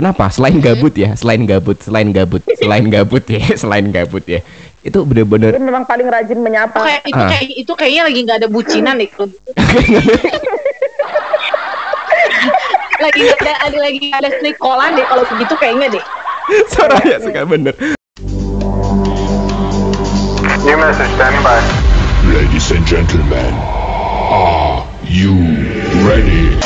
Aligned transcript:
Kenapa? 0.00 0.32
Selain 0.32 0.56
gabut 0.64 0.96
ya, 0.96 1.12
selain 1.12 1.44
gabut, 1.44 1.76
selain 1.84 2.08
gabut, 2.08 2.40
selain 2.64 2.88
gabut 2.88 3.20
ya, 3.28 3.44
selain 3.60 3.92
gabut 3.92 4.24
ya. 4.24 4.40
Itu 4.80 5.04
bener-bener 5.04 5.52
Dia 5.52 5.60
memang 5.60 5.84
paling 5.84 6.08
rajin 6.08 6.40
menyapa. 6.40 6.72
Oh, 6.80 6.88
kayak 6.88 7.04
itu 7.04 7.20
Ah. 7.20 7.28
kayak 7.28 7.44
itu 7.52 7.72
kayaknya 7.76 8.02
lagi 8.08 8.18
nggak 8.24 8.38
ada 8.40 8.48
bucinan 8.48 8.96
gitu. 9.04 9.28
lagi 12.96 13.22
ada, 13.28 13.52
ada 13.60 13.76
lagi 13.76 14.08
ada 14.08 14.28
snikolan 14.40 14.96
deh 14.96 15.04
kalau 15.04 15.24
begitu 15.36 15.52
kayaknya 15.60 16.00
deh. 16.00 16.04
Soraya 16.72 17.16
suka 17.20 17.44
bener. 17.44 17.76
New 20.64 20.76
message 20.80 21.12
standing 21.12 21.44
by. 21.44 21.60
Ladies 22.32 22.72
and 22.72 22.88
gentlemen, 22.88 23.52
are 24.32 24.80
you 25.04 25.36
ready? 26.08 26.56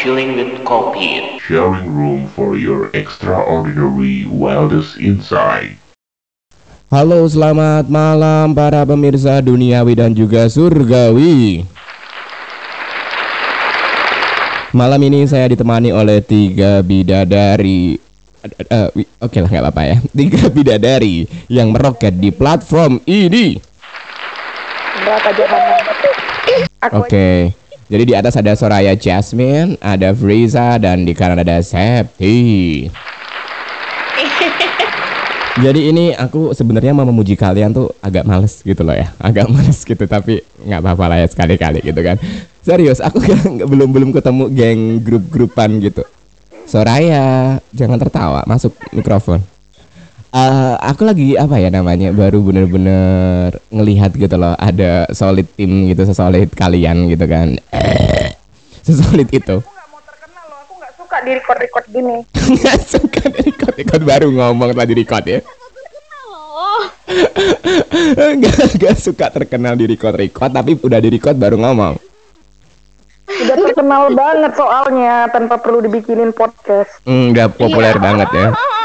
Chilling 0.00 0.32
with 0.32 0.64
Coldbeat. 0.64 1.44
Sharing 1.44 1.92
room 1.92 2.24
for 2.32 2.56
your 2.56 2.88
extraordinary 2.96 4.24
wildest 4.24 4.96
insight. 4.96 5.76
Halo, 6.88 7.28
selamat 7.28 7.84
malam 7.92 8.56
para 8.56 8.80
pemirsa 8.88 9.44
duniawi 9.44 10.00
dan 10.00 10.16
juga 10.16 10.48
surgawi. 10.48 11.68
Malam 14.72 15.00
ini 15.04 15.28
saya 15.28 15.52
ditemani 15.52 15.92
oleh 15.92 16.24
tiga 16.24 16.80
bidadari. 16.80 18.00
Wi- 18.96 19.10
Oke 19.20 19.44
lah, 19.44 19.52
nggak 19.52 19.64
apa-apa 19.68 19.82
ya. 19.84 19.96
Tiga 20.24 20.48
bidadari 20.48 21.28
yang 21.52 21.76
meroket 21.76 22.16
di 22.16 22.32
platform 22.32 23.04
ini. 23.04 23.60
Berapa 25.04 25.28
zaman? 25.36 25.60
Jadi 27.90 28.06
di 28.06 28.14
atas 28.14 28.38
ada 28.38 28.54
Soraya 28.54 28.94
Jasmine, 28.94 29.74
ada 29.82 30.14
Friza, 30.14 30.78
dan 30.78 31.02
di 31.02 31.10
kanan 31.10 31.42
ada 31.42 31.58
Septi. 31.58 32.86
Jadi 35.66 35.90
ini 35.90 36.14
aku 36.14 36.54
sebenarnya 36.54 36.94
mau 36.94 37.02
memuji 37.02 37.34
kalian 37.34 37.74
tuh 37.74 37.90
agak 37.98 38.22
males 38.22 38.62
gitu 38.62 38.86
loh 38.86 38.94
ya, 38.94 39.10
agak 39.18 39.50
males 39.50 39.82
gitu 39.82 40.06
tapi 40.06 40.38
nggak 40.62 40.86
apa-apa 40.86 41.04
lah 41.10 41.18
ya 41.18 41.26
sekali-kali 41.26 41.82
gitu 41.82 41.98
kan. 41.98 42.14
Serius, 42.62 43.02
aku 43.02 43.26
belum 43.74 43.90
belum 43.90 44.10
ketemu 44.14 44.44
geng 44.54 45.02
grup-grupan 45.02 45.82
gitu. 45.82 46.06
Soraya, 46.70 47.58
jangan 47.74 47.98
tertawa, 47.98 48.46
masuk 48.46 48.70
mikrofon. 48.94 49.42
Eh, 50.30 50.74
aku 50.78 51.02
lagi 51.02 51.34
apa 51.34 51.58
ya 51.58 51.74
namanya 51.74 52.14
baru 52.14 52.38
bener-bener 52.38 53.50
ngelihat 53.74 54.14
gitu 54.14 54.38
loh 54.38 54.54
ada 54.62 55.10
solid 55.10 55.42
tim 55.58 55.90
gitu 55.90 56.06
sesolid 56.06 56.54
kalian 56.54 57.10
gitu 57.10 57.26
kan 57.26 57.58
sesolid 58.86 59.26
itu 59.26 59.58
Aku 59.58 59.74
nggak 59.74 59.90
mau 59.90 59.98
terkenal 60.06 60.44
loh. 60.46 60.58
Aku 60.62 60.72
nggak 60.78 60.92
suka 60.94 61.16
di 61.26 61.30
record 61.34 61.58
record 61.58 61.86
gini. 61.90 62.16
nggak 62.62 62.78
suka 62.78 63.22
record 63.26 63.74
record 63.74 64.02
baru 64.06 64.30
ngomong 64.30 64.70
tadi 64.70 64.92
record 65.02 65.24
ya 65.26 65.42
nggak 68.38 68.78
nggak 68.78 68.96
suka 69.02 69.34
terkenal 69.34 69.74
di 69.74 69.90
record 69.90 70.14
record 70.14 70.54
tapi 70.54 70.78
udah 70.78 71.02
di 71.02 71.10
record 71.10 71.34
baru 71.34 71.58
ngomong 71.58 71.98
Udah 73.30 73.56
terkenal 73.66 74.10
banget 74.14 74.52
soalnya 74.58 75.30
tanpa 75.30 75.54
perlu 75.62 75.78
dibikinin 75.86 76.34
podcast. 76.34 76.98
Hmm, 77.06 77.30
udah 77.30 77.46
populer 77.46 77.94
banget 77.98 78.26
ya 78.30 78.46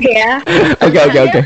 ya. 0.00 0.32
oke 0.80 0.98
oke 1.00 1.20
oke 1.22 1.40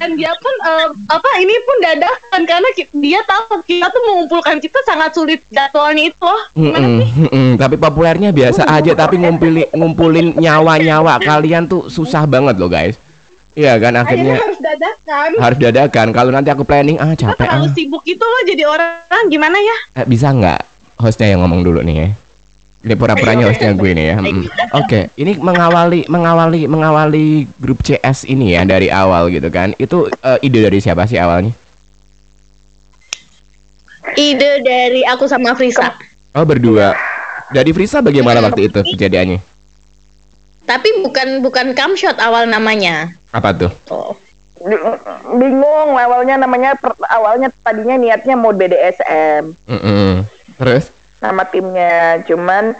Dan 0.00 0.16
dia 0.16 0.32
pun 0.32 0.54
eh, 0.64 0.88
apa 1.06 1.30
ini 1.36 1.52
pun 1.60 1.76
dadakan 1.78 2.42
karena 2.48 2.68
dia 2.72 3.20
tahu 3.20 3.60
kita 3.60 3.84
tuh 3.84 4.02
mengumpulkan 4.08 4.56
kita 4.56 4.80
sangat 4.80 5.12
sulit 5.12 5.44
jadwalnya 5.48 6.08
itu 6.08 6.24
loh. 6.24 6.40
Gimana 6.50 6.80
Mm-mm, 6.80 6.96
sih? 6.96 7.10
mm-mm. 7.20 7.48
tapi 7.60 7.76
populernya 7.76 8.32
biasa 8.32 8.64
aja 8.64 8.96
tapi 8.96 9.20
ngumpulin 9.20 9.68
ngumpulin 9.70 10.26
nyawa-nyawa 10.40 11.20
kalian 11.20 11.68
tuh 11.68 11.86
susah 11.86 12.24
banget 12.24 12.56
loh 12.56 12.72
guys 12.72 12.96
Iya 13.52 13.76
kan 13.76 13.92
Akhirnya 13.92 14.00
akhirnya 14.00 14.36
harus 14.40 14.60
dadakan. 14.62 15.30
harus 15.36 15.58
dadakan 15.58 16.06
kalau 16.14 16.30
nanti 16.30 16.48
aku 16.48 16.64
planning 16.64 16.96
ah 16.96 17.12
Kita 17.12 17.34
capek 17.34 17.44
ah 17.44 17.60
terlalu 17.60 17.68
sibuk 17.76 18.02
itu 18.06 18.24
loh 18.24 18.42
jadi 18.46 18.62
orang 18.64 19.24
gimana 19.28 19.58
ya? 19.58 19.76
Eh, 20.00 20.06
bisa 20.08 20.32
nggak 20.32 20.60
hostnya 20.96 21.28
yang 21.28 21.44
ngomong 21.44 21.60
dulu 21.60 21.84
nih 21.84 21.96
ya? 21.98 22.08
Ini 22.80 22.96
pura-puranya 22.96 23.44
hostnya 23.44 23.76
gue 23.76 23.92
nih 23.92 24.06
ya. 24.08 24.16
Mm. 24.24 24.44
Oke, 24.72 25.12
ini 25.20 25.36
mengawali 25.36 26.08
mengawali 26.08 26.64
mengawali 26.64 27.44
grup 27.60 27.84
CS 27.84 28.24
ini 28.24 28.56
ya 28.56 28.64
dari 28.64 28.88
awal 28.88 29.28
gitu 29.28 29.52
kan. 29.52 29.76
Itu 29.76 30.08
eh, 30.08 30.38
ide 30.40 30.64
dari 30.64 30.80
siapa 30.80 31.04
sih 31.04 31.20
awalnya? 31.20 31.52
Ide 34.16 34.64
dari 34.64 35.04
aku 35.04 35.28
sama 35.28 35.52
Frisa. 35.52 35.92
Oh 36.32 36.48
berdua. 36.48 36.96
Dari 37.52 37.68
Frisa 37.76 38.00
bagaimana 38.00 38.40
waktu 38.40 38.72
itu 38.72 38.80
kejadiannya? 38.96 39.44
Tapi 40.64 41.04
bukan 41.04 41.44
bukan 41.44 41.76
camshot 41.76 42.16
awal 42.16 42.48
namanya. 42.48 43.12
Apa 43.34 43.52
tuh? 43.52 43.70
Oh. 43.92 44.16
Bi- 44.60 44.80
Bingung 45.36 45.96
awalnya 45.96 46.36
namanya 46.36 46.76
per- 46.76 46.96
awalnya 47.08 47.48
tadinya 47.64 47.96
niatnya 47.96 48.36
mau 48.36 48.52
BDSM 48.52 49.56
Mm-mm. 49.64 50.20
Terus? 50.60 50.92
Nama 51.20 51.42
timnya. 51.46 52.24
Cuman 52.26 52.74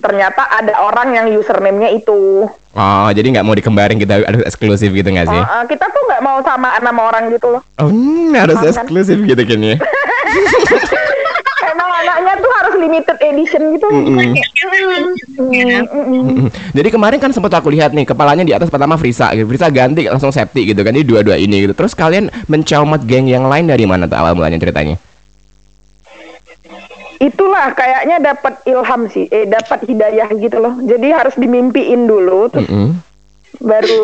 ternyata 0.00 0.46
ada 0.46 0.74
orang 0.86 1.08
yang 1.18 1.26
username-nya 1.34 1.90
itu. 1.98 2.46
Oh 2.76 3.08
jadi 3.10 3.26
nggak 3.32 3.46
mau 3.46 3.56
dikembarin 3.56 3.98
kita 3.98 4.22
harus 4.22 4.44
eksklusif 4.46 4.92
gitu 4.92 5.08
nggak 5.08 5.26
sih? 5.26 5.42
Oh, 5.42 5.48
eh, 5.60 5.64
kita 5.66 5.88
tuh 5.88 6.02
nggak 6.06 6.22
mau 6.22 6.38
sama 6.44 6.76
nama 6.78 7.00
orang 7.10 7.32
gitu 7.32 7.58
loh. 7.58 7.62
Oh 7.80 7.88
hmm, 7.88 8.36
harus 8.36 8.56
Makan. 8.60 8.70
eksklusif 8.70 9.18
gitu 9.24 9.42
kan 9.42 9.60
ya? 9.60 9.76
Emang 11.66 11.90
anaknya 11.90 12.38
tuh 12.38 12.52
harus 12.62 12.74
limited 12.78 13.18
edition 13.18 13.62
gitu. 13.74 13.86
Mm, 13.90 14.04
mm, 14.06 14.16
mm. 14.22 15.84
Mm-mm. 15.90 16.48
Jadi 16.72 16.88
kemarin 16.94 17.18
kan 17.18 17.34
sempat 17.34 17.52
aku 17.58 17.74
lihat 17.74 17.90
nih 17.90 18.06
kepalanya 18.06 18.46
di 18.46 18.54
atas 18.54 18.70
pertama 18.70 18.94
Frisa, 18.94 19.34
gitu. 19.34 19.50
Frisa 19.50 19.66
ganti 19.68 20.06
langsung 20.06 20.30
Septi 20.30 20.62
gitu 20.62 20.80
kan. 20.86 20.94
Ini 20.94 21.02
dua-dua 21.02 21.34
ini 21.36 21.66
gitu. 21.66 21.74
Terus 21.74 21.92
kalian 21.92 22.30
mencomat 22.46 23.02
geng 23.04 23.26
yang 23.26 23.50
lain 23.50 23.66
dari 23.66 23.82
mana 23.82 24.06
tuh 24.06 24.14
awal 24.14 24.38
mulanya 24.38 24.62
ceritanya? 24.62 24.94
Itulah 27.16 27.72
kayaknya 27.72 28.20
dapat 28.20 28.60
ilham 28.68 29.08
sih, 29.08 29.24
eh 29.32 29.48
dapat 29.48 29.88
hidayah 29.88 30.28
gitu 30.36 30.60
loh. 30.60 30.76
Jadi 30.84 31.08
harus 31.14 31.34
dimimpiin 31.38 32.04
dulu, 32.04 32.52
terus 32.52 32.68
Mm-mm. 32.68 33.05
Baru 33.58 34.02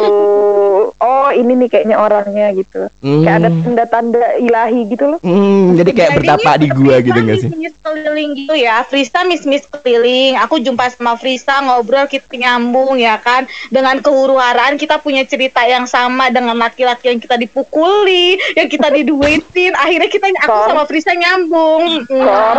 oh 0.93 1.29
ini 1.31 1.53
nih 1.57 1.69
kayaknya 1.69 1.97
orangnya 1.97 2.53
gitu. 2.53 2.89
Kayak 3.03 3.37
ada 3.39 3.49
Hmm. 3.53 3.61
tanda-tanda 3.63 4.27
ilahi 4.39 4.81
gitu 4.89 5.05
loh. 5.07 5.19
Hmm, 5.21 5.75
jadi 5.75 5.91
kayak 5.93 6.11
bertapa 6.23 6.51
di 6.57 6.69
gua 6.71 6.97
gitu 6.99 7.19
nggak 7.19 7.39
sih? 7.39 7.51
Miss 7.53 7.77
keliling 7.79 8.31
gitu 8.35 8.55
ya, 8.55 8.83
Frista 8.85 9.23
miss 9.23 9.45
miss 9.45 9.67
keliling. 9.67 10.39
Aku 10.41 10.59
jumpa 10.59 10.89
sama 10.89 11.15
Frista 11.17 11.61
ngobrol 11.61 12.07
kita 12.07 12.29
nyambung 12.33 12.97
ya 12.97 13.19
kan. 13.19 13.45
Dengan 13.69 13.99
kehuruaraan 13.99 14.77
kita 14.77 14.99
punya 14.99 15.23
cerita 15.25 15.63
yang 15.65 15.85
sama 15.85 16.29
dengan 16.29 16.57
laki-laki 16.57 17.11
yang 17.11 17.21
kita 17.21 17.37
dipukuli, 17.37 18.39
yang 18.55 18.69
kita 18.69 18.89
diduitin. 18.89 19.73
Akhirnya 19.75 20.09
kita 20.09 20.27
aku 20.43 20.49
Kor. 20.49 20.67
sama 20.69 20.83
Frista 20.87 21.13
nyambung. 21.13 22.07
Hmm. 22.07 22.23
Kor, 22.23 22.59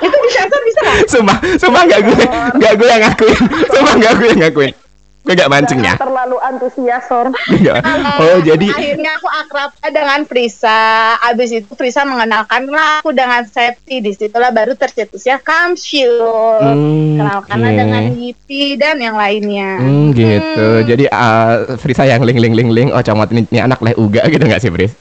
Itu 0.00 0.16
bisa 0.24 0.40
bisa 0.46 0.80
nggak? 0.80 0.98
Sumpah, 1.10 1.36
sumpah 1.58 1.82
nggak 1.84 2.00
gue, 2.06 2.16
nggak 2.56 2.72
gue 2.78 2.86
yang 2.86 3.02
ngakuin. 3.02 3.38
Sumpah 3.68 3.94
nggak 3.98 4.12
gue 4.16 4.26
yang 4.30 4.40
ngakuin. 4.46 4.72
Gue 5.20 5.36
nggak 5.36 5.52
mancing 5.52 5.80
ya. 5.80 6.00
terlalu 6.00 6.40
antusias, 6.40 7.04
Sor. 7.04 7.28
Oh 8.16 8.38
jadi, 8.40 8.66
akhirnya 8.66 9.20
aku 9.20 9.28
akrab 9.28 9.70
dengan 9.84 10.24
Frisa. 10.24 10.80
Abis 11.20 11.52
itu 11.54 11.68
Frisa 11.76 12.02
mengenalkan 12.02 12.64
lah 12.66 13.04
aku 13.04 13.12
dengan 13.12 13.44
Septi. 13.44 14.00
Di 14.00 14.12
situlah 14.12 14.48
baru 14.48 14.72
tercetusnya 14.72 15.36
Kamsyul. 15.38 16.56
Hmm, 16.58 17.20
Kenalkanlah 17.20 17.68
oke. 17.68 17.78
dengan 17.78 18.02
Gipi 18.10 18.62
dan 18.74 18.96
yang 18.96 19.14
lainnya. 19.14 19.76
hmm, 19.76 20.06
gitu. 20.12 20.68
Jadi 20.88 21.04
uh, 21.06 21.76
Frisa 21.76 22.04
yang 22.04 22.24
ling 22.24 22.40
ling 22.40 22.56
ling 22.56 22.70
ling. 22.70 22.88
Oh 22.88 23.00
comot 23.00 23.28
ini, 23.28 23.44
ini 23.46 23.60
anak 23.60 23.78
leh 23.80 23.92
uga 23.94 24.24
gitu 24.24 24.40
nggak 24.40 24.58
sih 24.58 24.72
Fris? 24.72 24.92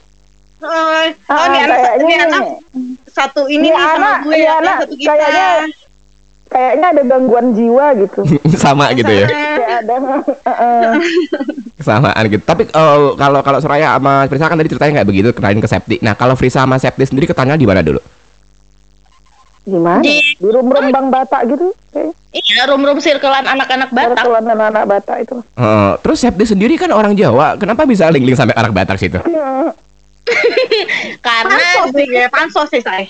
Oh, 0.60 0.68
oh 0.68 1.08
Ah, 1.32 1.48
ini 1.48 1.58
anak, 1.64 1.78
kayaknya 1.80 2.04
ini 2.04 2.14
anak 2.20 2.44
satu 3.10 3.48
ini 3.48 3.64
Ini 3.64 3.72
nih 3.72 3.80
sama 3.80 3.96
anak, 3.96 4.18
gue 4.20 4.36
ini 4.36 4.44
ya, 4.44 4.54
anak, 4.60 4.76
satu 4.78 4.94
kita. 4.94 5.08
kayaknya 5.10 5.48
kayaknya 6.50 6.88
ada 6.90 7.02
gangguan 7.06 7.54
jiwa 7.54 7.94
gitu. 7.96 8.22
Sama 8.58 8.90
gitu 8.92 9.08
ya. 9.08 9.26
Ada 9.80 9.96
kesamaan 11.80 12.24
gitu. 12.28 12.44
Tapi 12.44 12.66
eh, 12.66 13.00
kalau 13.16 13.40
kalau 13.40 13.60
Soraya 13.60 13.94
sama 13.94 14.26
Frisa 14.26 14.46
kan 14.46 14.58
tadi 14.58 14.68
ceritanya 14.68 14.94
kayak 14.98 15.08
begitu 15.08 15.30
kenalin 15.32 15.58
ke 15.58 15.70
Septi. 15.70 15.96
Nah 16.02 16.14
kalau 16.14 16.34
Frisa 16.34 16.62
sama 16.62 16.76
Septi 16.76 17.06
sendiri 17.06 17.26
ketannya 17.26 17.56
di 17.56 17.64
mana 17.64 17.80
dulu? 17.80 18.02
gimana? 19.62 20.02
Di- 20.02 20.34
Di 20.34 20.50
rum-rum 20.50 20.90
Bang 20.90 21.08
Batak 21.08 21.46
gitu. 21.48 21.70
Kayak 21.90 22.18
Iya, 22.30 22.66
room-room 22.66 22.98
circlean 22.98 23.42
anak-anak 23.44 23.90
Batak. 23.90 24.22
Kebetulan 24.22 24.46
anak-anak 24.48 24.86
Batak 24.86 25.18
itu. 25.24 25.38
Eh, 25.56 25.92
terus 26.02 26.18
Septi 26.18 26.46
sendiri 26.46 26.74
kan 26.74 26.90
orang 26.90 27.14
Jawa, 27.14 27.54
kenapa 27.56 27.86
bisa 27.86 28.10
link-link 28.10 28.34
sampai 28.34 28.54
orang 28.54 28.70
Batak 28.70 28.98
situ? 28.98 29.18
Karena 31.20 31.58
Pansos 31.58 31.90
sih, 31.92 32.06
ya, 32.08 32.28
pansos 32.30 32.68
sih 32.70 32.82
saya. 32.82 33.06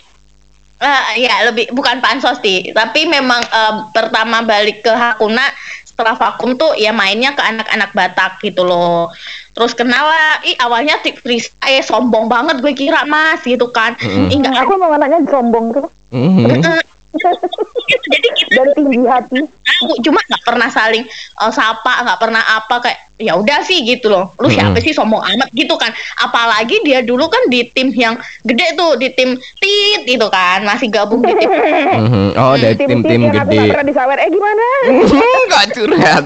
Eh, 0.79 1.27
ya 1.27 1.43
lebih 1.43 1.75
bukan 1.75 1.99
pansos 1.99 2.39
sih, 2.39 2.71
tapi 2.71 3.03
memang 3.03 3.43
eh, 3.43 3.73
pertama 3.91 4.39
balik 4.47 4.79
ke 4.79 4.91
Hakuna 4.95 5.43
setelah 5.83 6.15
vakum 6.15 6.55
tuh 6.55 6.71
ya 6.79 6.95
mainnya 6.95 7.35
ke 7.35 7.43
anak-anak 7.43 7.91
Batak 7.91 8.39
gitu 8.39 8.63
loh. 8.63 9.11
Terus 9.51 9.75
kenal 9.75 10.07
lah, 10.07 10.39
ih 10.47 10.55
awalnya 10.63 10.95
tik 11.03 11.19
Frisa 11.19 11.51
eh 11.67 11.83
sombong 11.83 12.31
banget 12.31 12.63
gue 12.63 12.71
kira 12.71 13.03
mas 13.03 13.43
gitu 13.43 13.67
kan. 13.75 13.99
Mm-mm. 13.99 14.31
Ih, 14.31 14.39
nggak 14.39 14.55
Aku 14.63 14.79
emang 14.79 14.95
anaknya 14.95 15.19
sombong 15.27 15.75
tuh 15.75 15.91
Mhm. 16.15 16.63
Jadi 17.11 18.27
kita 18.31 18.53
dan 18.55 18.67
tinggi 18.75 19.01
hati. 19.03 19.39
tahu 19.41 19.93
cuma 20.01 20.21
nggak 20.21 20.43
pernah 20.43 20.69
saling 20.69 21.03
eh, 21.07 21.51
sapa 21.51 21.93
nggak 22.01 22.19
pernah 22.19 22.43
apa 22.53 22.75
kayak 22.79 22.99
ya 23.17 23.33
udah 23.33 23.59
sih 23.61 23.83
gitu 23.83 24.07
loh 24.07 24.31
lu 24.35 24.47
siapa 24.47 24.71
Mm-mm. 24.71 24.85
sih 24.85 24.93
sombong 24.93 25.19
amat 25.19 25.49
gitu 25.51 25.73
kan 25.73 25.91
apalagi 26.17 26.79
dia 26.81 27.01
dulu 27.01 27.25
kan 27.25 27.47
di 27.47 27.67
tim 27.67 27.91
yang 27.91 28.15
gede 28.41 28.73
tuh 28.73 28.95
di 28.95 29.09
tim 29.09 29.33
tit 29.57 30.05
itu 30.05 30.27
kan 30.27 30.61
masih 30.61 30.87
gabung 30.87 31.19
di 31.19 31.33
tim 31.33 31.49
Mhm. 31.99 32.25
Oh, 32.33 32.55
dari 32.55 32.73
Tim-tim 32.73 33.01
tim-tim 33.01 33.19
yang 33.23 33.33
aku 33.35 33.43
gede. 33.45 33.57
gak 33.59 33.69
pernah 33.71 33.87
disawer. 33.87 34.17
Eh 34.17 34.29
gimana? 34.29 34.65
Enggak 35.43 35.65
curhat. 35.73 36.23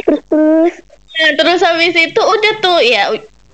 Terus 0.00 0.20
terus. 0.24 0.74
Nah, 1.14 1.30
terus 1.34 1.60
habis 1.60 1.94
itu 1.94 2.20
udah 2.20 2.54
tuh 2.58 2.78
ya 2.80 3.02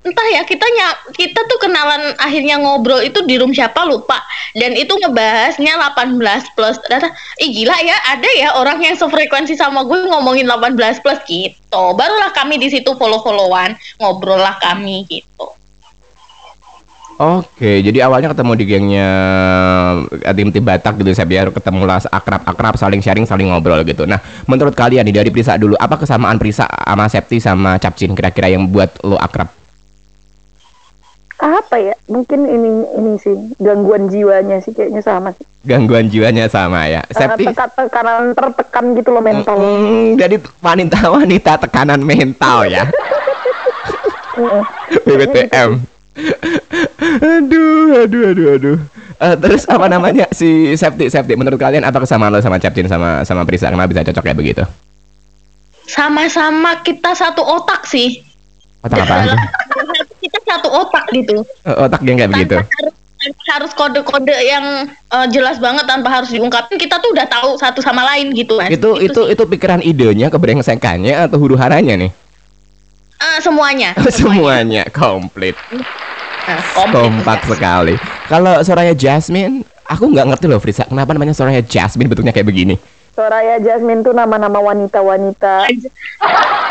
entah 0.04 0.26
ya 0.36 0.44
kita 0.44 0.68
ny- 0.68 1.16
kita 1.16 1.40
tuh 1.48 1.56
kenalan 1.64 2.12
akhirnya 2.20 2.60
ngobrol 2.60 3.00
itu 3.00 3.24
di 3.24 3.40
room 3.40 3.56
siapa 3.56 3.88
lupa 3.88 4.20
dan 4.52 4.76
itu 4.76 4.92
ngebahasnya 4.92 5.80
18 5.80 6.20
plus 6.52 6.76
ternyata 6.84 7.08
ih 7.40 7.48
gila 7.48 7.72
ya 7.80 7.96
ada 8.12 8.28
ya 8.36 8.48
orang 8.60 8.84
yang 8.84 8.94
sefrekuensi 9.00 9.56
sama 9.56 9.80
gue 9.88 10.04
ngomongin 10.04 10.44
18 10.44 11.00
plus 11.00 11.20
gitu 11.24 11.84
barulah 11.96 12.36
kami 12.36 12.60
di 12.60 12.68
situ 12.68 12.92
follow 13.00 13.24
followan 13.24 13.72
ngobrol 13.96 14.36
lah 14.36 14.60
kami 14.60 15.08
gitu 15.08 15.56
Oke, 17.14 17.78
jadi 17.78 18.10
awalnya 18.10 18.34
ketemu 18.34 18.52
di 18.58 18.64
gengnya 18.66 19.10
eh, 20.18 20.34
tim 20.34 20.50
tim 20.50 20.66
Batak 20.66 20.98
gitu, 20.98 21.14
saya 21.14 21.30
biar 21.30 21.46
ketemu 21.54 21.86
lah 21.86 22.02
akrab-akrab, 22.10 22.74
saling 22.74 22.98
sharing, 22.98 23.22
saling 23.22 23.54
ngobrol 23.54 23.86
gitu. 23.86 24.02
Nah, 24.02 24.18
menurut 24.50 24.74
kalian 24.74 25.06
nih 25.06 25.22
dari 25.22 25.30
Prisa 25.30 25.54
dulu, 25.54 25.78
apa 25.78 25.94
kesamaan 25.94 26.42
Prisa 26.42 26.66
sama 26.66 27.06
Septi 27.06 27.38
sama 27.38 27.78
Capcin 27.78 28.18
kira-kira 28.18 28.50
yang 28.50 28.66
buat 28.66 28.98
lo 29.06 29.14
akrab? 29.14 29.63
Apa 31.44 31.76
ya? 31.76 31.92
Mungkin 32.08 32.48
ini 32.48 32.88
ini 32.96 33.12
sih 33.20 33.36
gangguan 33.60 34.08
jiwanya 34.08 34.64
sih 34.64 34.72
kayaknya 34.72 35.04
sama 35.04 35.36
sih. 35.36 35.44
Gangguan 35.68 36.08
jiwanya 36.08 36.48
sama 36.48 36.88
ya. 36.88 37.04
Septi, 37.12 37.44
teka- 37.44 37.68
tekanan 37.76 38.32
tertekan 38.32 38.96
gitu 38.96 39.12
loh 39.12 39.20
mental. 39.20 39.60
Mm, 39.60 40.16
jadi 40.16 40.40
wanita-wanita 40.64 41.52
tekanan 41.68 42.00
mental 42.00 42.64
ya. 42.64 42.88
BBTM. 45.04 45.84
aduh, 47.20 48.02
aduh, 48.02 48.22
aduh, 48.32 48.46
aduh. 48.56 48.76
Eh, 49.14 49.34
terus 49.38 49.68
apa 49.68 49.86
namanya 49.86 50.26
si 50.32 50.72
Septi, 50.74 51.12
Septi? 51.12 51.36
Menurut 51.36 51.60
kalian 51.60 51.84
apa 51.84 52.00
kesamaan 52.02 52.32
lo 52.32 52.40
sama 52.40 52.56
Capcin 52.56 52.88
sama 52.88 53.20
sama 53.28 53.44
Prisa? 53.44 53.68
Kenapa 53.68 53.92
bisa 53.92 54.00
cocok 54.00 54.24
kayak 54.24 54.38
begitu? 54.40 54.64
sama-sama 55.84 56.80
kita 56.80 57.12
satu 57.12 57.44
otak 57.44 57.84
sih 57.84 58.24
Otak 58.84 59.04
apa? 59.04 59.36
kita 60.34 60.50
satu 60.50 60.68
otak 60.68 61.06
gitu 61.08 61.46
Otak 61.62 62.02
yang 62.02 62.18
kayak 62.18 62.32
begitu. 62.32 62.56
harus 63.48 63.72
kode-kode 63.72 64.36
yang 64.36 64.84
eh, 64.90 65.26
jelas 65.30 65.56
banget 65.56 65.86
tanpa 65.86 66.12
harus 66.12 66.28
diungkapin 66.28 66.76
kita 66.76 66.98
tuh 66.98 67.08
udah 67.10 67.24
tahu 67.24 67.56
satu 67.56 67.78
sama 67.78 68.04
lain 68.04 68.34
gitu 68.34 68.58
kan 68.58 68.68
Itu 68.68 68.98
itu 68.98 69.16
sih. 69.22 69.32
itu 69.32 69.42
pikiran 69.46 69.80
idenya, 69.80 70.28
kebrengsekannya 70.28 71.24
atau 71.24 71.38
huru 71.38 71.54
haranya 71.54 71.96
nih? 71.96 72.10
Eh, 73.16 73.38
semuanya 73.40 73.96
Semuanya 74.12 74.84
komplit. 74.90 75.56
Komplit. 76.44 76.92
Kompak 76.92 77.40
sekali. 77.46 77.94
Kalau 78.26 78.60
Soraya 78.60 78.92
Jasmine, 78.92 79.64
aku 79.86 80.12
nggak 80.12 80.28
ngerti 80.28 80.44
loh 80.44 80.60
Frisa, 80.60 80.84
kenapa 80.84 81.16
namanya 81.16 81.32
Soraya 81.32 81.64
Jasmine 81.64 82.12
bentuknya 82.12 82.36
kayak 82.36 82.44
begini? 82.44 82.76
Soraya 83.14 83.62
Jasmine 83.62 84.02
tuh 84.02 84.10
nama-nama 84.10 84.58
wanita-wanita. 84.58 85.70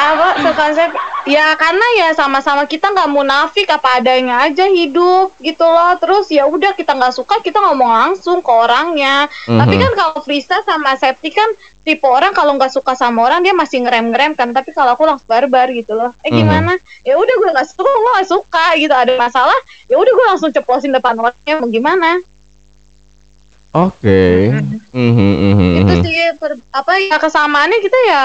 apa 0.04 0.36
sekonsep 0.36 0.92
ya 1.24 1.56
karena 1.56 1.88
ya 1.96 2.12
sama-sama 2.12 2.68
kita 2.68 2.92
nggak 2.92 3.08
munafik 3.08 3.72
apa 3.72 4.04
adanya 4.04 4.44
aja 4.44 4.68
hidup 4.68 5.32
gitu 5.40 5.64
loh. 5.64 5.96
Terus 5.96 6.28
ya 6.28 6.44
udah 6.44 6.76
kita 6.76 6.92
nggak 6.92 7.16
suka 7.16 7.40
kita 7.40 7.64
ngomong 7.64 7.88
langsung 7.88 8.44
ke 8.44 8.52
orangnya. 8.52 9.32
Tapi 9.48 9.76
Mhm. 9.76 9.82
kan 9.88 9.92
kalau 9.96 10.18
Frista 10.20 10.60
sama 10.68 11.00
Septi 11.00 11.32
kan 11.32 11.48
tipe 11.84 12.04
orang 12.04 12.36
kalau 12.36 12.60
nggak 12.60 12.72
suka 12.72 12.96
sama 12.96 13.24
orang 13.24 13.40
dia 13.40 13.56
masih 13.56 13.80
ngerem-ngerem 13.80 14.36
kan. 14.36 14.52
Tapi 14.52 14.76
kalau 14.76 15.00
aku 15.00 15.08
langsung 15.08 15.32
barbar 15.32 15.72
gitu 15.72 15.96
loh. 15.96 16.12
Eh 16.28 16.32
Mhm. 16.32 16.38
gimana? 16.44 16.74
Ya 17.08 17.16
udah 17.16 17.34
gue 17.40 17.50
nggak 17.56 17.68
suka 17.72 17.88
gue 17.88 18.12
nggak 18.20 18.28
suka 18.28 18.66
gitu. 18.76 18.92
Ada 18.92 19.16
masalah 19.16 19.56
ya 19.88 19.96
udah 19.96 20.12
gue 20.12 20.26
langsung 20.28 20.52
ceplosin 20.52 20.92
depan 20.92 21.16
orangnya 21.16 21.64
mau 21.64 21.72
gimana 21.72 22.20
Oke. 23.74 24.54
Mhm, 24.94 25.34
mhm, 25.34 25.70
itu 25.82 25.94
mhm. 25.98 26.04
sih 26.06 26.16
per- 26.38 26.62
apa 26.70 26.94
ya 27.02 27.18
kesamaannya 27.18 27.82
kita 27.82 28.00
ya 28.06 28.24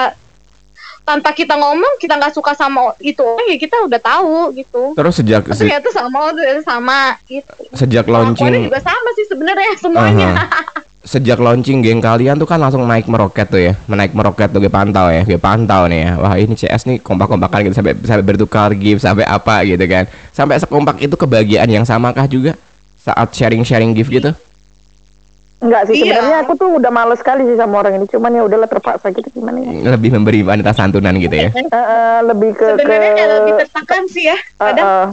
tanpa 1.01 1.33
kita 1.33 1.57
ngomong 1.57 1.97
kita 1.97 2.21
nggak 2.21 2.37
suka 2.37 2.53
sama 2.53 2.93
itu 3.01 3.25
ya 3.49 3.57
kita 3.57 3.81
udah 3.81 3.97
tahu 3.97 4.53
gitu. 4.53 4.93
Terus 4.93 5.13
sejak 5.17 5.49
se- 5.49 5.65
ternyata 5.65 5.89
sama 5.89 6.29
ternyata 6.37 6.61
sama 6.61 7.17
gitu. 7.25 7.53
Sejak 7.73 8.05
launching 8.05 8.69
juga 8.69 8.77
sama 8.77 9.09
sih 9.17 9.25
sebenarnya 9.25 9.71
semuanya. 9.81 10.29
Aha. 10.37 10.85
sejak 10.99 11.41
launching 11.41 11.81
geng 11.81 11.97
kalian 12.03 12.37
tuh 12.37 12.45
kan 12.45 12.61
langsung 12.61 12.85
naik 12.85 13.09
meroket 13.09 13.49
tuh 13.49 13.57
ya. 13.57 13.73
Menaik 13.89 14.13
meroket 14.13 14.53
tuh 14.53 14.61
gue 14.61 14.69
pantau 14.69 15.09
ya. 15.09 15.25
Gue 15.25 15.41
pantau 15.41 15.89
nih 15.89 16.05
ya. 16.05 16.11
Wah 16.21 16.37
ini 16.37 16.53
CS 16.53 16.85
nih 16.85 17.01
kompak-kompakan 17.01 17.65
gitu 17.65 17.73
sampai 17.81 17.97
sampai 18.05 18.21
bertukar 18.21 18.69
gift 18.77 19.01
sampai 19.01 19.25
apa 19.25 19.65
gitu 19.65 19.81
kan. 19.89 20.05
Sampai 20.29 20.61
sekompak 20.61 21.01
itu 21.01 21.17
kebahagiaan 21.17 21.65
yang 21.73 21.89
samakah 21.89 22.29
juga? 22.29 22.53
Saat 23.01 23.33
sharing-sharing 23.33 23.97
gift 23.97 24.13
gitu 24.13 24.29
Enggak 25.59 25.91
sih, 25.91 25.95
Iya. 25.99 26.15
sebenarnya 26.15 26.37
aku 26.47 26.53
tuh 26.55 26.69
udah 26.79 26.87
males 26.87 27.19
sekali 27.19 27.43
sih 27.43 27.59
sama 27.59 27.83
orang 27.83 27.99
ini. 27.99 28.07
Cuman 28.07 28.31
ya 28.31 28.47
udahlah 28.47 28.69
terpaksa 28.71 29.11
gitu 29.11 29.27
gimana 29.35 29.59
ya. 29.59 29.91
lebih 29.91 30.09
memberi 30.15 30.39
wanita 30.39 30.71
santunan 30.71 31.15
gitu 31.19 31.35
ya? 31.35 31.51
Eh, 31.59 31.67
eh, 31.75 32.19
lebih 32.23 32.55
ke 32.55 32.79
sebenarnya 32.79 33.11
ke 33.13 33.25
lebih 33.43 33.53
tertekan 33.59 34.03
sih 34.07 34.23
ya 34.31 34.37
kadang 34.55 34.87
eh, 34.87 35.07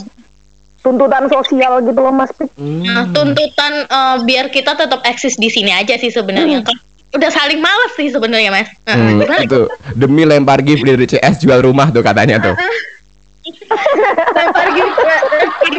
tuntutan 0.80 1.26
sosial 1.26 1.82
gitu 1.82 1.98
loh 1.98 2.14
Mas 2.14 2.30
Pik. 2.30 2.46
Nah, 2.56 3.10
tuntutan 3.10 3.72
eh, 3.84 4.16
biar 4.22 4.46
kita 4.48 4.78
tetap 4.78 5.02
eksis 5.02 5.34
di 5.34 5.50
sini 5.50 5.74
aja 5.74 5.98
sih 5.98 6.14
sebenarnya. 6.14 6.62
Kan 6.62 6.78
udah 7.16 7.30
saling 7.32 7.58
males 7.58 7.92
sih 7.96 8.12
sebenarnya 8.12 8.50
mas. 8.52 8.68
Hmm, 8.84 9.24
itu 9.40 9.66
demi 9.96 10.22
lempar 10.22 10.60
gift 10.60 10.84
dari 10.84 11.08
CS 11.08 11.40
jual 11.40 11.64
rumah 11.64 11.88
tuh 11.88 12.04
katanya 12.04 12.36
tuh 12.38 12.52
lempar 14.34 14.66
gitu 14.74 15.00
ya, 15.02 15.18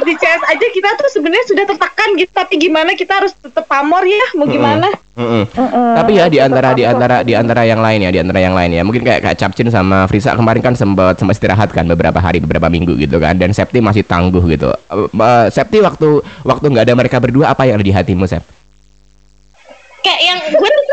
di 0.03 0.13
CS 0.15 0.41
aja 0.47 0.65
kita 0.71 0.89
tuh 0.95 1.09
sebenarnya 1.11 1.45
sudah 1.51 1.63
tertekan 1.67 2.09
gitu 2.15 2.31
tapi 2.31 2.53
gimana 2.55 2.95
kita 2.95 3.19
harus 3.19 3.33
tetap 3.35 3.67
pamor 3.67 4.03
ya 4.07 4.25
mau 4.39 4.47
gimana 4.47 4.87
Mm-mm. 5.17 5.49
Mm-mm. 5.49 5.93
Tapi 5.97 6.11
ya 6.21 6.29
di 6.29 6.37
antara 6.37 6.77
di 6.77 6.85
antara 6.85 7.25
di 7.25 7.33
antara 7.33 7.65
yang 7.65 7.81
lain 7.81 8.05
ya, 8.05 8.13
di 8.13 8.21
antara 8.21 8.37
yang 8.37 8.53
lain 8.53 8.69
ya. 8.69 8.85
Mungkin 8.85 9.01
kayak 9.01 9.25
kayak 9.25 9.37
Capcin 9.41 9.65
sama 9.73 10.05
Frisa 10.05 10.37
kemarin 10.37 10.61
kan 10.61 10.77
sempat 10.77 11.17
sempat 11.17 11.41
istirahat 11.41 11.73
kan 11.73 11.89
beberapa 11.89 12.21
hari, 12.21 12.37
beberapa 12.37 12.69
minggu 12.69 12.93
gitu 13.01 13.17
kan. 13.17 13.33
Dan 13.33 13.49
Septi 13.49 13.81
masih 13.81 14.05
tangguh 14.05 14.45
gitu. 14.45 14.69
Eh, 14.69 15.47
Septi 15.49 15.81
waktu 15.81 16.21
waktu 16.45 16.65
nggak 16.69 16.85
ada 16.85 16.93
mereka 16.93 17.17
berdua 17.17 17.49
apa 17.49 17.65
yang 17.65 17.81
ada 17.81 17.85
di 17.89 17.97
hatimu, 17.97 18.29
Sep? 18.29 18.45
kayak 20.07 20.21
yang 20.23 20.39
gue 20.55 20.69
tuh 20.71 20.85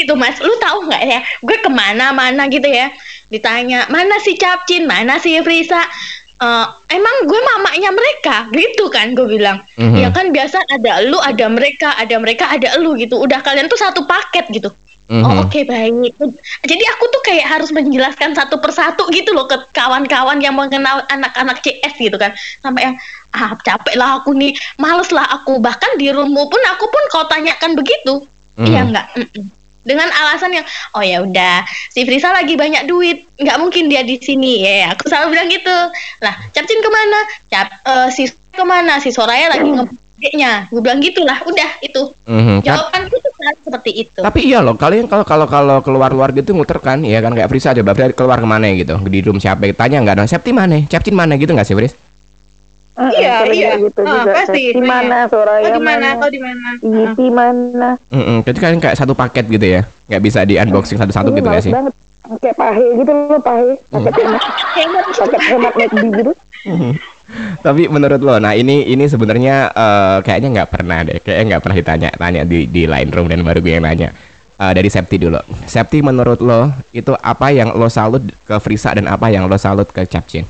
gitu 0.00 0.14
mas 0.16 0.38
lu 0.40 0.54
tahu 0.56 0.88
nggak 0.88 1.02
ya 1.04 1.20
gue 1.20 1.56
ke 1.60 1.70
mana-mana 1.70 2.48
gitu 2.48 2.64
ya 2.64 2.88
ditanya 3.28 3.84
mana 3.92 4.16
si 4.24 4.38
Capcin 4.40 4.88
mana 4.88 5.20
si 5.20 5.36
Frisa 5.44 5.84
Eh, 6.42 6.66
emang 6.98 7.16
gue 7.30 7.40
mamanya 7.54 7.90
mereka 7.94 8.50
gitu 8.50 8.90
kan 8.90 9.14
gue 9.14 9.26
bilang. 9.30 9.62
Mhm. 9.78 9.94
ya 10.02 10.10
kan 10.10 10.34
biasa 10.34 10.58
ada 10.74 11.06
lu 11.06 11.14
ada 11.22 11.46
mereka 11.46 11.94
ada 11.94 12.18
mereka 12.18 12.50
ada 12.50 12.74
lu 12.82 12.98
gitu. 12.98 13.14
Udah 13.14 13.38
kalian 13.46 13.70
tuh 13.70 13.78
satu 13.78 14.02
paket 14.10 14.50
gitu. 14.50 14.74
Mhm. 15.06 15.22
oh 15.22 15.32
oke 15.46 15.60
baik. 15.62 16.18
Jadi 16.66 16.84
aku 16.98 17.04
tuh 17.14 17.22
kayak 17.22 17.46
harus 17.46 17.70
menjelaskan 17.70 18.34
satu 18.34 18.58
persatu 18.58 19.06
gitu 19.14 19.30
loh 19.30 19.46
ke 19.46 19.54
kawan-kawan 19.70 20.42
yang 20.42 20.58
mengenal 20.58 21.06
anak-anak 21.06 21.62
CS 21.62 21.94
gitu 21.94 22.18
kan. 22.18 22.34
Sampai 22.58 22.90
yang 22.90 22.96
ah 23.38 23.54
capek 23.62 23.94
lah 23.94 24.18
aku 24.18 24.34
nih. 24.34 24.50
Males 24.82 25.14
lah 25.14 25.30
aku. 25.30 25.62
Bahkan 25.62 25.94
di 25.94 26.10
roommu 26.10 26.42
pun 26.50 26.62
aku 26.74 26.90
pun 26.90 27.02
kau 27.14 27.24
tanyakan 27.30 27.78
begitu. 27.78 28.26
Mhm. 28.58 28.66
iya 28.66 28.80
enggak 28.82 29.06
Mm-mm. 29.14 29.61
Dengan 29.82 30.06
alasan 30.08 30.54
yang 30.54 30.66
oh 30.92 31.02
ya 31.02 31.20
udah 31.20 31.62
si 31.88 32.02
Frisa 32.02 32.30
lagi 32.30 32.54
banyak 32.54 32.86
duit 32.86 33.26
nggak 33.36 33.58
mungkin 33.58 33.86
dia 33.86 34.02
di 34.02 34.14
sini 34.16 34.62
ya 34.62 34.94
aku 34.94 35.06
selalu 35.06 35.34
bilang 35.34 35.48
gitu 35.48 35.76
lah 36.18 36.34
Capcin 36.50 36.78
ke 36.78 36.86
mana 36.86 37.18
Cap 37.46 37.68
eh, 37.82 38.08
si 38.08 38.22
ke 38.30 38.62
mana 38.62 38.96
si 38.96 39.10
Soraya 39.10 39.50
lagi 39.50 39.66
ngebeknya 39.66 40.70
gue 40.70 40.78
bilang 40.78 40.98
gitulah 40.98 41.42
udah 41.42 41.70
itu 41.80 42.14
Mhm. 42.22 42.62
Ta- 42.62 42.78
jawaban 42.78 43.10
itu 43.10 43.18
selalu 43.18 43.58
seperti 43.60 43.90
itu 44.06 44.20
Tapi 44.22 44.40
iya 44.40 44.58
loh, 44.62 44.78
kalian 44.78 45.10
kalau 45.10 45.26
kalau 45.26 45.46
kalau 45.46 45.76
keluar-luar 45.82 46.30
gitu 46.30 46.54
muter 46.54 46.78
kan, 46.78 47.02
ya 47.02 47.18
kan 47.18 47.34
kayak 47.34 47.50
Frisa 47.50 47.74
aja, 47.74 47.82
berarti 47.82 48.14
keluar 48.14 48.38
ke 48.38 48.46
mana 48.46 48.70
gitu? 48.70 48.94
Di 49.02 49.18
room 49.20 49.42
siapa? 49.42 49.66
Tanya 49.74 49.98
nggak 49.98 50.14
dong, 50.14 50.28
Septi 50.30 50.54
mana? 50.54 50.78
Capcin 50.86 51.18
mana 51.18 51.34
gitu 51.34 51.50
nggak 51.50 51.66
sih, 51.66 51.74
Fris? 51.74 51.92
Eh, 52.92 53.08
Iya, 53.18 53.34
iya. 53.48 53.70
gitu 53.80 54.00
Ah, 54.00 54.20
juga. 54.20 54.32
pasti, 54.36 54.62
Di 54.68 54.82
mana 54.82 55.24
Soraya 55.24 55.64
kau 55.64 55.72
di 55.72 55.80
mana 55.80 56.06
mana? 56.06 56.20
kau 56.20 56.28
di 56.28 56.40
mana 56.40 56.68
Iti 56.76 57.26
mana? 57.28 57.90
Mm 58.06 58.38
Jadi 58.44 58.58
kalian 58.60 58.80
kayak 58.80 58.96
satu 58.96 59.12
paket 59.12 59.48
gitu 59.48 59.66
ya, 59.66 59.80
nggak 60.06 60.22
bisa 60.22 60.44
di 60.44 60.54
unboxing 60.54 60.96
satu-satu 60.96 61.28
Ini 61.28 61.36
gitu 61.38 61.48
nggak 61.48 61.64
sih? 61.64 61.72
banget. 61.72 61.94
Kayak 62.38 62.54
pahe 62.54 62.86
gitu 62.94 63.10
loh, 63.10 63.40
pahe. 63.40 63.70
Paket 63.88 64.12
hemat, 64.14 64.42
hemat 64.76 65.04
paket 65.10 65.40
hemat 65.42 65.72
McD 65.74 65.96
gitu. 66.14 66.32
Tapi 67.58 67.88
menurut 67.88 68.20
lo, 68.20 68.36
nah 68.36 68.52
ini 68.52 68.84
ini 68.86 69.04
sebenarnya 69.06 69.72
eh, 69.72 70.16
kayaknya 70.20 70.48
nggak 70.52 70.70
pernah 70.70 70.98
deh, 71.00 71.16
kayaknya 71.18 71.44
nggak 71.50 71.62
pernah 71.62 71.76
ditanya 71.78 72.08
tanya 72.12 72.42
di 72.44 72.68
di 72.68 72.84
line 72.84 73.08
room 73.08 73.26
dan 73.26 73.40
baru 73.40 73.58
gue 73.58 73.72
yang 73.72 73.82
nanya. 73.82 74.12
eh, 74.54 74.72
dari 74.72 74.86
Septi 74.86 75.16
dulu. 75.16 75.40
Septi 75.64 75.98
menurut 75.98 76.38
lo 76.38 76.68
itu 76.90 77.10
apa 77.16 77.50
yang 77.50 77.72
lo 77.72 77.88
salut 77.88 78.20
ke 78.44 78.54
Frisa 78.60 78.92
dan 78.92 79.08
apa 79.08 79.26
yang 79.26 79.48
lo 79.48 79.56
salut 79.56 79.88
ke 79.88 80.04
Capcin? 80.04 80.44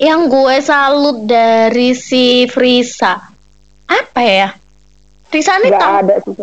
Yang 0.00 0.20
gue 0.32 0.56
salut 0.64 1.28
dari 1.28 1.92
si 1.92 2.48
Frisa 2.48 3.20
apa 3.84 4.20
ya? 4.24 4.48
Frisa 5.28 5.60
ini 5.60 5.68
Nggak 5.68 5.82
tahu 5.84 5.94
ada 6.00 6.14
sih. 6.24 6.34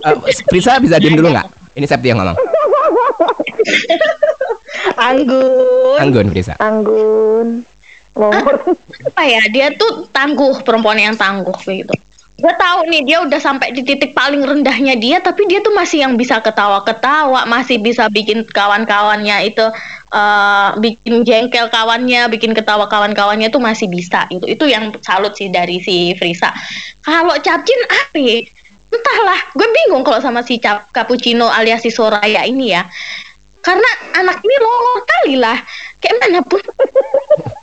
Eh, 0.00 0.16
Frisa 0.50 0.80
bisa 0.80 0.96
diem 0.96 1.12
dulu 1.12 1.28
nggak? 1.28 1.76
Ini 1.76 1.84
Septi 1.86 2.08
yang 2.08 2.24
ngomong. 2.24 2.40
anggun. 5.12 5.98
Anggun 6.00 6.26
Frisa. 6.32 6.56
Anggun. 6.56 7.68
Ngomor. 8.16 8.56
apa 9.00 9.22
ya 9.22 9.42
dia 9.52 9.70
tuh 9.76 10.08
tangguh 10.10 10.64
perempuan 10.66 10.98
yang 10.98 11.14
tangguh 11.14 11.54
gitu 11.62 11.94
gue 12.40 12.54
tahu 12.56 12.80
nih 12.88 13.02
dia 13.04 13.18
udah 13.20 13.36
sampai 13.36 13.76
di 13.76 13.84
titik 13.84 14.16
paling 14.16 14.40
rendahnya 14.40 14.96
dia 14.96 15.20
tapi 15.20 15.44
dia 15.44 15.60
tuh 15.60 15.76
masih 15.76 16.08
yang 16.08 16.16
bisa 16.16 16.40
ketawa-ketawa 16.40 17.44
masih 17.44 17.76
bisa 17.76 18.08
bikin 18.08 18.48
kawan-kawannya 18.48 19.44
itu 19.44 19.66
eh, 20.10 20.68
bikin 20.80 21.22
jengkel 21.28 21.68
kawannya 21.68 22.32
bikin 22.32 22.56
ketawa 22.56 22.88
kawan-kawannya 22.88 23.52
tuh 23.52 23.60
masih 23.60 23.92
bisa 23.92 24.24
itu 24.32 24.48
itu 24.48 24.64
yang 24.64 24.96
salut 25.04 25.36
sih 25.36 25.52
dari 25.52 25.84
si 25.84 26.16
Frisa 26.16 26.50
kalau 27.04 27.36
Capcin 27.44 27.80
ya? 28.16 28.40
entahlah 28.90 29.40
gue 29.54 29.68
bingung 29.70 30.02
kalau 30.02 30.18
sama 30.18 30.40
si 30.42 30.58
Cap 30.58 30.88
Cappuccino 30.90 31.46
alias 31.46 31.84
si 31.84 31.92
Soraya 31.92 32.42
ini 32.48 32.72
ya 32.72 32.88
karena 33.60 33.90
anak 34.16 34.40
ini 34.40 34.56
lolor 34.56 34.98
kali 35.04 35.34
lah 35.36 35.58
kayak 36.00 36.16
mana 36.24 36.40
pun 36.40 36.64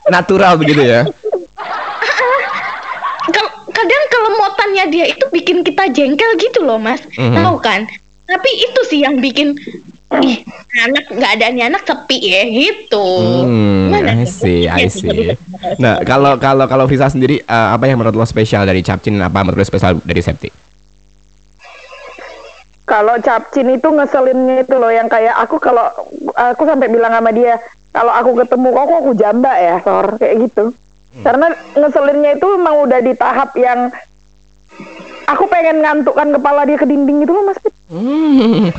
Natural 0.08 0.56
begitu 0.56 0.82
ya. 0.88 1.04
Kelemotannya 4.08 4.84
dia 4.88 5.04
itu 5.06 5.24
bikin 5.28 5.60
kita 5.60 5.88
jengkel 5.88 6.30
gitu 6.36 6.64
loh 6.64 6.76
mas 6.76 7.00
Mhm. 7.14 7.34
tahu 7.34 7.56
kan 7.58 7.84
tapi 8.24 8.50
itu 8.52 8.80
sih 8.84 9.00
yang 9.00 9.16
bikin 9.16 9.56
ih 10.18 10.40
anak 10.78 11.04
nggak 11.08 11.32
adanya 11.34 11.64
anak 11.68 11.82
sepi 11.84 12.18
ya 12.18 12.42
gitu 12.44 13.04
Hmm, 13.44 13.88
I 13.88 13.92
Gimana 13.92 14.12
tuh? 14.20 14.28
see, 14.30 14.58
I 14.64 14.84
Ya, 14.84 14.88
see. 14.88 15.32
Nah, 15.76 16.00
kalau 16.02 16.36
kalau 16.36 16.64
kalau 16.64 16.84
Frisa 16.84 17.08
sendiri 17.08 17.40
eh, 17.40 17.68
apa 17.68 17.84
yang 17.84 17.96
menurut 17.96 18.16
lo 18.16 18.24
spesial 18.24 18.64
dari 18.64 18.80
Capcin 18.80 19.16
apa 19.18 19.40
menurut 19.40 19.60
lo 19.60 19.66
spesial 19.66 19.96
dari 20.00 20.20
Septi? 20.20 20.48
Kalau 22.84 23.20
Capcin 23.20 23.68
itu 23.68 23.84
ngeselinnya 23.84 24.64
itu 24.64 24.74
loh 24.74 24.88
yang 24.88 25.08
kayak 25.08 25.36
aku 25.36 25.60
kalau 25.60 25.84
aku 26.32 26.62
sampai 26.64 26.88
bilang 26.88 27.12
sama 27.12 27.28
dia 27.28 27.60
kalau 27.90 28.12
aku 28.12 28.32
ketemu 28.38 28.68
kok 28.70 28.84
kok 28.86 28.98
aku 28.98 29.12
jamba 29.14 29.52
ya 29.56 29.74
sor 29.80 30.06
kayak 30.16 30.48
gitu. 30.48 30.64
Karena 31.08 31.46
ngeselinnya 31.74 32.36
itu 32.36 32.46
emang 32.52 32.84
udah 32.84 33.00
di 33.00 33.12
tahap 33.12 33.56
yang 33.56 33.88
aku 35.24 35.44
pengen 35.48 35.82
ngantukkan 35.82 36.36
kepala 36.36 36.62
dia 36.62 36.76
ke 36.76 36.86
dinding 36.86 37.24
gitu 37.24 37.32
loh 37.32 37.44
mas. 37.48 37.58
Hmm. 37.88 38.70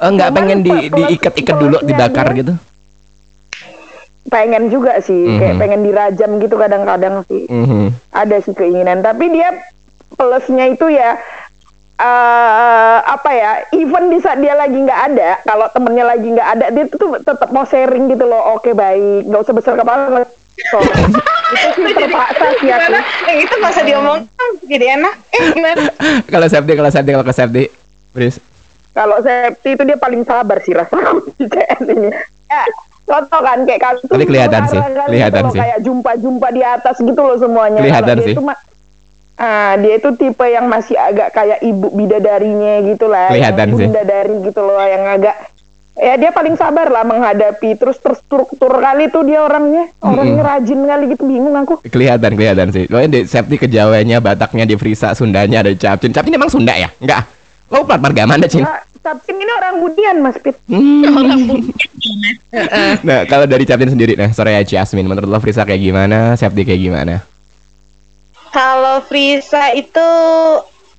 Enggak 0.00 0.28
Cuman 0.32 0.38
pengen 0.40 0.58
di 0.62 0.72
diikat-ikat 0.88 1.56
dulu 1.58 1.76
dibakar 1.82 2.32
dia- 2.32 2.38
gitu. 2.40 2.52
Pengen 4.30 4.72
juga 4.72 4.96
sih 5.02 5.36
kayak 5.36 5.58
Mhm. 5.58 5.60
pengen 5.60 5.80
dirajam 5.84 6.30
gitu 6.40 6.54
kadang-kadang 6.56 7.26
sih. 7.26 7.44
Mhm. 7.50 7.92
Ada 8.08 8.36
sih 8.40 8.54
keinginan 8.56 9.04
tapi 9.04 9.28
dia 9.28 9.52
plusnya 10.16 10.72
itu 10.72 10.88
ya 10.88 11.18
eh 12.02 12.98
apa 12.98 13.30
ya 13.30 13.50
even 13.70 14.10
di 14.10 14.18
saat 14.18 14.40
dia 14.40 14.56
lagi 14.56 14.74
nggak 14.74 15.02
ada 15.12 15.38
kalau 15.44 15.70
temennya 15.70 16.02
lagi 16.02 16.34
nggak 16.34 16.48
ada 16.50 16.66
dia 16.72 16.84
tuh 16.88 17.14
tetap 17.20 17.52
mau 17.52 17.62
sharing 17.62 18.10
gitu 18.10 18.26
loh 18.26 18.56
oke 18.56 18.74
baik 18.74 19.28
nggak 19.28 19.38
usah 19.38 19.54
besar 19.54 19.74
kepala 19.76 20.26
So, 20.68 20.78
itu 21.54 21.80
sih 21.82 21.94
terpaksa 21.94 22.46
sih 22.56 22.68
aku 22.68 22.92
eh, 23.26 23.36
itu 23.40 23.54
masa 23.58 23.80
diomongkan 23.82 24.48
jadi 24.62 24.96
enak 24.96 25.14
eh 25.30 25.42
gimana 25.52 25.84
Kalau 26.24 26.46
Septi, 26.46 26.72
kalau 26.72 26.90
Septi, 26.90 27.10
kalau 27.10 27.24
ke 27.24 27.32
Septi, 27.32 27.64
Bris. 28.10 28.36
kalau 28.90 29.18
Septi 29.18 29.68
itu 29.72 29.82
dia 29.82 29.96
paling 29.96 30.22
sabar 30.22 30.58
sih 30.60 30.72
rasaku 30.72 31.28
di 31.36 31.46
CS 31.46 31.82
ini 31.84 32.08
ya 32.46 32.62
contoh 33.02 33.40
kan 33.40 33.58
kayak 33.62 33.82
kasus 33.82 34.06
Tapi 34.06 34.24
kelihatan 34.24 34.62
sih, 34.64 34.78
orang-orang 34.78 35.08
kelihatan 35.08 35.40
gitu 35.42 35.50
sih. 35.50 35.60
kayak 35.60 35.78
jumpa-jumpa 35.82 36.48
di 36.50 36.62
atas 36.62 36.96
gitu 36.96 37.20
loh 37.20 37.36
semuanya 37.36 37.80
Kelihatan 37.80 38.06
Kalau 38.06 38.16
dia 38.16 38.26
sih. 38.26 38.34
itu 38.34 38.42
Ah, 39.32 39.74
dia 39.74 39.98
itu 39.98 40.12
tipe 40.14 40.44
yang 40.44 40.70
masih 40.70 40.94
agak 40.94 41.34
kayak 41.34 41.58
ibu 41.60 41.88
bidadarinya 41.90 42.84
gitu 42.86 43.10
lah. 43.10 43.26
Kelihatan 43.26 43.74
sih. 43.74 43.88
Bidadari 43.90 44.36
gitu 44.44 44.60
loh, 44.60 44.78
yang 44.78 45.02
agak 45.08 45.34
ya 45.92 46.16
dia 46.16 46.32
paling 46.32 46.56
sabar 46.56 46.88
lah 46.88 47.04
menghadapi 47.04 47.76
terus 47.76 48.00
terstruktur 48.00 48.72
kali 48.80 49.12
tuh 49.12 49.28
dia 49.28 49.44
orangnya 49.44 49.92
orangnya 50.00 50.56
rajin 50.56 50.80
kali 50.88 51.04
gitu 51.12 51.28
bingung 51.28 51.52
aku 51.52 51.84
Kelihatan, 51.84 52.32
kelihatan 52.36 52.68
sih. 52.72 52.88
Lo 52.88 52.96
di 53.04 53.28
Septi 53.28 53.60
kejawanya, 53.60 54.24
Bataknya 54.24 54.64
di 54.64 54.74
Frisa, 54.80 55.12
Sundanya 55.12 55.60
ada 55.60 55.68
Capcin. 55.76 56.10
Capcin 56.10 56.32
emang 56.32 56.48
Sunda 56.48 56.72
ya? 56.72 56.88
Enggak. 56.96 57.28
Lo 57.68 57.84
plat 57.84 58.00
marga 58.00 58.24
mana, 58.24 58.48
Cin? 58.48 58.64
nah, 58.64 58.80
Capcin 59.02 59.36
ini 59.36 59.52
orang 59.52 59.74
Budian 59.80 60.16
mas 60.20 60.36
Pit 60.40 60.56
Hmm. 60.70 61.04
Nah, 63.08 63.20
kalau 63.28 63.44
dari 63.44 63.64
Capcin 63.68 63.92
sendiri, 63.92 64.16
nah, 64.16 64.32
sore 64.32 64.56
ya 64.56 64.64
Jasmine. 64.64 65.08
Menurut 65.08 65.28
lo 65.28 65.40
Frisa 65.40 65.64
kayak 65.64 65.80
gimana? 65.80 66.36
Septi 66.36 66.64
kayak 66.64 66.80
gimana? 66.80 67.16
kalau 68.52 69.00
Frisa 69.08 69.72
itu 69.72 70.08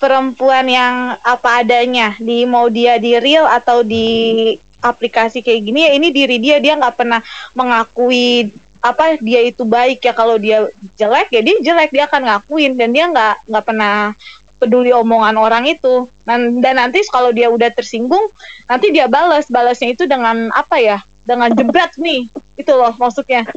perempuan 0.02 0.66
yang 0.66 0.96
apa 1.22 1.62
adanya 1.62 2.18
di 2.18 2.44
mau 2.44 2.68
dia 2.68 2.98
di 2.98 3.14
real 3.22 3.46
atau 3.46 3.86
di 3.86 4.58
aplikasi 4.84 5.40
kayak 5.40 5.64
gini 5.64 5.88
ya 5.88 5.92
ini 5.96 6.12
diri 6.12 6.38
dia 6.44 6.60
dia 6.60 6.76
nggak 6.76 7.00
pernah 7.00 7.24
mengakui 7.56 8.52
apa 8.84 9.16
dia 9.24 9.40
itu 9.48 9.64
baik 9.64 10.04
ya. 10.04 10.12
Kalau 10.12 10.36
dia 10.36 10.68
jelek 11.00 11.32
ya 11.32 11.42
dia 11.42 11.56
jelek 11.64 11.96
dia 11.96 12.04
akan 12.06 12.22
ngakuin 12.28 12.76
dan 12.76 12.92
dia 12.92 13.08
nggak 13.08 13.48
nggak 13.48 13.64
pernah 13.64 14.12
peduli 14.60 14.92
omongan 14.92 15.40
orang 15.40 15.64
itu. 15.72 16.12
Dan 16.28 16.60
dan 16.60 16.76
nanti 16.76 17.00
kalau 17.08 17.32
dia 17.32 17.48
udah 17.48 17.72
tersinggung 17.72 18.28
nanti 18.68 18.92
dia 18.92 19.08
balas 19.08 19.48
balasnya 19.48 19.96
itu 19.96 20.04
dengan 20.04 20.52
apa 20.52 20.84
ya? 20.84 21.00
Dengan 21.24 21.56
jebret 21.56 21.96
nih 21.96 22.28
itu 22.60 22.72
loh 22.76 22.92
maksudnya. 23.00 23.48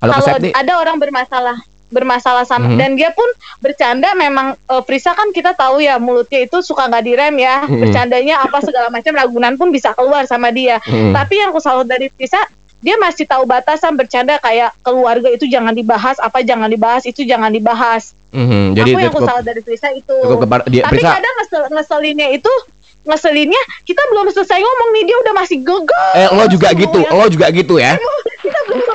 Kalau 0.00 0.16
ada 0.36 0.72
orang 0.80 0.96
bermasalah 1.00 1.60
bermasalah 1.90 2.46
sama 2.46 2.70
Mhm. 2.70 2.78
dan 2.78 2.90
dia 2.94 3.10
pun 3.10 3.26
bercanda 3.58 4.14
memang 4.14 4.54
eh, 4.56 4.82
Frisa 4.82 5.12
kan 5.12 5.30
kita 5.30 5.52
tahu 5.52 5.78
ya 5.78 5.98
mulutnya 5.98 6.40
itu 6.40 6.62
suka 6.62 6.86
nggak 6.86 7.04
direm 7.04 7.34
ya 7.36 7.66
Mhm. 7.66 7.80
bercandanya 7.82 8.34
apa 8.40 8.58
segala 8.62 8.88
macam 8.88 9.12
ragunan 9.12 9.54
pun 9.54 9.68
bisa 9.68 9.92
keluar 9.92 10.24
sama 10.24 10.48
dia 10.50 10.78
Mhm. 10.80 11.12
tapi 11.12 11.36
yang 11.36 11.50
aku 11.50 11.60
salut 11.60 11.84
dari 11.84 12.08
Frisa 12.08 12.38
dia 12.80 12.96
masih 12.96 13.28
tahu 13.28 13.44
batasan 13.44 13.92
bercanda 13.92 14.40
kayak 14.40 14.72
keluarga 14.80 15.28
itu 15.28 15.44
jangan 15.44 15.76
dibahas 15.76 16.16
apa 16.16 16.40
jangan 16.40 16.70
dibahas 16.70 17.04
itu 17.04 17.22
jangan 17.22 17.52
dibahas 17.52 18.16
Mhm, 18.30 18.78
jadi 18.78 18.90
aku 18.94 18.98
yang 19.02 19.10
aku 19.10 19.42
dari 19.42 19.60
Frisa 19.60 19.90
itu 19.90 20.14
kebar, 20.14 20.62
dia 20.70 20.86
tapi 20.86 21.02
Frisa, 21.02 21.18
kadang 21.18 21.34
ngesel, 21.42 21.62
ngeselinnya 21.74 22.28
itu 22.30 22.52
ngeselinnya 23.00 23.62
kita 23.82 24.02
belum 24.06 24.28
selesai 24.30 24.60
ngomong 24.60 24.90
nih 24.92 25.04
dia 25.08 25.16
udah 25.18 25.34
masih 25.34 25.58
gegas 25.60 26.14
eh 26.14 26.28
lo 26.30 26.44
juga 26.46 26.68
gitu, 26.72 27.00
lo 27.00 27.26
juga 27.26 27.46
gitu 27.50 27.74
ya? 27.76 27.98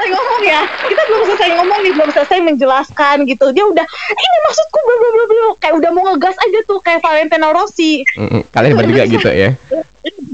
Selesai 0.06 0.22
ngomong 0.22 0.42
ya. 0.46 0.62
Kita 0.86 1.02
belum 1.10 1.22
selesai 1.26 1.50
ngomong 1.58 1.80
nih 1.82 1.92
belum 1.98 2.10
selesai 2.14 2.40
menjelaskan 2.46 3.16
gitu. 3.26 3.46
Dia 3.52 3.66
udah 3.66 3.86
ini 4.14 4.38
maksudku 4.46 4.78
bla 4.78 4.96
bla 4.96 5.10
bla 5.10 5.26
bla. 5.26 5.48
Kayak 5.58 5.76
udah 5.82 5.90
mau 5.92 6.04
ngegas 6.14 6.36
aja 6.38 6.60
tuh 6.70 6.80
kayak 6.82 7.02
Valentino 7.02 7.50
Rossi. 7.52 8.06
Mhm, 8.16 8.42
Kalian 8.54 8.74
bertiga 8.78 9.04
gitu 9.10 9.30
ya? 9.30 9.50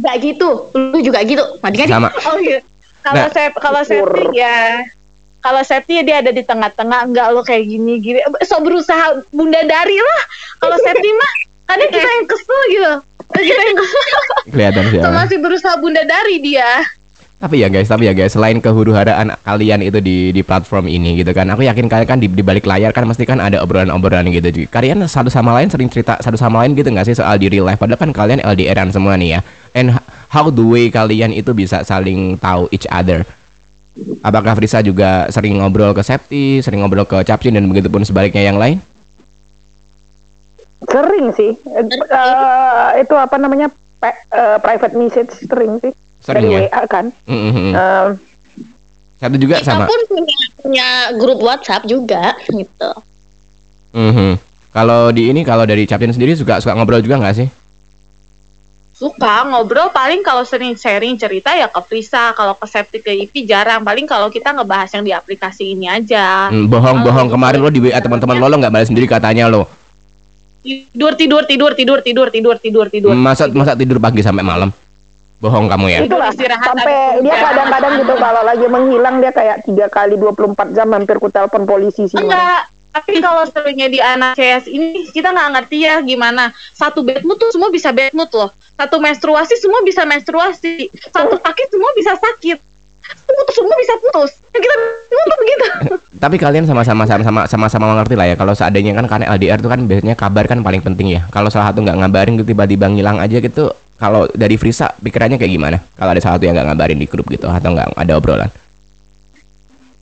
Gak 0.04 0.16
gitu. 0.20 0.50
Lu 0.76 1.00
juga 1.00 1.24
gitu. 1.24 1.44
Madi 1.64 1.78
kan 1.80 1.88
Sama. 1.88 2.10
oh 2.28 2.38
iya. 2.40 2.60
Kalau 3.02 3.18
Nah. 3.18 3.32
saya 3.32 3.50
kalau 3.56 3.82
saya 3.82 4.04
ya. 4.36 4.86
Kalau 5.42 5.62
Septi 5.66 6.06
dia 6.06 6.22
ada 6.22 6.30
di 6.30 6.44
tengah-tengah. 6.46 7.10
Enggak 7.10 7.28
lo 7.34 7.42
kayak 7.42 7.66
gini 7.66 7.98
gini. 7.98 8.20
So 8.46 8.62
berusaha 8.62 9.26
bunda 9.34 9.64
dari 9.66 9.98
lah. 9.98 10.22
Kalau 10.60 10.78
Septi 10.78 11.10
mah 11.10 11.34
kadang 11.66 11.90
kita 11.90 12.10
yang 12.12 12.28
kesel 12.30 12.62
gitu. 12.70 12.94
Kita 13.32 13.62
yang 13.64 13.78
kesel. 13.80 14.06
Kelihatan 14.52 14.84
sih. 14.92 15.00
so, 15.00 15.08
ya. 15.08 15.14
masih 15.16 15.38
berusaha 15.40 15.76
bunda 15.80 16.04
dari 16.04 16.44
dia 16.44 16.84
Tapi 17.42 17.66
ya 17.66 17.74
guys, 17.74 17.90
tapi 17.90 18.06
ya 18.06 18.14
guys, 18.14 18.38
selain 18.38 18.62
kehuru-haraan 18.62 19.34
kalian 19.42 19.82
itu 19.82 19.98
di 19.98 20.30
di 20.30 20.46
platform 20.46 20.86
ini 20.86 21.18
gitu 21.18 21.34
kan, 21.34 21.50
aku 21.50 21.66
yakin 21.66 21.90
kalian 21.90 22.06
kan 22.06 22.22
di, 22.22 22.30
di 22.30 22.46
balik 22.46 22.70
layar 22.70 22.94
kan 22.94 23.02
mesti 23.10 23.26
kan 23.26 23.42
ada 23.42 23.58
obrolan-obrolan 23.66 24.30
gitu. 24.30 24.70
Kalian 24.70 25.02
satu 25.10 25.34
sama 25.34 25.58
lain 25.58 25.66
sering 25.74 25.90
cerita 25.90 26.22
satu 26.22 26.38
sama 26.38 26.62
lain 26.62 26.78
gitu 26.78 26.94
nggak 26.94 27.10
sih 27.10 27.18
soal 27.18 27.42
di 27.42 27.50
real 27.50 27.66
life? 27.66 27.82
Padahal 27.82 27.98
kan 27.98 28.14
kalian 28.14 28.46
LDRan 28.46 28.94
semua 28.94 29.18
nih 29.18 29.36
ya. 29.36 29.40
And 29.74 29.98
how 30.30 30.54
the 30.54 30.62
way 30.62 30.94
kalian 30.94 31.34
itu 31.34 31.50
bisa 31.58 31.82
saling 31.82 32.38
tahu 32.38 32.70
each 32.70 32.86
other? 32.94 33.26
Apakah 34.22 34.54
Frisa 34.54 34.86
juga 34.86 35.26
sering 35.34 35.58
ngobrol 35.58 35.98
ke 35.98 36.06
Septi, 36.06 36.62
sering 36.62 36.86
ngobrol 36.86 37.10
ke 37.10 37.26
Capcin 37.26 37.58
dan 37.58 37.66
begitu 37.66 37.90
pun 37.90 38.06
sebaliknya 38.06 38.46
yang 38.46 38.62
lain? 38.62 38.78
sering 40.90 41.30
sih 41.38 41.52
eh, 41.54 42.90
itu 42.98 43.14
apa 43.14 43.36
namanya 43.38 43.70
eh, 44.02 44.58
private 44.58 44.96
message 44.98 45.46
sering 45.46 45.78
sih 45.78 45.94
Sering 46.22 46.44
dari 46.44 46.56
ya? 46.56 46.60
WA 46.68 46.82
kan 46.86 47.06
Mhm. 47.26 47.72
Eh, 47.72 48.08
Satu 49.18 49.36
juga 49.36 49.56
kita 49.58 49.68
sama. 49.68 49.86
pun 49.86 50.00
punya 50.08 50.38
punya 50.56 50.88
grup 51.14 51.40
WhatsApp 51.40 51.86
juga 51.86 52.34
gitu 52.48 52.92
Mhm. 53.92 54.40
Kalau 54.72 55.10
di 55.10 55.28
ini 55.28 55.42
kalau 55.42 55.66
dari 55.66 55.84
Capcin 55.84 56.10
sendiri 56.10 56.32
suka 56.32 56.58
suka 56.58 56.72
ngobrol 56.72 57.02
juga 57.02 57.18
nggak 57.18 57.36
sih? 57.36 57.50
suka 58.94 59.42
ngobrol 59.44 59.90
paling 59.90 60.22
kalau 60.22 60.46
sering 60.46 60.78
sharing 60.78 61.18
cerita 61.18 61.50
ya 61.52 61.66
ke 61.66 61.82
Frisa 61.82 62.32
kalau 62.32 62.54
ke 62.54 62.66
Septi 62.66 63.02
ke 63.02 63.10
Ivi 63.10 63.44
jarang 63.44 63.82
paling 63.82 64.06
kalau 64.06 64.30
kita 64.30 64.54
ngebahas 64.54 64.94
yang 64.94 65.02
di 65.02 65.10
aplikasi 65.10 65.74
ini 65.74 65.90
aja 65.90 66.48
Hmm, 66.48 66.70
bohong-bohong 66.70 67.26
Oh, 67.26 67.34
kemarin 67.34 67.60
lo 67.60 67.68
di 67.68 67.82
WA 67.82 67.98
teman-teman 67.98 68.38
lo 68.38 68.46
lo 68.46 68.56
nggak 68.56 68.70
balas 68.70 68.88
sendiri 68.88 69.10
katanya 69.10 69.50
lo. 69.50 69.66
tidur 70.62 71.18
tidur 71.18 71.44
tidur 71.44 71.74
tidur 71.74 72.00
tidur 72.00 72.28
tidur 72.30 72.56
tidur 72.56 72.86
tidur 72.88 73.12
Masa 73.12 73.50
masa 73.50 73.74
tidur 73.74 73.98
pagi 73.98 74.22
sampai 74.22 74.46
malam? 74.46 74.70
Bohong 75.42 75.66
kamu 75.68 75.86
ya? 75.90 76.00
Itulah 76.06 76.30
Istirahat 76.30 76.70
sampai 76.70 77.18
dia 77.26 77.34
itu. 77.34 77.46
kadang-kadang 77.50 77.94
gitu 77.98 78.14
kalau 78.22 78.42
lagi 78.46 78.66
menghilang 78.70 79.16
dia 79.20 79.32
kayak 79.34 79.58
tiga 79.66 79.90
kali 79.90 80.14
24 80.14 80.78
jam 80.78 80.88
hampir 80.94 81.18
ku 81.18 81.34
telepon 81.34 81.66
polisi 81.66 82.06
sih. 82.06 82.22
Enggak 82.22 82.70
tapi 82.92 83.24
kalau 83.24 83.48
seringnya 83.48 83.88
di 83.88 84.00
anak 84.04 84.36
CS 84.36 84.68
ini 84.68 85.08
kita 85.16 85.32
nggak 85.32 85.50
ngerti 85.56 85.88
ya 85.88 86.04
gimana 86.04 86.52
satu 86.76 87.08
bad 87.08 87.24
mood 87.24 87.40
tuh 87.40 87.48
semua 87.56 87.72
bisa 87.72 87.96
bad 87.96 88.12
mood 88.12 88.28
loh 88.36 88.52
satu 88.76 89.00
menstruasi 89.00 89.56
semua 89.56 89.80
bisa 89.80 90.04
menstruasi 90.04 90.92
satu 91.08 91.40
sakit 91.40 91.68
semua 91.72 91.92
bisa 91.96 92.20
sakit 92.20 92.60
putus 93.32 93.56
semua 93.56 93.76
bisa 93.80 93.96
putus 93.96 94.32
ya 94.52 94.60
kita 94.60 94.76
semua 95.08 95.24
tuh 95.24 95.38
begitu 95.40 95.66
Tapi 96.22 96.38
kalian 96.38 96.70
sama-sama 96.70 97.10
sama-sama 97.10 97.50
sama-sama 97.50 97.98
mengerti 97.98 98.14
lah 98.14 98.30
ya 98.30 98.36
kalau 98.38 98.54
seandainya 98.54 98.94
kan 98.94 99.10
karena 99.10 99.26
LDR 99.34 99.58
itu 99.58 99.70
kan 99.74 99.82
biasanya 99.90 100.14
kabar 100.14 100.46
kan 100.46 100.62
paling 100.62 100.78
penting 100.86 101.18
ya. 101.18 101.26
Kalau 101.34 101.50
salah 101.50 101.74
satu 101.74 101.82
nggak 101.82 101.98
ngabarin 101.98 102.38
gitu 102.38 102.54
tiba-tiba 102.54 102.86
ngilang 102.94 103.18
aja 103.18 103.42
gitu, 103.42 103.74
kalau 104.02 104.26
dari 104.34 104.58
Frisa 104.58 104.90
pikirannya 104.98 105.38
kayak 105.38 105.54
gimana? 105.54 105.78
Kalau 105.94 106.10
ada 106.10 106.18
salah 106.18 106.42
satu 106.42 106.50
yang 106.50 106.58
nggak 106.58 106.74
ngabarin 106.74 106.98
di 106.98 107.06
grup 107.06 107.30
gitu 107.30 107.46
atau 107.46 107.70
nggak 107.70 107.94
ada 107.94 108.14
obrolan? 108.18 108.50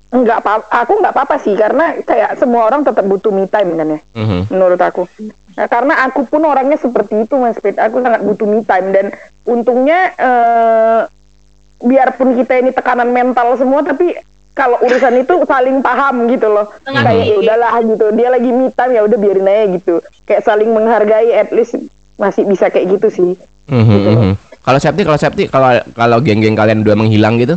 Enggak 0.10 0.42
apa 0.42 0.64
aku 0.72 1.04
nggak 1.04 1.14
apa-apa 1.14 1.36
sih 1.38 1.54
karena 1.54 2.00
kayak 2.02 2.40
semua 2.40 2.66
orang 2.66 2.82
tetap 2.82 3.04
butuh 3.04 3.30
me 3.30 3.46
time 3.46 3.76
kan 3.76 3.88
ya 3.94 4.00
Mhm. 4.16 4.40
menurut 4.50 4.80
aku. 4.80 5.04
Nah, 5.54 5.68
karena 5.68 6.08
aku 6.08 6.24
pun 6.26 6.48
orangnya 6.48 6.80
seperti 6.80 7.28
itu 7.28 7.36
Mas 7.36 7.60
Pit. 7.60 7.76
Aku 7.76 8.00
sangat 8.00 8.24
butuh 8.24 8.48
me 8.48 8.64
time 8.64 8.90
dan 8.90 9.06
untungnya 9.44 10.16
eh, 10.16 11.02
biarpun 11.84 12.40
kita 12.40 12.58
ini 12.58 12.72
tekanan 12.72 13.12
mental 13.12 13.54
semua 13.54 13.84
tapi 13.84 14.16
kalau 14.56 14.80
urusan 14.82 15.20
itu 15.20 15.44
saling 15.44 15.84
paham 15.84 16.26
gitu 16.26 16.48
loh. 16.48 16.72
Tengah 16.82 17.04
Kayak 17.04 17.26
ya 17.30 17.36
udahlah 17.36 17.74
gitu. 17.84 18.06
Dia 18.16 18.28
lagi 18.32 18.50
me 18.50 18.72
time 18.72 18.96
ya 18.96 19.02
udah 19.04 19.18
biarin 19.20 19.46
aja 19.46 19.66
gitu. 19.78 19.96
Kayak 20.24 20.48
saling 20.48 20.72
menghargai 20.72 21.36
at 21.36 21.52
least 21.52 21.76
masih 22.18 22.50
bisa 22.50 22.68
kayak 22.68 22.98
gitu 22.98 23.08
sih. 23.12 23.32
Mhm, 23.70 23.86
Gitu 23.88 24.10
loh. 24.10 24.24
mhm. 24.26 24.34
Kalau 24.60 24.80
Septi, 24.82 25.02
kalau 25.08 25.18
Septi, 25.18 25.44
kalau 25.48 25.70
kalau 25.96 26.18
geng-geng 26.20 26.54
kalian 26.54 26.84
dua 26.84 26.94
menghilang 26.94 27.40
gitu, 27.40 27.56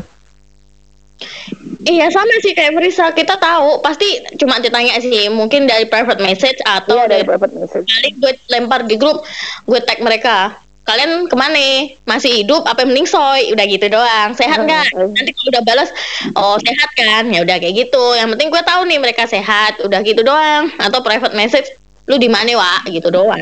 Iya 1.82 2.06
sama 2.14 2.30
sih 2.42 2.54
kayak 2.54 2.78
Frisa. 2.78 3.10
Kita 3.10 3.34
tahu 3.38 3.82
pasti 3.82 4.06
cuma 4.38 4.62
ditanya 4.62 5.02
sih 5.02 5.26
mungkin 5.26 5.66
dari 5.66 5.86
private 5.86 6.22
message 6.22 6.58
atau 6.62 6.94
Iya 6.94 7.10
dari 7.10 7.22
dari 7.22 7.24
private 7.26 7.54
message. 7.58 7.86
kali 7.90 8.08
gue 8.22 8.32
lempar 8.50 8.86
di 8.86 8.94
grup 8.94 9.26
gue 9.66 9.80
tag 9.82 9.98
mereka. 9.98 10.54
Kalian 10.82 11.30
ke 11.30 11.36
mana? 11.38 11.90
Masih 12.06 12.42
hidup? 12.42 12.66
Apa 12.66 12.82
mending 12.82 13.06
soy? 13.06 13.54
Udah 13.54 13.66
gitu 13.66 13.86
doang. 13.86 14.34
Sehat 14.34 14.62
nggak? 14.62 14.94
Hmm. 14.94 15.14
nanti 15.14 15.30
kalau 15.30 15.50
udah 15.54 15.62
balas 15.62 15.90
oh 16.34 16.58
sehat 16.58 16.90
kan? 16.94 17.24
Ya 17.30 17.42
udah 17.42 17.56
kayak 17.58 17.74
gitu. 17.86 18.04
Yang 18.18 18.28
penting 18.38 18.48
gue 18.50 18.62
tahu 18.62 18.82
nih 18.86 18.98
mereka 18.98 19.22
sehat 19.26 19.78
udah 19.82 20.00
gitu 20.02 20.22
doang. 20.22 20.70
Atau 20.78 21.02
private 21.02 21.34
message 21.34 21.66
lu 22.10 22.18
di 22.18 22.26
mana 22.26 22.58
wa 22.58 22.82
gitu 22.90 23.10
doang 23.14 23.38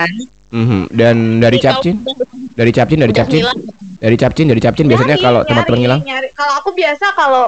Mhm. 0.50 0.90
dan 0.90 1.38
dari 1.38 1.62
Jadi 1.62 1.66
kalau 1.66 1.83
Capcin, 1.83 1.97
dari 2.59 2.73
Capcin, 2.75 2.99
dari 2.99 3.14
Capcin, 3.14 3.40
hilang, 3.47 3.59
dari 4.02 4.16
Capcin, 4.19 4.47
dari 4.50 4.61
Capcin 4.61 4.87
biasanya 4.90 5.14
Nyari, 5.14 5.25
kalau 5.25 5.40
nyari, 5.40 5.49
teman-teman 5.49 5.78
ngilang, 5.78 6.00
kalau 6.35 6.54
aku 6.59 6.71
biasa 6.75 7.07
kalau 7.14 7.45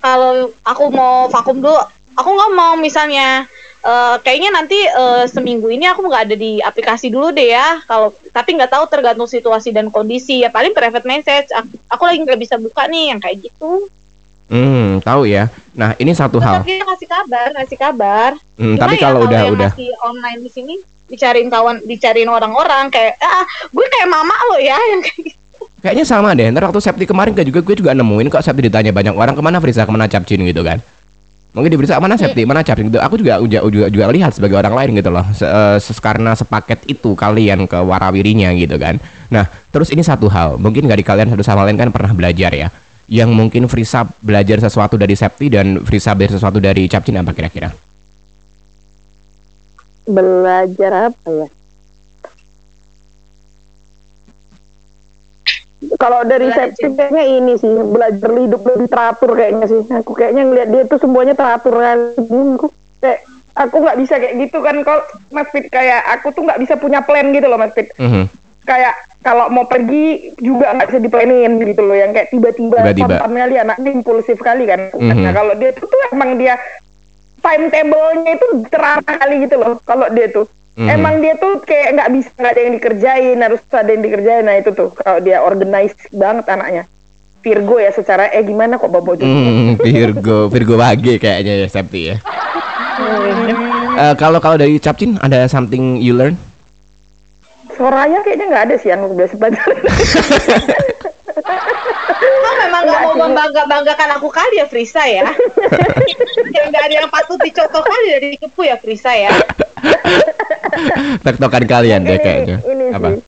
kalau 0.00 0.30
aku 0.64 0.84
mau 0.88 1.28
vakum 1.28 1.60
dulu 1.60 1.76
aku 2.16 2.28
nggak 2.32 2.52
mau 2.56 2.72
misalnya 2.80 3.44
eh, 3.84 4.16
kayaknya 4.24 4.50
nanti 4.56 4.78
eh, 4.80 5.24
seminggu 5.28 5.68
ini 5.68 5.84
aku 5.84 6.08
nggak 6.08 6.32
ada 6.32 6.36
di 6.40 6.56
aplikasi 6.64 7.12
dulu 7.12 7.36
deh 7.36 7.52
ya. 7.52 7.84
Kalau 7.84 8.16
tapi 8.32 8.56
nggak 8.56 8.72
tahu 8.72 8.84
tergantung 8.88 9.28
situasi 9.28 9.70
dan 9.76 9.92
kondisi. 9.92 10.40
Ya 10.40 10.48
paling 10.48 10.72
private 10.72 11.04
message. 11.04 11.52
Aku, 11.52 11.68
aku 11.92 12.02
lagi 12.08 12.18
nggak 12.24 12.40
bisa 12.40 12.56
buka 12.56 12.88
nih 12.88 13.12
yang 13.12 13.20
kayak 13.20 13.44
gitu 13.44 13.92
hmm, 14.48 15.00
tahu 15.00 15.22
ya. 15.24 15.48
Nah 15.72 15.94
ini 15.96 16.12
satu 16.12 16.40
hal. 16.40 16.60
tetap 16.60 16.66
dia 16.66 16.84
kasih 16.84 17.08
kabar 17.08 17.46
kasih 17.54 17.78
kabar 17.78 18.30
Hmm, 18.58 18.74
Cuma 18.74 18.82
tapi 18.90 18.94
ya 18.98 19.02
kalau 19.06 19.20
udah 19.22 19.38
yang 19.38 19.54
udah 19.54 19.70
masih 19.70 19.90
online 20.02 20.40
di 20.42 20.50
sini 20.50 20.74
dicariin 21.08 21.48
kawan 21.48 21.76
dicariin 21.86 22.26
orang-orang 22.26 22.90
kayak 22.90 23.16
ah 23.22 23.46
gue 23.70 23.86
kayak 23.86 24.08
mama 24.10 24.34
lo 24.50 24.58
ya 24.58 24.74
yang 24.92 25.00
kayak 25.00 25.30
gitu 25.30 25.38
Kayaknya 25.78 26.04
sama 26.10 26.34
deh. 26.34 26.50
Ntar 26.50 26.66
waktu 26.66 26.82
Septi 26.82 27.06
kemarin 27.06 27.38
kan 27.38 27.46
juga 27.46 27.62
gue 27.62 27.74
juga 27.78 27.94
nemuin 27.94 28.26
kok 28.34 28.42
Septi 28.42 28.66
ditanya 28.66 28.90
banyak 28.90 29.14
orang 29.14 29.38
ke 29.38 29.42
mana 29.42 29.62
Frisa 29.62 29.86
ke 29.86 29.92
mana 29.94 30.10
Capcin 30.10 30.42
gitu 30.42 30.66
kan. 30.66 30.82
Mungkin 31.54 31.70
di 31.70 31.78
Frisa 31.78 32.02
mana 32.02 32.18
Septi 32.18 32.42
mana 32.42 32.66
Capcin 32.66 32.90
gitu. 32.90 32.98
Aku 32.98 33.14
juga 33.14 33.38
juga 33.46 33.62
juga, 33.70 33.86
juga 33.86 34.04
lihat 34.10 34.34
sebagai 34.34 34.58
orang 34.58 34.74
lain 34.74 34.98
gitu 34.98 35.10
loh. 35.14 35.22
Se- 35.30 35.46
eh, 35.46 35.78
karena 36.02 36.34
sepaket 36.34 36.82
itu 36.90 37.14
kalian 37.14 37.70
ke 37.70 37.78
warawirinya 37.78 38.50
gitu 38.58 38.74
kan. 38.74 38.98
Nah 39.30 39.46
terus 39.70 39.94
ini 39.94 40.02
satu 40.02 40.26
hal. 40.26 40.58
Mungkin 40.58 40.82
nggak 40.90 40.98
di 40.98 41.06
kalian 41.06 41.30
satu 41.30 41.46
sama 41.46 41.62
lain 41.62 41.78
kan 41.78 41.94
pernah 41.94 42.10
belajar 42.10 42.50
ya. 42.58 42.68
Yang 43.08 43.30
mungkin 43.32 43.64
Frisa 43.72 44.04
belajar 44.20 44.60
sesuatu 44.60 45.00
dari 45.00 45.16
Septi 45.16 45.48
dan 45.48 45.80
Frisa 45.80 46.12
belajar 46.12 46.36
sesuatu 46.36 46.60
dari 46.60 46.84
Capcin 46.84 47.16
apa 47.16 47.32
kira-kira? 47.32 47.72
Belajar 50.04 51.12
apa 51.12 51.28
ya? 51.32 51.48
Kalau 55.96 56.20
dari. 56.28 56.52
Septi 56.52 56.84
kayaknya 56.92 57.24
ini 57.24 57.52
sih 57.56 57.70
belajar 57.70 58.30
hidup 58.34 58.60
lebih 58.60 58.88
teratur 58.92 59.30
kayaknya 59.32 59.66
sih. 59.72 59.82
Aku 59.88 60.12
kayaknya 60.12 60.42
ngeliat 60.44 60.68
dia 60.68 60.82
tuh 60.84 61.00
semuanya 61.00 61.32
teratur 61.32 61.80
kan. 61.80 61.98
Hmm, 62.18 62.60
Aku 62.60 62.68
kayak 63.00 63.20
aku 63.58 63.76
nggak 63.82 63.98
bisa 63.98 64.14
kayak 64.22 64.34
gitu 64.38 64.58
kan 64.62 64.76
kalau 64.86 65.02
Mas 65.34 65.48
Fit 65.50 65.66
kayak 65.66 66.00
aku 66.18 66.30
tuh 66.30 66.46
nggak 66.46 66.60
bisa 66.62 66.74
punya 66.78 67.00
plan 67.02 67.32
gitu 67.32 67.46
loh 67.48 67.58
Mas 67.58 67.72
Fit. 67.72 67.88
Mhm. 67.96 68.47
Kayak 68.68 68.94
kalau 69.24 69.48
mau 69.48 69.64
pergi 69.64 70.36
juga 70.36 70.76
nggak 70.76 70.92
bisa 70.92 71.00
diplanin 71.00 71.56
gitu 71.56 71.80
loh 71.80 71.96
yang 71.96 72.12
kayak 72.12 72.28
tiba-tiba 72.28 72.84
Tiba-tiba. 72.84 73.16
spontan 73.16 73.32
kali 73.32 73.54
anaknya 73.56 73.90
impulsif 73.96 74.36
kali 74.38 74.68
kan. 74.68 74.92
Mhm. 74.92 75.24
Nah 75.24 75.32
kalau 75.32 75.56
dia 75.56 75.72
tuh, 75.72 75.88
tuh 75.88 76.00
emang 76.12 76.36
dia 76.36 76.60
timetable-nya 77.40 78.32
itu 78.36 78.46
terarah 78.68 79.16
kali 79.16 79.48
gitu 79.48 79.56
loh 79.56 79.80
kalau 79.88 80.04
dia 80.12 80.28
tuh. 80.28 80.44
Mhm. 80.76 80.88
Emang 80.94 81.14
dia 81.24 81.34
tuh 81.40 81.64
kayak 81.64 81.96
nggak 81.96 82.10
bisa 82.12 82.30
nggak 82.36 82.52
ada 82.52 82.60
yang 82.60 82.74
dikerjain 82.76 83.38
harus 83.40 83.60
ada 83.72 83.90
yang 83.90 84.02
dikerjain 84.04 84.44
nah 84.46 84.54
itu 84.54 84.70
tuh 84.70 84.92
kalau 84.94 85.18
dia 85.18 85.42
organize 85.42 85.96
banget 86.14 86.46
anaknya 86.46 86.84
Virgo 87.42 87.82
ya 87.82 87.90
secara 87.90 88.30
eh 88.30 88.44
gimana 88.44 88.78
kok 88.78 88.90
bawa 88.90 89.16
Hmm, 89.18 89.74
Virgo, 89.80 90.46
Virgo 90.46 90.74
Wage 90.76 91.18
kayaknya 91.18 91.64
ya 91.64 91.68
Septi 91.72 92.14
ya. 92.14 92.16
Eh, 93.98 94.14
kalau 94.14 94.38
kalau 94.38 94.54
dari 94.54 94.78
Capcin 94.78 95.18
ada 95.18 95.50
something 95.50 95.98
you 95.98 96.14
learn? 96.14 96.38
Soraya 97.78 98.18
kayaknya 98.26 98.46
nggak 98.50 98.64
ada 98.66 98.74
sih 98.82 98.90
yang 98.90 99.06
udah 99.06 99.28
sebentar 99.30 99.62
Kamu 102.18 102.50
memang 102.66 102.82
nggak 102.82 102.98
Enggak 102.98 103.00
mau 103.06 103.14
membangga 103.14 103.62
banggakan 103.70 104.10
aku 104.18 104.28
kali 104.34 104.58
ya 104.58 104.66
Frisa 104.66 105.06
ya? 105.06 105.30
Yang 106.50 106.66
nggak 106.74 106.84
ada 106.90 106.94
yang 106.98 107.08
patut 107.08 107.38
dicontoh 107.38 107.82
kali 107.86 108.06
dari 108.10 108.34
kepu 108.34 108.66
ya 108.66 108.76
Frisa 108.82 109.14
ya? 109.14 109.30
Tektokan 111.22 111.64
kalian 111.70 112.02
deh 112.02 112.18
kayaknya. 112.18 112.58
ini 112.66 112.90
Apa? 112.90 113.08
sih. 113.14 113.22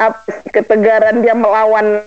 Apa? 0.00 0.18
Sih, 0.24 0.48
ketegaran 0.50 1.20
dia 1.20 1.36
melawan 1.36 2.00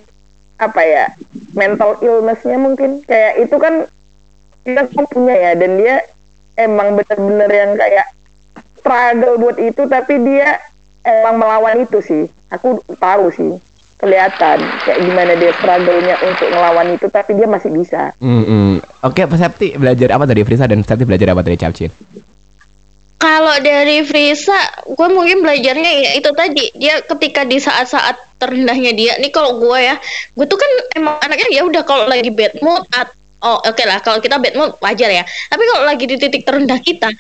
apa 0.58 0.82
ya 0.82 1.06
mental 1.54 2.02
illnessnya 2.02 2.58
mungkin. 2.58 3.06
Kayak 3.06 3.46
itu 3.46 3.56
kan 3.62 3.74
kita 4.66 4.90
kan 4.90 5.06
punya 5.14 5.36
ya 5.38 5.52
dan 5.54 5.78
dia 5.78 5.96
emang 6.58 6.98
bener-bener 6.98 7.50
yang 7.54 7.72
kayak 7.78 8.08
struggle 8.82 9.38
buat 9.38 9.58
itu 9.62 9.86
tapi 9.86 10.18
dia 10.26 10.58
emang 11.06 11.38
melawan 11.40 11.86
itu 11.86 12.02
sih. 12.02 12.24
Aku 12.50 12.82
tahu 12.98 13.30
sih. 13.32 13.54
Kelihatan 13.96 14.60
kayak 14.84 15.00
gimana 15.08 15.34
dia 15.40 15.56
struggle-nya 15.56 16.20
untuk 16.20 16.52
melawan 16.52 16.92
itu 16.92 17.08
tapi 17.08 17.32
dia 17.32 17.48
masih 17.48 17.72
bisa. 17.72 18.12
Mm-mm. 18.20 18.84
Oke, 19.08 19.24
Pak 19.24 19.40
Septi 19.40 19.80
belajar 19.80 20.20
apa 20.20 20.28
dari 20.28 20.44
Frisa? 20.44 20.68
Dan 20.68 20.84
Septi 20.84 21.08
belajar 21.08 21.32
apa 21.32 21.40
dari 21.40 21.56
Capcin? 21.56 21.88
Kalau 23.16 23.56
dari 23.64 24.04
Frisa, 24.04 24.84
gue 24.84 25.08
mungkin 25.10 25.40
belajarnya 25.40 25.92
ya 26.04 26.12
itu 26.20 26.30
tadi. 26.36 26.68
Dia 26.76 27.00
ketika 27.08 27.48
di 27.48 27.58
saat-saat 27.58 28.36
terendahnya 28.38 28.92
dia, 28.92 29.16
nih 29.18 29.32
kalau 29.32 29.64
gue 29.64 29.80
ya, 29.80 29.96
gue 30.36 30.46
tuh 30.46 30.60
kan 30.60 30.72
emang 31.00 31.16
anaknya 31.24 31.48
ya 31.56 31.64
udah 31.64 31.82
kalau 31.88 32.06
lagi 32.12 32.30
bad 32.30 32.60
mood, 32.60 32.84
at- 32.92 33.16
oh 33.44 33.58
oke 33.60 33.84
lah 33.84 34.00
kalau 34.00 34.24
kita 34.24 34.40
bad 34.40 34.56
mood 34.56 34.72
wajar 34.80 35.10
ya. 35.12 35.24
Tapi 35.26 35.64
kalau 35.68 35.84
lagi 35.84 36.06
di 36.08 36.16
titik 36.16 36.48
terendah 36.48 36.80
kita, 36.80 37.12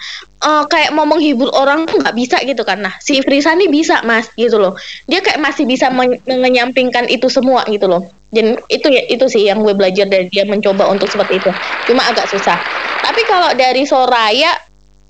eh, 0.46 0.64
kayak 0.70 0.96
mau 0.96 1.04
menghibur 1.04 1.52
orang 1.52 1.84
tuh 1.90 2.00
nggak 2.00 2.16
bisa 2.16 2.38
gitu 2.46 2.64
kan. 2.64 2.80
Nah 2.80 2.94
si 3.04 3.20
Frisa 3.20 3.58
nih 3.58 3.68
bisa 3.68 4.00
mas 4.08 4.32
gitu 4.40 4.56
loh. 4.56 4.78
Dia 5.10 5.20
kayak 5.20 5.42
masih 5.42 5.68
bisa 5.68 5.92
men- 5.92 6.22
mengenyampingkan 6.24 7.12
itu 7.12 7.28
semua 7.28 7.66
gitu 7.68 7.90
loh. 7.90 8.08
Dan 8.32 8.60
itu 8.68 8.88
ya 8.92 9.04
itu 9.08 9.26
sih 9.32 9.48
yang 9.48 9.64
gue 9.64 9.72
belajar 9.76 10.08
dari 10.08 10.28
dia 10.28 10.44
mencoba 10.44 10.88
untuk 10.92 11.08
seperti 11.08 11.40
itu. 11.40 11.52
Cuma 11.88 12.04
agak 12.08 12.28
susah. 12.32 12.58
Tapi 13.04 13.22
kalau 13.28 13.54
dari 13.56 13.86
Soraya 13.88 14.56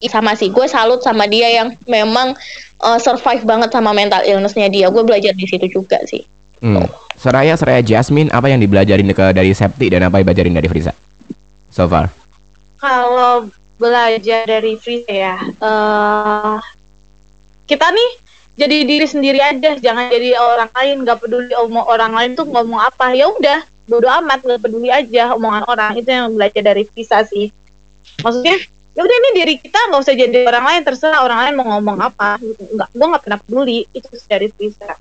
sama 0.06 0.36
sih 0.38 0.52
gue 0.52 0.68
salut 0.68 1.02
sama 1.02 1.26
dia 1.26 1.50
yang 1.50 1.74
memang 1.88 2.36
uh, 2.84 3.00
survive 3.00 3.42
banget 3.48 3.72
sama 3.72 3.96
mental 3.96 4.22
illnessnya 4.22 4.68
dia 4.70 4.92
gue 4.92 5.02
belajar 5.02 5.34
di 5.34 5.48
situ 5.48 5.66
juga 5.72 5.98
sih 6.06 6.22
Hmm. 6.64 6.88
Soraya, 7.16 7.56
Soraya 7.56 7.82
Jasmine, 7.82 8.30
apa 8.32 8.52
yang 8.52 8.60
dibelajarin 8.60 9.08
ke 9.16 9.26
dari 9.32 9.56
Septi 9.56 9.90
dan 9.92 10.04
apa 10.06 10.20
yang 10.20 10.28
dibelajarin 10.28 10.56
dari 10.56 10.68
Frisa? 10.68 10.94
So 11.72 11.88
far. 11.92 12.08
kalau 12.80 13.50
belajar 13.82 14.46
dari 14.46 14.78
Frisa 14.78 15.10
ya 15.10 15.36
eh 15.42 16.60
kita 17.66 17.90
nih 17.90 18.12
jadi 18.56 18.88
diri 18.88 19.08
sendiri 19.08 19.40
aja. 19.44 19.76
Jangan 19.76 20.08
jadi 20.08 20.40
orang 20.40 20.72
lain. 20.72 20.96
Nggak 21.04 21.28
peduli 21.28 21.52
omong 21.60 21.86
orang 21.86 22.12
lain 22.16 22.32
tuh 22.40 22.48
ngomong 22.48 22.80
apa. 22.80 23.12
Ya 23.12 23.28
udah 23.28 23.68
bodo 23.88 24.08
amat. 24.08 24.48
Nggak 24.48 24.62
peduli 24.64 24.90
aja 24.90 25.36
omongan 25.36 25.68
orang. 25.68 25.92
Itu 26.00 26.08
yang 26.08 26.32
belajar 26.32 26.64
dari 26.64 26.88
Frisa 26.88 27.28
sih. 27.28 27.52
Maksudnya 28.24 28.56
ya 28.96 29.02
udah 29.04 29.16
ini 29.20 29.30
diri 29.36 29.54
kita. 29.60 29.92
Nggak 29.92 30.02
usah 30.08 30.16
jadi 30.16 30.48
orang 30.48 30.66
lain. 30.72 30.82
Terserah 30.88 31.20
orang 31.28 31.40
lain 31.44 31.54
mau 31.60 31.68
ngomong 31.76 32.00
apa. 32.00 32.40
Gitu 32.40 32.64
nggak 32.80 32.90
gue 32.96 33.08
nggak 33.12 33.24
pernah 33.28 33.40
peduli. 33.44 33.80
Itu 33.92 34.08
dari 34.24 34.48
Frisa 34.56 34.96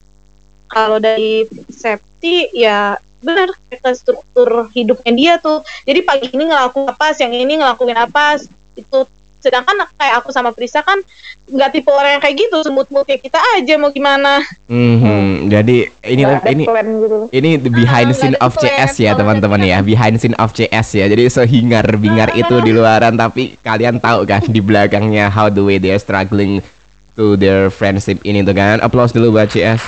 kalau 0.75 0.99
dari 0.99 1.47
Septi 1.71 2.51
ya 2.51 2.99
benar 3.23 3.55
ke 3.71 3.79
struktur 3.95 4.69
hidupnya 4.75 5.13
dia 5.15 5.35
tuh. 5.39 5.63
Jadi 5.87 6.01
pagi 6.03 6.29
ini 6.35 6.51
ngelakuin 6.51 6.91
apa 6.91 7.15
siang 7.15 7.33
ini 7.33 7.63
ngelakuin 7.63 7.95
apa 7.97 8.43
itu. 8.75 9.07
Sedangkan 9.39 9.77
kayak 10.01 10.25
aku 10.25 10.33
sama 10.33 10.57
Prisa 10.57 10.81
kan 10.81 10.97
nggak 11.45 11.77
tipe 11.77 11.93
orang 11.93 12.17
yang 12.17 12.23
kayak 12.25 12.49
gitu 12.49 12.65
semut-semut 12.65 13.05
kayak 13.05 13.29
kita 13.29 13.37
aja 13.61 13.77
mau 13.77 13.93
gimana. 13.93 14.41
Mhm, 14.73 15.53
Jadi 15.53 15.85
ini 16.09 16.21
Nggak 16.25 16.41
ada 16.41 16.49
ini 16.49 16.65
gitu. 16.65 17.19
ini 17.29 17.51
the 17.61 17.69
behind 17.69 18.09
Ah, 18.09 18.17
scene 18.17 18.37
of 18.41 18.57
plan, 18.57 18.73
CS 18.89 19.05
ya 19.05 19.13
teman-teman 19.13 19.61
ya. 19.61 19.85
Behind 19.85 20.17
scene 20.17 20.33
of 20.41 20.57
CS 20.57 20.97
ya. 20.97 21.05
Jadi 21.13 21.29
sehingar 21.29 21.85
bingar 22.01 22.33
itu 22.33 22.57
di 22.65 22.73
luaran 22.73 23.21
tapi 23.21 23.61
kalian 23.61 24.01
tahu 24.01 24.25
kan 24.25 24.41
di 24.49 24.65
belakangnya 24.65 25.29
how 25.29 25.53
the 25.53 25.61
way 25.61 25.77
they 25.77 25.93
are 25.93 26.01
struggling 26.01 26.65
to 27.13 27.37
their 27.37 27.69
friendship 27.69 28.17
ini 28.25 28.41
tuh 28.41 28.57
kan. 28.57 28.81
Applause 28.81 29.13
dulu 29.13 29.37
buat 29.37 29.53
CS 29.53 29.85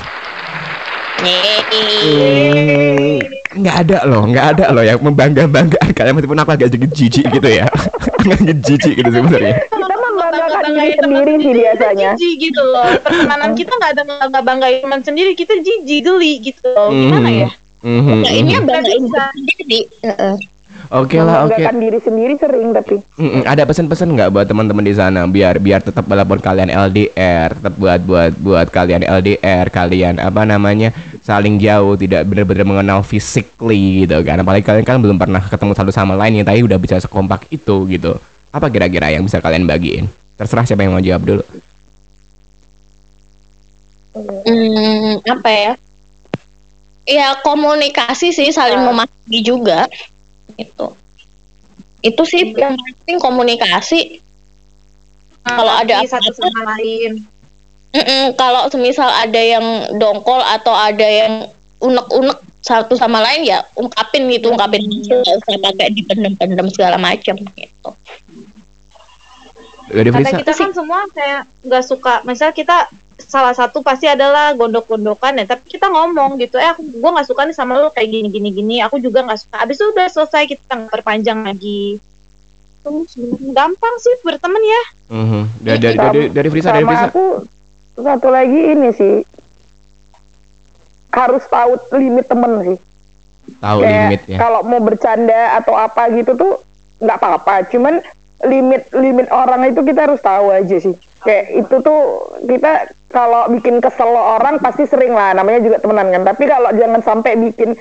nggak 3.56 3.76
ada 3.88 3.98
loh 4.04 4.22
nggak 4.28 4.46
ada 4.56 4.64
loh 4.70 4.84
yang 4.84 5.00
membangga 5.00 5.48
banggakan 5.48 5.90
kalian 5.96 6.14
meskipun 6.14 6.38
aku 6.38 6.50
agak 6.52 6.68
sedikit 6.68 6.90
jijik 6.92 7.26
gitu 7.32 7.48
ya 7.48 7.66
agak 8.22 8.58
jijik 8.62 8.94
gitu 8.94 9.08
sebenarnya 9.08 9.54
Kita 9.64 9.96
membanggakan 9.96 10.62
diri 10.66 10.76
Banggain 10.76 10.96
teman 10.98 11.22
sendiri 11.24 11.40
sih 11.40 11.52
biasanya. 11.56 12.10
jijik 12.14 12.34
gitu 12.42 12.62
loh 12.62 12.88
pertemanan 13.04 13.50
kita 13.54 13.72
nggak 13.72 13.90
ada 13.96 14.02
nggak 14.28 14.44
banggain 14.44 14.78
teman 14.84 15.00
sendiri 15.00 15.32
kita 15.32 15.54
jijik 15.56 16.00
geli 16.04 16.32
gitu 16.44 16.66
loh 16.68 16.90
gimana 16.92 17.28
ya 17.32 17.50
mhm, 17.80 18.18
Nah, 18.20 18.32
ini 18.32 18.50
mhm. 18.52 18.64
banggain 18.66 19.02
Nggak 19.06 19.30
bisa. 19.32 19.46
diri 19.56 19.80
sendiri. 20.04 20.54
Oke 20.94 21.18
lah 21.18 21.46
oke 21.46 21.58
Membanggakan 21.58 21.76
diri 21.82 21.98
sendiri 21.98 22.34
sering 22.38 22.70
tapi. 22.70 22.96
Mm-mm, 23.18 23.42
ada 23.42 23.62
pesan-pesan 23.66 24.08
nggak 24.14 24.30
buat 24.30 24.46
teman-teman 24.46 24.86
di 24.86 24.94
sana 24.94 25.26
biar 25.26 25.58
biar 25.58 25.82
tetap 25.82 26.06
walaupun 26.06 26.38
kalian 26.38 26.70
LDR 26.70 27.50
tetap 27.54 27.74
buat 27.74 28.00
buat 28.06 28.32
buat 28.38 28.66
kalian 28.70 29.02
LDR 29.02 29.66
kalian 29.70 30.22
apa 30.22 30.46
namanya 30.46 30.94
saling 31.26 31.58
jauh 31.58 31.98
tidak 31.98 32.22
benar-benar 32.30 32.62
mengenal 32.62 33.00
physically 33.02 34.06
gitu 34.06 34.22
kan 34.22 34.38
apalagi 34.38 34.62
kalian 34.62 34.86
kan 34.86 35.02
belum 35.02 35.18
pernah 35.18 35.42
ketemu 35.42 35.72
satu 35.74 35.90
sama 35.90 36.14
lain 36.14 36.38
yang 36.38 36.46
tadi 36.46 36.62
udah 36.62 36.78
bisa 36.78 37.02
sekompak 37.02 37.50
itu 37.50 37.82
gitu 37.90 38.14
apa 38.54 38.70
kira-kira 38.70 39.10
yang 39.10 39.26
bisa 39.26 39.42
kalian 39.42 39.66
bagiin 39.66 40.06
terserah 40.38 40.62
siapa 40.62 40.86
yang 40.86 40.94
mau 40.94 41.02
jawab 41.02 41.26
dulu 41.26 41.44
Hmm, 44.16 45.20
apa 45.28 45.50
ya? 45.52 45.72
Ya 47.06 47.36
komunikasi 47.44 48.32
sih 48.32 48.48
saling 48.48 48.80
memahami 48.80 49.40
juga. 49.44 49.84
Itu. 50.54 50.94
Itu 52.06 52.22
sih 52.22 52.54
yang 52.54 52.78
penting 52.78 53.18
komunikasi. 53.18 54.22
Kalau 55.42 55.74
ada 55.74 56.02
satu 56.06 56.30
sama 56.30 56.78
lain 56.78 57.26
Mm-mm, 57.96 58.36
kalau 58.36 58.68
semisal 58.68 59.08
ada 59.08 59.40
yang 59.40 59.64
dongkol 59.96 60.36
atau 60.44 60.76
ada 60.76 61.06
yang 61.08 61.48
unek-unek 61.80 62.36
satu 62.60 62.92
sama 62.98 63.24
lain 63.24 63.48
ya 63.48 63.64
ungkapin 63.78 64.28
gitu, 64.28 64.52
ungkapin 64.52 64.84
nggak 64.84 65.22
usah 65.22 65.56
pakai 65.64 65.94
dipendem-pendem 65.96 66.66
segala 66.74 67.00
macam 67.00 67.38
gitu. 67.40 67.90
dari 69.86 70.10
kata 70.10 70.42
kita 70.42 70.52
kan 70.52 70.70
semua 70.74 71.06
kayak 71.14 71.46
nggak 71.62 71.84
suka 71.86 72.26
misal 72.26 72.50
kita 72.50 72.90
salah 73.16 73.56
satu 73.56 73.80
pasti 73.80 74.04
adalah 74.04 74.52
gondok-gondokan 74.52 75.40
ya 75.40 75.44
tapi 75.48 75.64
kita 75.72 75.88
ngomong 75.88 76.36
gitu 76.36 76.60
eh 76.60 76.68
aku 76.68 76.84
gue 76.84 77.10
nggak 77.16 77.28
suka 77.28 77.48
nih 77.48 77.56
sama 77.56 77.80
lu 77.80 77.88
kayak 77.88 78.12
gini 78.12 78.28
gini 78.28 78.48
gini 78.52 78.76
aku 78.84 79.00
juga 79.00 79.24
nggak 79.24 79.40
suka 79.40 79.56
abis 79.64 79.80
itu 79.80 79.86
udah 79.88 80.06
selesai 80.12 80.42
kita 80.44 80.72
nggak 80.76 80.92
perpanjang 80.92 81.40
lagi 81.40 81.96
sebenarnya 82.84 83.50
gampang 83.50 83.94
sih 83.98 84.14
berteman 84.22 84.62
ya 84.62 84.82
Mhm. 85.06 85.42
dari, 85.62 85.78
dari, 85.78 85.96
dari, 85.96 86.22
dari 86.34 86.48
Frisa 86.50 86.70
dari 86.74 86.84
Frisa 86.84 87.06
aku 87.08 87.24
satu 87.96 88.28
lagi 88.28 88.60
ini 88.74 88.88
sih 88.92 89.14
harus 91.16 91.44
tahu 91.48 91.72
limit 91.96 92.28
temen 92.28 92.52
sih. 92.60 92.78
tahu 93.62 93.78
Kayak 93.80 93.96
limit 94.04 94.20
ya 94.28 94.36
kalau 94.36 94.60
mau 94.66 94.80
bercanda 94.82 95.56
atau 95.56 95.72
apa 95.72 96.12
gitu 96.12 96.36
tuh 96.36 96.60
nggak 97.00 97.16
apa-apa. 97.16 97.64
Cuman 97.72 98.04
limit 98.44 98.92
limit 98.92 99.32
orang 99.32 99.64
itu 99.72 99.80
kita 99.80 100.10
harus 100.10 100.20
tahu 100.20 100.52
aja 100.52 100.76
sih. 100.76 100.92
Kayak 101.24 101.64
itu 101.64 101.74
tuh 101.80 102.00
kita 102.44 102.92
kalau 103.16 103.48
bikin 103.48 103.80
kesel 103.80 104.12
orang 104.12 104.60
pasti 104.60 104.84
sering 104.84 105.16
lah. 105.16 105.32
Namanya 105.32 105.64
juga 105.64 105.80
temenan 105.80 106.12
kan. 106.12 106.22
Tapi 106.28 106.44
kalau 106.44 106.68
jangan 106.76 107.00
sampai 107.00 107.32
bikin 107.40 107.72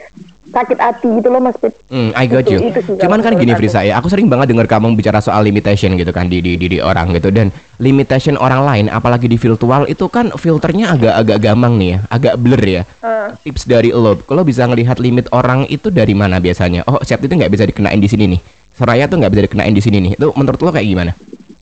sakit 0.45 0.80
hati 0.80 1.10
gitu 1.19 1.28
loh 1.28 1.43
Mas 1.43 1.60
Pit. 1.60 1.76
Hmm, 1.91 2.15
I 2.15 2.32
got 2.32 2.48
Itu- 2.48 2.56
you. 2.56 2.71
itu 2.71 2.80
sih 2.80 2.95
Cuman 2.95 3.19
kan 3.19 3.36
gini 3.36 3.52
Frisa 3.60 3.84
ya, 3.84 4.00
aku 4.00 4.08
sering 4.08 4.32
banget 4.32 4.56
dengar 4.56 4.71
kamu 4.71 4.95
bicara 4.95 5.19
soal 5.19 5.43
limitation 5.43 6.00
gitu 6.00 6.15
kan 6.15 6.32
di 6.32 6.39
di 6.39 6.56
di, 6.56 6.71
di 6.71 6.80
orang 6.80 7.12
gitu 7.12 7.28
dan 7.28 7.52
limitation 7.84 8.39
orang 8.39 8.63
lain 8.63 8.86
apalagi 8.88 9.28
di 9.28 9.36
virtual 9.36 9.84
itu 9.91 10.08
kan 10.08 10.32
filternya 10.32 10.95
agak-agak 10.95 11.38
gampang 11.43 11.76
nih 11.76 11.89
ya, 11.91 11.98
agak 12.08 12.34
blur 12.39 12.62
ya. 12.63 12.88
Ah. 13.04 13.36
Tips 13.43 13.67
dari 13.67 13.91
lo, 13.91 14.15
kalau 14.24 14.48
bisa 14.48 14.63
ngelihat 14.63 14.95
limit 15.04 15.28
orang 15.36 15.67
itu 15.67 15.91
dari 15.91 16.15
mana 16.15 16.39
biasanya? 16.39 16.88
Oh, 16.88 17.04
siap 17.04 17.19
itu 17.19 17.36
nggak 17.36 17.52
bisa 17.52 17.67
dikenain 17.67 18.00
di 18.00 18.08
sini 18.08 18.24
nih. 18.38 18.39
Soraya 18.80 19.12
tuh 19.12 19.19
nggak 19.19 19.32
bisa 19.36 19.43
dikenain 19.52 19.76
di 19.76 19.84
sini 19.84 19.98
nih. 20.08 20.12
Itu 20.15 20.32
menurut 20.39 20.62
lo 20.63 20.71
kayak 20.71 20.88
gimana? 20.88 21.12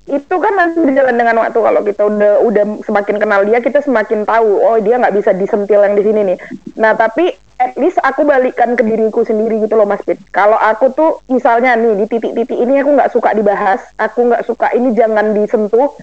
Itu 0.04 0.36
kan 0.36 0.54
nanti 0.56 0.78
berjalan 0.84 1.16
dengan 1.16 1.40
waktu. 1.40 1.60
Kalau 1.60 1.82
kita 1.82 2.04
udah 2.04 2.34
udah 2.44 2.64
semakin 2.84 3.16
kenal 3.20 3.42
dia 3.48 3.64
kita 3.64 3.80
semakin 3.80 4.28
tahu 4.28 4.60
oh 4.60 4.78
dia 4.84 5.00
nggak 5.00 5.16
bisa 5.16 5.32
disentil 5.32 5.80
yang 5.84 5.96
di 5.96 6.04
sini 6.04 6.22
nih. 6.34 6.38
Nah 6.76 6.92
tapi 6.98 7.32
at 7.62 7.80
least 7.80 8.02
aku 8.04 8.28
balikkan 8.28 8.76
ke 8.76 8.84
diriku 8.84 9.24
sendiri 9.24 9.64
gitu 9.64 9.80
loh 9.80 9.88
mas 9.88 10.04
Pit. 10.04 10.20
Kalau 10.36 10.60
aku 10.60 10.92
tuh 10.92 11.24
misalnya 11.32 11.80
nih 11.80 12.04
di 12.04 12.06
titik-titik 12.12 12.60
ini 12.60 12.84
aku 12.84 12.92
nggak 13.00 13.12
suka 13.16 13.32
dibahas 13.32 13.80
aku 13.96 14.28
nggak 14.28 14.44
suka 14.44 14.76
ini 14.76 14.92
jangan 14.92 15.32
disentuh. 15.32 15.96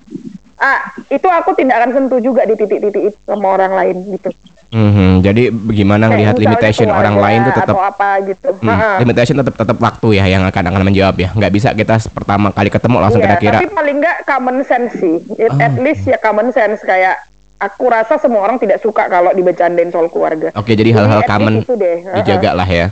Ah 0.60 0.92
itu 1.12 1.28
aku 1.28 1.56
tidak 1.56 1.80
akan 1.80 1.90
sentuh 1.92 2.20
juga 2.20 2.48
di 2.48 2.56
titik-titik 2.56 3.12
itu 3.12 3.18
sama 3.28 3.56
orang 3.56 3.72
lain 3.76 3.96
gitu 4.16 4.32
Mhm, 4.70 5.08
jadi 5.20 5.50
bagaimana 5.50 6.06
misalnya 6.06 6.38
limitation 6.38 6.88
orang 6.88 7.18
lain 7.18 7.38
tuh 7.42 7.54
tetap 7.56 7.74
apa 7.74 8.10
gitu 8.22 8.48
Hmm, 8.54 8.70
Ha-ha. 8.70 8.90
limitation 9.02 9.34
tetap 9.36 9.54
tetap 9.56 9.76
waktu 9.76 10.08
ya 10.14 10.24
yang 10.28 10.46
akan 10.46 10.62
akan 10.64 10.82
menjawab 10.86 11.16
ya. 11.16 11.34
Nggak 11.34 11.52
bisa 11.52 11.68
kita 11.72 11.98
pertama 12.08 12.54
kali 12.54 12.70
ketemu 12.70 12.96
langsung 12.96 13.18
Iya, 13.18 13.34
kira-kira 13.34 13.58
tapi 13.58 13.68
paling 13.68 13.96
nggak 13.98 14.16
common 14.24 14.56
sense 14.62 14.92
sih. 14.94 15.16
It- 15.36 15.50
Ah. 15.50 15.66
At 15.66 15.74
least 15.76 16.06
ya 16.06 16.16
common 16.16 16.54
sense 16.54 16.78
kayak 16.80 17.18
aku 17.58 17.90
rasa 17.90 18.14
semua 18.16 18.40
orang 18.40 18.56
tidak 18.56 18.78
suka 18.78 19.04
kalau 19.04 19.34
dibecandain 19.34 19.90
soal 19.90 20.06
keluarga. 20.06 20.54
Oke, 20.54 20.72
jadi 20.72 20.94
hal-hal 20.94 21.26
common 21.26 21.60
itu 21.60 21.74
deh. 21.74 22.06
Dijaga 22.14 22.54
lah 22.54 22.64
ya. 22.64 22.86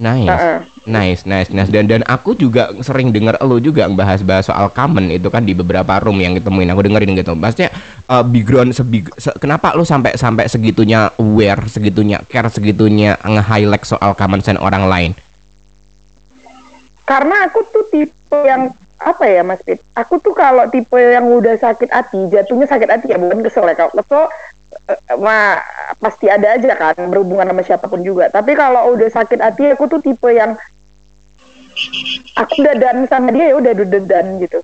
Nice, 0.00 0.32
Ha-ha. 0.32 0.64
nice, 0.88 1.28
nice, 1.28 1.52
nice. 1.52 1.68
Dan 1.68 1.84
dan 1.84 2.00
aku 2.08 2.32
juga 2.32 2.72
sering 2.80 3.12
dengar 3.12 3.36
lo 3.44 3.60
juga 3.60 3.84
bahas-bahas 3.84 4.48
soal 4.48 4.72
common 4.72 5.12
itu 5.12 5.28
kan 5.28 5.44
di 5.44 5.52
beberapa 5.52 6.00
room 6.00 6.24
yang 6.24 6.32
ditemuin. 6.32 6.72
Aku 6.72 6.80
dengerin 6.80 7.12
gitu. 7.20 7.36
Maksudnya 7.36 7.68
uh, 8.08 8.24
background 8.24 8.72
sebig, 8.72 9.12
se- 9.20 9.36
kenapa 9.36 9.76
lo 9.76 9.84
sampai 9.84 10.16
sampai 10.16 10.48
segitunya 10.48 11.12
aware, 11.20 11.68
segitunya 11.68 12.16
care, 12.32 12.48
segitunya 12.48 13.20
nge-highlight 13.20 13.84
soal 13.84 14.16
common 14.16 14.40
sense 14.40 14.56
orang 14.56 14.88
lain? 14.88 15.12
Karena 17.04 17.44
aku 17.44 17.60
tuh 17.68 17.84
tipe 17.92 18.38
yang 18.48 18.72
apa 18.96 19.24
ya 19.28 19.44
Mas 19.44 19.60
Pit? 19.60 19.84
Aku 19.92 20.16
tuh 20.16 20.32
kalau 20.32 20.64
tipe 20.72 20.96
yang 20.96 21.28
udah 21.28 21.60
sakit 21.60 21.92
hati, 21.92 22.24
jatuhnya 22.32 22.64
sakit 22.64 22.88
hati 22.88 23.12
ya 23.12 23.20
bukan 23.20 23.44
kesel 23.44 23.68
ya. 23.68 23.76
Kalau 23.76 23.92
kesel 24.00 24.32
mah 25.16 25.60
pasti 25.98 26.26
ada 26.26 26.56
aja 26.56 26.72
kan 26.74 26.94
berhubungan 27.10 27.48
sama 27.50 27.62
siapa 27.62 27.86
pun 27.86 28.00
juga. 28.00 28.28
Tapi 28.28 28.54
kalau 28.54 28.94
udah 28.94 29.08
sakit 29.10 29.38
hati 29.38 29.74
aku 29.74 29.86
tuh 29.86 30.00
tipe 30.00 30.30
yang 30.30 30.54
aku 32.36 32.52
udah 32.60 32.74
dan 32.76 32.96
sama 33.06 33.30
dia 33.30 33.52
ya 33.52 33.56
udah 33.56 33.72
udah 33.72 34.02
dan 34.04 34.26
gitu. 34.38 34.60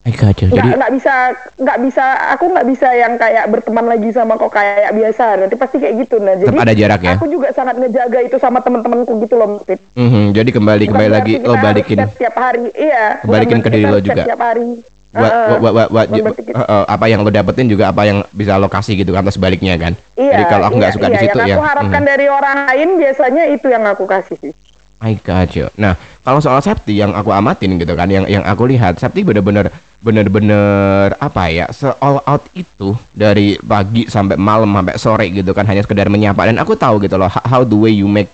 I 0.00 0.16
got 0.16 0.40
you. 0.40 0.48
nggak 0.48 0.64
Jadi 0.64 0.68
nggak 0.80 0.92
bisa 0.96 1.14
nggak 1.60 1.78
bisa 1.84 2.04
aku 2.32 2.44
nggak 2.56 2.66
bisa 2.72 2.88
yang 2.96 3.20
kayak 3.20 3.44
berteman 3.52 3.84
lagi 3.84 4.08
sama 4.16 4.40
kok 4.40 4.48
kayak 4.48 4.96
biasa 4.96 5.44
nanti 5.44 5.54
pasti 5.60 5.76
kayak 5.76 6.08
gitu 6.08 6.16
nah 6.16 6.40
jadi 6.40 6.56
ada 6.56 6.72
jarak 6.72 7.00
ya. 7.04 7.20
aku 7.20 7.28
juga 7.28 7.52
sangat 7.52 7.76
ngejaga 7.76 8.24
itu 8.24 8.40
sama 8.40 8.64
teman-temanku 8.64 9.12
gitu 9.20 9.36
loh 9.36 9.60
Pit. 9.60 9.76
Mhm, 10.00 10.32
jadi 10.32 10.50
kembali 10.56 10.84
Bukan 10.88 10.92
kembali 10.96 11.10
berarti 11.12 11.32
lagi 11.36 11.44
lo 11.44 11.52
harus 11.52 11.64
balikin 11.68 11.98
chat 12.00 12.10
tiap 12.16 12.32
hari 12.40 12.64
iya 12.72 13.20
bukan 13.20 13.28
Balikin 13.28 13.60
ke 13.60 13.68
diri 13.68 13.84
lo 13.84 13.98
juga. 14.00 14.22
tiap 14.24 14.40
hari 14.40 14.68
buat 15.10 15.26
Heeh. 15.26 15.58
buat 15.58 15.72
buat, 15.74 15.88
buat- 15.90 16.08
kita- 16.38 16.54
eh, 16.54 16.62
eh, 16.62 16.84
apa 16.86 17.04
yang 17.10 17.26
lo 17.26 17.30
dapetin 17.34 17.66
juga 17.66 17.90
apa 17.90 18.06
yang 18.06 18.22
bisa 18.30 18.54
lo 18.54 18.70
kasih 18.70 18.94
gitu 18.94 19.10
kan 19.10 19.26
atau 19.26 19.34
sebaliknya 19.34 19.74
kan. 19.74 19.98
iya, 20.14 20.38
jadi 20.38 20.44
kalau 20.46 20.70
aku 20.70 20.78
nggak 20.78 20.92
iya, 20.94 20.96
suka 20.98 21.06
iya, 21.10 21.14
di 21.14 21.18
situ 21.18 21.38
yang 21.42 21.50
ya. 21.50 21.56
aku 21.58 21.64
harapkan 21.66 22.02
mhm. 22.06 22.10
dari 22.14 22.26
orang 22.30 22.56
lain 22.70 22.88
biasanya 22.94 23.42
itu 23.50 23.66
yang 23.66 23.84
aku 23.90 24.04
kasih 24.06 24.38
sih 24.38 24.54
I 25.00 25.16
got 25.16 25.56
you. 25.56 25.72
Nah, 25.80 25.96
kalau 26.20 26.44
soal 26.44 26.60
Septi 26.60 27.00
yang 27.00 27.16
aku 27.16 27.32
amatin 27.32 27.80
gitu 27.80 27.96
kan, 27.96 28.04
yang 28.12 28.28
yang 28.28 28.44
aku 28.44 28.68
lihat 28.68 29.00
Septi 29.00 29.24
bener-bener 29.24 29.72
bener-bener 30.04 31.16
apa 31.16 31.48
ya, 31.48 31.66
se 31.72 31.88
all 32.04 32.20
out 32.28 32.44
itu 32.52 32.92
dari 33.16 33.56
pagi 33.60 34.04
sampai 34.08 34.36
malam 34.36 34.68
sampai 34.76 34.96
sore 35.00 35.26
gitu 35.32 35.56
kan 35.56 35.64
hanya 35.64 35.84
sekedar 35.84 36.12
menyapa 36.12 36.44
dan 36.44 36.60
aku 36.60 36.76
tahu 36.76 37.00
gitu 37.00 37.16
loh 37.16 37.32
how, 37.32 37.44
how 37.48 37.60
the 37.64 37.76
way 37.76 37.92
you 37.92 38.08
make 38.08 38.28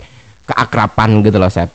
keakrapan 0.46 1.22
gitu 1.22 1.38
loh 1.38 1.50
Sep. 1.50 1.70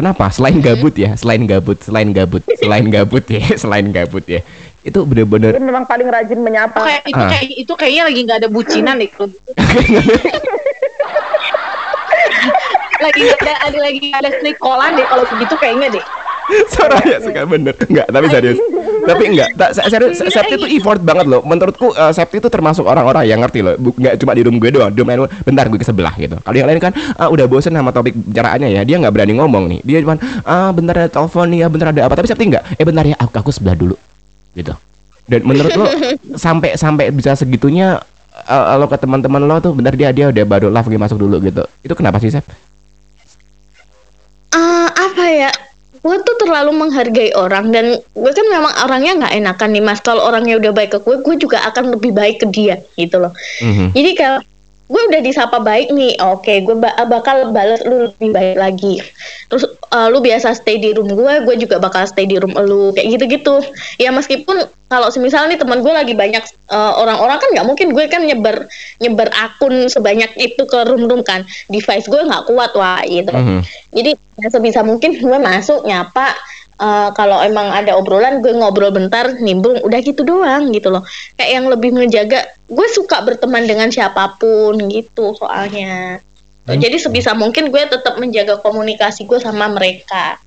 Kenapa? 0.00 0.32
Selain 0.32 0.56
gabut 0.58 0.96
ya, 0.96 1.12
selain 1.12 1.44
gabut, 1.44 1.76
selain 1.84 2.08
gabut, 2.08 2.40
selain 2.64 2.88
gabut 2.88 3.20
ya, 3.28 3.44
selain 3.62 3.92
gabut 3.92 4.24
ya. 4.24 4.40
Itu 4.80 5.04
bener-bener 5.04 5.52
dia 5.52 5.60
memang 5.60 5.84
paling 5.84 6.08
rajin 6.08 6.40
menyapa 6.40 6.80
kayak 6.80 7.04
itu 7.04 7.20
Ah. 7.20 7.28
kayak 7.28 7.44
itu 7.52 7.72
kayaknya 7.76 8.02
lagi 8.08 8.20
nggak 8.24 8.38
ada 8.40 8.48
bucinan 8.48 8.96
gitu. 8.96 9.24
lagi 13.00 13.20
nggak 13.20 13.40
ada 13.40 13.54
ada 13.60 13.78
lagi 13.80 13.98
nggak 14.08 14.20
ada 14.20 14.30
selikolan 14.40 14.90
deh 14.92 15.04
kalau 15.04 15.24
begitu 15.36 15.54
kayaknya 15.56 15.88
deh 15.92 16.04
Soraya 16.68 17.16
suka 17.20 17.44
bener 17.46 17.74
Enggak, 17.88 18.06
tapi 18.08 18.26
serius 18.28 18.58
Tapi 19.00 19.24
enggak, 19.32 19.48
tak, 19.56 19.70
se- 19.72 19.86
serius 19.88 20.18
se- 20.18 20.28
Septi 20.28 20.54
itu 20.56 20.66
effort 20.76 21.00
banget 21.00 21.26
loh. 21.26 21.40
Menurutku 21.42 21.92
eh, 21.92 22.12
Septi 22.12 22.38
itu 22.38 22.48
termasuk 22.48 22.84
orang-orang 22.84 23.24
yang 23.24 23.40
ngerti 23.40 23.60
loh. 23.60 23.74
Enggak 23.76 24.20
cuma 24.20 24.32
di 24.36 24.42
room 24.44 24.56
gue 24.56 24.70
doang 24.70 24.90
Di 24.92 24.98
room 25.00 25.08
lain, 25.08 25.20
bentar 25.42 25.64
gue 25.66 25.78
ke 25.80 25.86
sebelah 25.86 26.14
gitu. 26.16 26.36
Kalau 26.40 26.56
yang 26.56 26.68
lain 26.68 26.78
kan 26.78 26.92
ah, 27.16 27.28
udah 27.28 27.46
bosen 27.46 27.72
sama 27.72 27.90
topik 27.90 28.12
bicaraannya 28.12 28.68
ya. 28.70 28.82
Dia 28.84 28.96
nggak 29.00 29.12
berani 29.12 29.34
ngomong 29.38 29.64
nih. 29.70 29.80
Dia 29.82 29.98
cuma 30.02 30.16
ah 30.44 30.70
bentar 30.70 30.94
ada 30.96 31.08
telepon 31.08 31.46
nih 31.48 31.58
ya 31.64 31.66
bentar 31.68 31.88
ada 31.92 32.00
apa. 32.04 32.14
Tapi 32.16 32.28
Septi 32.28 32.44
enggak. 32.48 32.64
Eh 32.76 32.84
bentar 32.84 33.04
ya 33.04 33.16
aku, 33.16 33.32
aku 33.32 33.50
sebelah 33.50 33.76
dulu. 33.76 33.96
Gitu. 34.52 34.72
Dan 35.30 35.40
menurut 35.46 35.72
lo 35.76 35.86
Sampai 36.44 36.74
sampai 36.74 37.14
bisa 37.14 37.32
segitunya 37.34 38.00
eh, 38.46 38.74
lo 38.76 38.86
ke 38.86 38.96
teman-teman 38.96 39.42
lo 39.42 39.56
tuh 39.58 39.72
bentar 39.72 39.94
dia 39.94 40.10
dia 40.10 40.28
udah 40.28 40.44
baru 40.44 40.68
live 40.68 40.86
lagi 40.90 40.98
masuk 40.98 41.18
dulu 41.20 41.36
gitu. 41.40 41.62
Itu 41.80 41.94
kenapa 41.94 42.18
sih 42.18 42.28
Sep? 42.28 42.44
Eh, 44.50 44.88
apa 44.90 45.24
ya 45.30 45.50
gue 46.00 46.16
tuh 46.24 46.36
terlalu 46.40 46.72
menghargai 46.72 47.36
orang 47.36 47.68
dan 47.68 47.92
gue 48.00 48.32
kan 48.32 48.46
memang 48.48 48.72
orangnya 48.88 49.12
nggak 49.20 49.34
enakan 49.36 49.68
nih 49.70 49.84
mas 49.84 50.00
kalau 50.00 50.24
orangnya 50.24 50.56
udah 50.56 50.72
baik 50.72 50.96
ke 50.96 50.98
gue 51.04 51.16
gue 51.20 51.36
juga 51.36 51.60
akan 51.68 51.92
lebih 51.96 52.16
baik 52.16 52.40
ke 52.40 52.46
dia 52.48 52.80
gitu 52.96 53.20
loh 53.20 53.32
Mhm. 53.60 53.92
jadi 53.92 54.10
kalau 54.16 54.40
gue 54.90 55.02
udah 55.06 55.20
disapa 55.22 55.62
baik 55.62 55.94
nih. 55.94 56.18
Oke 56.18 56.66
gue 56.66 56.74
ba- 56.74 56.98
bakal 57.06 57.54
balas 57.54 57.78
lu 57.86 58.10
lebih 58.10 58.34
baik 58.34 58.58
lagi. 58.58 58.98
Terus 59.46 59.64
eh, 59.70 60.08
lu 60.10 60.18
biasa 60.18 60.50
stay 60.52 60.82
di 60.82 60.90
room 60.90 61.14
gue 61.14 61.34
gue 61.46 61.54
juga 61.56 61.78
bakal 61.78 62.02
stay 62.10 62.26
di 62.26 62.36
room 62.36 62.58
lu 62.58 62.90
kayak 62.90 63.06
gitu 63.14 63.24
gitu 63.30 63.54
ya 64.02 64.10
meskipun 64.10 64.66
kalau 64.90 65.06
semisal 65.06 65.46
nih 65.46 65.54
teman 65.54 65.86
gue 65.86 65.92
lagi 65.94 66.18
banyak 66.18 66.42
eh, 66.74 66.92
orang-orang 66.98 67.38
kan 67.38 67.48
nggak 67.54 67.66
mungkin 67.70 67.94
gue 67.94 68.04
kan 68.10 68.26
nyebar 68.26 68.66
nyebar 68.98 69.30
akun 69.30 69.86
sebanyak 69.86 70.34
itu 70.34 70.66
ke 70.66 70.78
room-room 70.90 71.22
kan. 71.22 71.46
Device 71.70 72.10
gue 72.10 72.26
nggak 72.26 72.50
kuat 72.50 72.74
wah 72.74 72.98
gitu. 73.06 73.30
Mhm. 73.30 73.62
jadi 73.94 74.10
ya 74.40 74.48
sebisa 74.50 74.80
mungkin 74.82 75.14
gue 75.20 75.38
masuk 75.38 75.86
nyapa 75.86 76.34
eh, 76.80 77.10
kalau 77.12 77.38
emang 77.44 77.68
ada 77.68 77.94
obrolan 78.00 78.40
gue 78.40 78.56
ngobrol 78.56 78.90
bentar 78.90 79.36
nimbrung 79.36 79.84
udah 79.84 80.00
gitu 80.00 80.24
doang 80.24 80.72
gitu 80.72 80.88
loh 80.88 81.04
kayak 81.36 81.50
yang 81.60 81.66
lebih 81.68 81.92
menjaga 81.92 82.48
gue 82.66 82.86
suka 82.90 83.20
berteman 83.20 83.68
dengan 83.68 83.92
siapa 83.92 84.40
pun 84.40 84.80
gitu 84.88 85.36
soalnya 85.36 86.24
jadi 86.70 87.02
sebisa 87.02 87.34
mungkin 87.34 87.74
gue 87.74 87.82
tetap 87.82 88.14
menjaga 88.22 88.62
komunikasi 88.62 89.26
gue 89.26 89.42
sama 89.42 89.66
mereka 89.66 90.38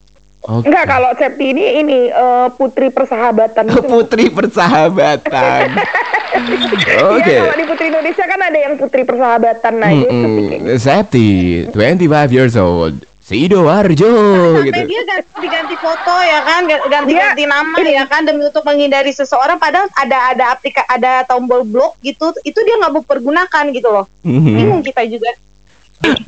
Oke. 0.43 0.67
Enggak 0.67 0.85
kalau 0.91 1.11
Septi 1.15 1.55
ini 1.55 1.79
ini 1.79 1.99
eh, 2.11 2.47
putri 2.59 2.91
persahabatan 2.91 3.63
gitu. 3.71 3.87
Putri 3.87 4.27
persahabatan. 4.27 5.67
Oke. 7.15 7.23
Iya, 7.23 7.47
kalau 7.47 7.55
di 7.55 7.65
Putri 7.69 7.85
Indonesia 7.93 8.25
kan 8.27 8.39
ada 8.41 8.59
yang 8.59 8.73
putri 8.75 9.05
persahabatan 9.05 9.73
nah 9.79 9.91
itu 9.93 10.09
kayak 10.09 10.65
Mm-mm. 10.65 10.81
Septi, 10.81 11.29
25 11.71 12.35
years 12.35 12.57
old. 12.59 13.05
Sidoarjo 13.23 14.11
Sampai 14.59 14.67
gitu. 14.67 14.83
dia 14.91 15.01
ganti-ganti 15.07 15.75
foto 15.79 16.13
ya 16.19 16.43
kan, 16.43 16.67
ga- 16.67 16.83
ganti-ganti 16.91 17.43
nama 17.47 17.79
ya 17.79 18.03
kan 18.03 18.27
demi 18.27 18.43
untuk 18.43 18.67
menghindari 18.67 19.15
seseorang. 19.15 19.55
Padahal 19.55 19.87
ada 19.95 20.35
ada 20.35 20.43
aplika 20.51 20.83
ada 20.91 21.23
tombol 21.23 21.63
blok 21.63 21.95
gitu, 22.03 22.35
itu 22.43 22.59
dia 22.67 22.75
nggak 22.83 22.91
mau 22.91 22.99
pergunakan 22.99 23.63
gitu 23.71 23.87
loh. 23.87 24.05
Mhm. 24.27 24.51
Bingung 24.51 24.81
kita 24.83 25.07
juga. 25.07 25.31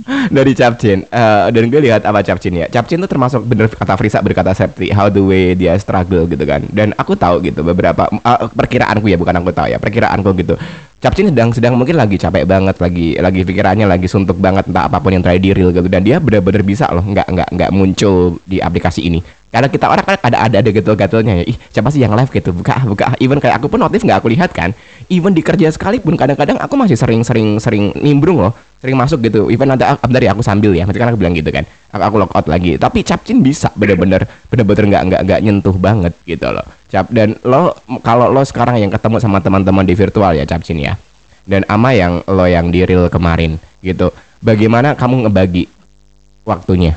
Dari 0.06 0.54
Capcin 0.58 1.06
eh, 1.06 1.46
dan 1.52 1.64
gue 1.68 1.82
lihat 1.84 2.08
apa 2.08 2.24
Capcin 2.24 2.56
ya. 2.56 2.68
Capcin 2.72 3.02
tuh 3.04 3.10
termasuk 3.10 3.44
bener 3.44 3.68
kata 3.70 3.94
Frisa 4.00 4.24
berkata 4.24 4.56
Septi, 4.56 4.90
how 4.90 5.12
the 5.12 5.22
way 5.22 5.54
dia 5.54 5.76
struggle 5.78 6.26
gitu 6.26 6.42
kan. 6.48 6.66
Dan 6.72 6.96
aku 6.96 7.14
tahu 7.14 7.44
gitu 7.44 7.62
beberapa 7.62 8.08
eh, 8.10 8.40
perkiraanku 8.50 9.06
ya, 9.12 9.18
bukan 9.20 9.36
aku 9.44 9.52
tahu 9.52 9.68
ya, 9.70 9.78
perkiraanku 9.78 10.30
gitu. 10.40 10.56
Capcin 11.04 11.30
sedang 11.30 11.54
sedang 11.54 11.78
mungkin 11.78 12.00
lagi 12.00 12.18
capek 12.18 12.50
banget, 12.50 12.82
lagi 12.82 13.14
lagi 13.20 13.46
pikirannya 13.46 13.86
lagi 13.86 14.10
suntuk 14.10 14.42
banget 14.42 14.66
entah 14.66 14.90
apa 14.90 14.98
pun 14.98 15.14
yang 15.14 15.22
terakhir 15.22 15.44
di 15.44 15.52
real 15.54 15.70
gitu 15.70 15.86
dan 15.86 16.02
dia 16.02 16.18
bener-bener 16.18 16.66
bisa 16.66 16.90
loh 16.90 17.06
nggak 17.06 17.30
nggak 17.30 17.50
nggak 17.54 17.72
muncul 17.76 18.42
di 18.48 18.58
aplikasi 18.58 19.06
ini. 19.06 19.22
Karena 19.54 19.72
kita 19.72 19.88
orang 19.88 20.04
kan 20.04 20.18
ada 20.20 20.38
ada 20.50 20.56
ada 20.60 20.70
gatel-gatelnya 20.74 21.40
ya. 21.40 21.44
Ih, 21.48 21.58
siapa 21.72 21.88
sih 21.88 22.04
yang 22.04 22.12
live 22.12 22.28
gitu? 22.28 22.52
Buka 22.52 22.82
buka. 22.84 23.14
Even 23.24 23.40
kayak 23.40 23.62
aku 23.62 23.72
pun 23.72 23.80
notif 23.80 24.04
nggak 24.04 24.20
aku 24.20 24.34
lihat 24.34 24.52
kan. 24.52 24.74
Even 25.08 25.32
di 25.32 25.46
kerja 25.46 25.70
sekalipun 25.70 26.18
kadang-kadang 26.18 26.58
aku 26.60 26.74
masih 26.76 26.98
sering-sering 26.98 27.62
sering 27.62 27.94
nimbrung 28.02 28.42
loh 28.42 28.52
sering 28.86 29.02
masuk 29.02 29.20
gitu. 29.26 29.50
Even 29.50 29.74
ah, 29.74 29.98
bentar 29.98 30.22
ya 30.22 30.38
aku 30.38 30.46
sambil 30.46 30.78
ya 30.78 30.86
nanti 30.86 31.02
kan 31.02 31.10
aku 31.10 31.18
bilang 31.18 31.34
gitu 31.34 31.50
kan. 31.50 31.66
Aku, 31.90 32.06
aku 32.06 32.16
log 32.22 32.32
out 32.38 32.46
lagi. 32.46 32.78
Tapi 32.78 33.02
Capcin 33.02 33.42
bisa 33.42 33.74
bener-bener 33.74 34.30
bener-bener 34.54 34.86
nggak 34.94 35.04
nggak 35.10 35.22
nggak 35.26 35.40
nyentuh 35.42 35.74
banget 35.74 36.14
gitu 36.30 36.46
loh. 36.54 36.64
Cap 36.94 37.10
dan 37.10 37.34
lo 37.42 37.74
kalau 38.06 38.30
lo 38.30 38.46
sekarang 38.46 38.78
yang 38.78 38.94
ketemu 38.94 39.18
sama 39.18 39.42
teman-teman 39.42 39.82
di 39.82 39.98
virtual 39.98 40.38
ya 40.38 40.46
Capcin 40.46 40.78
ya. 40.78 40.94
Dan 41.50 41.66
ama 41.66 41.98
yang 41.98 42.22
lo 42.30 42.46
yang 42.46 42.70
di 42.70 42.86
real 42.86 43.10
kemarin 43.10 43.58
gitu. 43.82 44.14
Bagaimana 44.46 44.94
kamu 44.94 45.26
ngebagi 45.26 45.66
waktunya? 46.46 46.94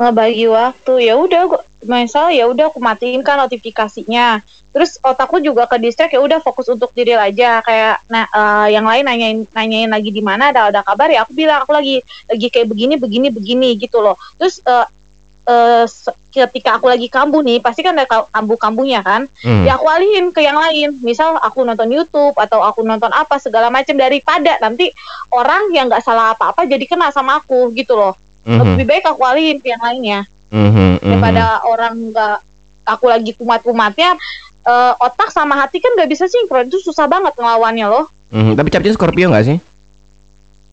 Ngebagi 0.00 0.48
waktu 0.48 0.92
ya 1.12 1.14
udah 1.20 1.42
misal 1.84 2.30
ya 2.30 2.46
udah 2.46 2.70
aku 2.70 2.78
matiin 2.78 3.22
kan 3.26 3.38
notifikasinya. 3.42 4.40
Terus 4.72 4.96
otakku 5.04 5.36
juga 5.42 5.68
ke 5.68 5.76
distract 5.76 6.16
ya 6.16 6.20
udah 6.22 6.40
fokus 6.40 6.70
untuk 6.72 6.94
diri 6.96 7.12
aja. 7.12 7.60
Kayak 7.60 8.02
nah 8.08 8.24
eh, 8.26 8.66
yang 8.74 8.86
lain 8.86 9.04
nanyain 9.04 9.38
nanyain 9.52 9.90
lagi 9.90 10.10
di 10.10 10.22
mana 10.24 10.50
ada 10.54 10.70
ada 10.70 10.80
kabar 10.80 11.12
ya 11.12 11.26
aku 11.26 11.32
bilang 11.36 11.62
aku 11.62 11.72
lagi 11.76 12.00
lagi 12.30 12.46
kayak 12.48 12.68
begini 12.70 12.94
begini 12.96 13.28
begini 13.28 13.68
gitu 13.76 14.00
loh. 14.00 14.16
Terus 14.40 14.62
eh, 14.64 15.84
se- 15.90 16.14
ketika 16.32 16.80
aku 16.80 16.88
lagi 16.88 17.12
kambuh 17.12 17.44
nih 17.44 17.60
pasti 17.60 17.84
kan 17.84 17.92
ada 17.92 18.08
ka- 18.08 18.30
kambuh-kambuhnya 18.32 19.04
kan? 19.04 19.28
Hmm. 19.44 19.66
ya 19.68 19.76
aku 19.76 19.86
alihin 19.90 20.32
ke 20.32 20.40
yang 20.40 20.56
lain. 20.56 20.96
Misal 21.04 21.36
aku 21.36 21.66
nonton 21.66 21.90
YouTube 21.92 22.32
atau 22.38 22.62
aku 22.64 22.80
nonton 22.80 23.10
apa 23.12 23.36
segala 23.36 23.68
macam 23.68 23.98
daripada 23.98 24.56
nanti 24.62 24.88
orang 25.28 25.68
yang 25.74 25.90
nggak 25.92 26.00
salah 26.00 26.32
apa-apa 26.32 26.64
jadi 26.64 26.84
kena 26.88 27.12
sama 27.12 27.42
aku 27.42 27.68
gitu 27.76 27.92
loh. 27.98 28.16
Mhm, 28.42 28.74
lebih 28.74 28.86
baik 28.90 29.04
aku 29.06 29.22
alihin 29.22 29.62
ke 29.62 29.70
yang 29.70 29.78
lainnya 29.78 30.26
mhm, 30.52 31.00
mhm. 31.00 31.00
daripada 31.00 31.44
orang 31.64 31.94
nggak 32.12 32.36
aku 32.84 33.04
lagi 33.08 33.32
kumat-kumatnya 33.34 34.14
eh, 34.62 34.92
otak 34.96 35.32
sama 35.32 35.58
hati 35.58 35.80
kan 35.80 35.90
nggak 35.96 36.06
bisa 36.06 36.28
sinkron. 36.28 36.68
Itu 36.68 36.78
susah 36.78 37.08
banget 37.08 37.34
ngelawannya 37.34 37.86
loh. 37.88 38.06
Mhm, 38.30 38.54
tapi 38.54 38.68
Capcin 38.68 38.94
Scorpio 38.94 39.26
nggak 39.26 39.46
sih? 39.48 39.58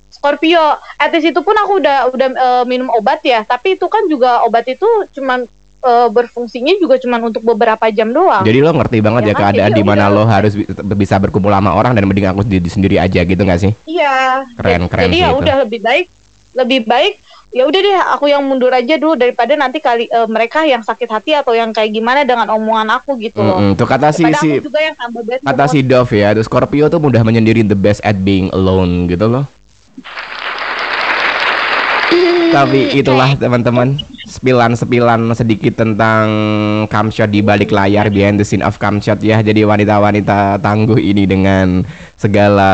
Scorpio 0.09 0.59
at 0.97 1.13
least 1.13 1.31
itu 1.31 1.39
pun 1.39 1.55
aku 1.55 1.79
udah 1.79 2.11
udah 2.11 2.27
eh, 2.29 2.63
minum 2.65 2.89
obat 2.91 3.23
ya. 3.23 3.41
Tapi 3.41 3.77
itu 3.77 3.87
kan 3.87 4.03
juga 4.05 4.43
obat 4.43 4.67
itu 4.67 4.85
cuman 5.15 5.45
eh, 5.79 6.07
berfungsinya 6.11 6.75
juga 6.75 6.99
cuman 6.99 7.29
untuk 7.29 7.45
beberapa 7.45 7.87
jam 7.89 8.09
doang. 8.09 8.43
Jadi 8.43 8.59
lo 8.59 8.73
ngerti 8.73 8.99
banget 8.99 9.21
ya, 9.21 9.27
Ya 9.31 9.35
kan, 9.37 9.41
keadaan 9.53 9.71
jadi 9.71 9.79
di 9.79 9.83
mana 9.85 10.09
lo 10.09 10.25
harus 10.25 10.57
bi- 10.57 10.67
bisa 10.97 11.15
berkumpul 11.17 11.53
sama 11.53 11.71
orang 11.71 11.95
dan 11.95 12.03
mending 12.03 12.27
aku 12.27 12.43
sendiri, 12.43 12.67
sendiri 12.67 12.95
aja 12.97 13.21
gitu 13.21 13.39
nggak 13.39 13.61
sih? 13.61 13.71
iya. 13.85 14.43
Keren, 14.59 14.85
Jadi- 14.85 14.89
keren 14.91 15.03
jadi 15.07 15.17
ya 15.17 15.29
udah 15.31 15.55
lebih 15.63 15.79
baik 15.79 16.05
lebih 16.49 16.79
baik 16.83 17.13
ya 17.49 17.65
udah 17.65 17.79
deh 17.81 17.97
aku 18.13 18.29
yang 18.29 18.45
mundur 18.45 18.69
aja 18.69 18.93
dulu 19.01 19.17
daripada 19.17 19.57
nanti 19.57 19.81
kali 19.81 20.05
eh, 20.05 20.27
mereka 20.29 20.69
yang 20.69 20.85
sakit 20.85 21.09
hati 21.09 21.33
atau 21.33 21.57
yang 21.57 21.73
kayak 21.73 21.89
gimana 21.89 22.21
dengan 22.21 22.45
omongan 22.53 23.01
aku 23.01 23.17
gitu 23.17 23.41
loh 23.41 23.57
Mm-mm, 23.57 23.73
tuh 23.73 23.89
kata 23.89 24.13
si 24.13 24.21
si 24.37 24.61
juga 24.61 24.77
yang 24.77 24.93
bad 24.93 25.41
kata 25.41 25.65
si 25.65 25.79
Dove 25.81 26.13
ya, 26.13 26.37
tuh 26.37 26.45
Scorpio 26.45 26.85
tuh 26.93 27.01
mudah 27.01 27.25
menyendiri 27.25 27.65
the 27.65 27.73
best 27.73 28.05
at 28.05 28.21
being 28.21 28.53
alone 28.53 29.09
gitu 29.09 29.25
loh. 29.25 29.45
Tapi 32.49 32.97
itulah 32.97 33.37
teman-teman 33.37 34.01
sepilan-sepilan 34.25 35.29
sedikit 35.37 35.77
tentang 35.77 36.25
Kamshot 36.89 37.29
di 37.29 37.45
balik 37.45 37.69
layar 37.69 38.09
behind 38.09 38.41
the 38.41 38.45
scene 38.45 38.65
of 38.65 38.81
Kamshot 38.81 39.21
ya. 39.21 39.45
Jadi 39.45 39.61
wanita-wanita 39.61 40.57
tangguh 40.57 40.97
ini 40.97 41.29
dengan 41.29 41.85
segala 42.17 42.71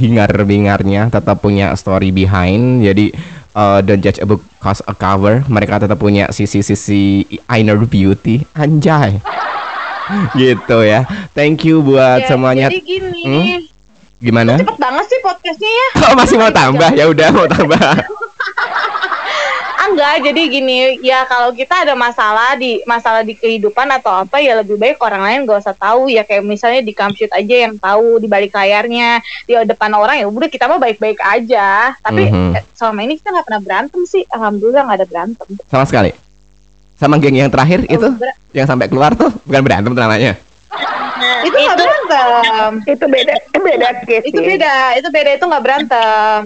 hingar-bingarnya 0.00 1.12
tetap 1.12 1.44
punya 1.44 1.76
story 1.76 2.16
behind. 2.16 2.80
Jadi 2.80 3.12
uh, 3.54 3.78
don't 3.80 3.98
judge 3.98 4.18
a 4.18 4.26
book 4.26 4.42
cause 4.58 4.82
a 4.84 4.92
cover. 4.92 5.42
Mereka 5.46 5.80
tetap 5.80 5.96
punya 5.96 6.28
sisi-sisi 6.28 7.24
inner 7.48 7.78
beauty. 7.80 8.44
Anjay. 8.52 9.18
gitu 10.38 10.84
ya. 10.84 11.08
Thank 11.32 11.64
you 11.64 11.80
buat 11.80 12.22
Ya, 12.22 12.28
semuanya. 12.28 12.66
jadi 12.68 12.82
gini 12.82 13.22
Hmm? 13.24 13.60
Gimana? 14.20 14.56
cepet 14.56 14.78
banget 14.80 15.04
sih 15.04 15.20
podcastnya 15.20 15.68
ya 15.68 15.88
Oh, 16.08 16.14
masih 16.16 16.36
mau 16.36 16.48
tambah? 16.48 16.90
Ya 16.92 17.04
udah 17.08 17.28
mau 17.28 17.44
tambah. 17.44 17.80
Enggak 19.94 20.26
jadi 20.26 20.42
gini 20.50 20.76
ya 21.00 21.22
kalau 21.22 21.54
kita 21.54 21.86
ada 21.86 21.94
masalah 21.94 22.58
di 22.58 22.82
masalah 22.82 23.22
di 23.22 23.32
kehidupan 23.32 23.86
atau 23.94 24.26
apa 24.26 24.42
ya 24.42 24.58
lebih 24.58 24.74
baik 24.74 24.98
orang 24.98 25.22
lain 25.22 25.38
gak 25.46 25.62
usah 25.62 25.70
tahu. 25.72 26.10
Ya 26.10 26.26
kayak 26.26 26.42
misalnya 26.42 26.82
di 26.82 26.90
Kamshoot 26.90 27.30
aja 27.30 27.56
yang 27.62 27.78
tahu 27.78 28.18
di 28.18 28.26
balik 28.26 28.50
layarnya 28.50 29.22
di 29.46 29.54
depan 29.54 29.94
orang 29.94 30.18
ya 30.18 30.26
udah 30.26 30.50
kita 30.50 30.66
mah 30.66 30.82
baik-baik 30.82 31.22
aja. 31.22 31.94
Tapi 31.96 32.26
Mhm. 32.26 32.58
eh, 32.58 32.64
selama 32.74 33.00
ini 33.00 33.22
kita 33.22 33.30
nggak 33.30 33.46
pernah 33.46 33.62
berantem 33.62 34.02
sih. 34.02 34.26
Alhamdulillah 34.26 34.82
nggak 34.82 34.98
ada 34.98 35.06
berantem. 35.06 35.48
Sama 35.64 35.84
sekali. 35.86 36.10
Sama 36.94 37.14
geng 37.22 37.38
yang 37.38 37.50
terakhir 37.50 37.86
itu 37.86 38.08
ber- 38.10 38.34
yang 38.50 38.66
sampai 38.66 38.90
keluar 38.90 39.14
tuh 39.14 39.30
bukan 39.46 39.62
berantem 39.62 39.94
tuh 39.94 40.02
namanya. 40.02 40.34
itu 41.46 41.54
nggak 41.54 41.78
berantem. 41.78 42.70
itu 42.84 43.04
beda 43.06 43.34
beda 43.54 43.88
case 44.04 44.24
itu 44.28 44.40
beda 44.40 44.74
itu 44.94 45.08
beda 45.08 45.30
itu 45.34 45.44
nggak 45.44 45.62
berantem 45.64 46.40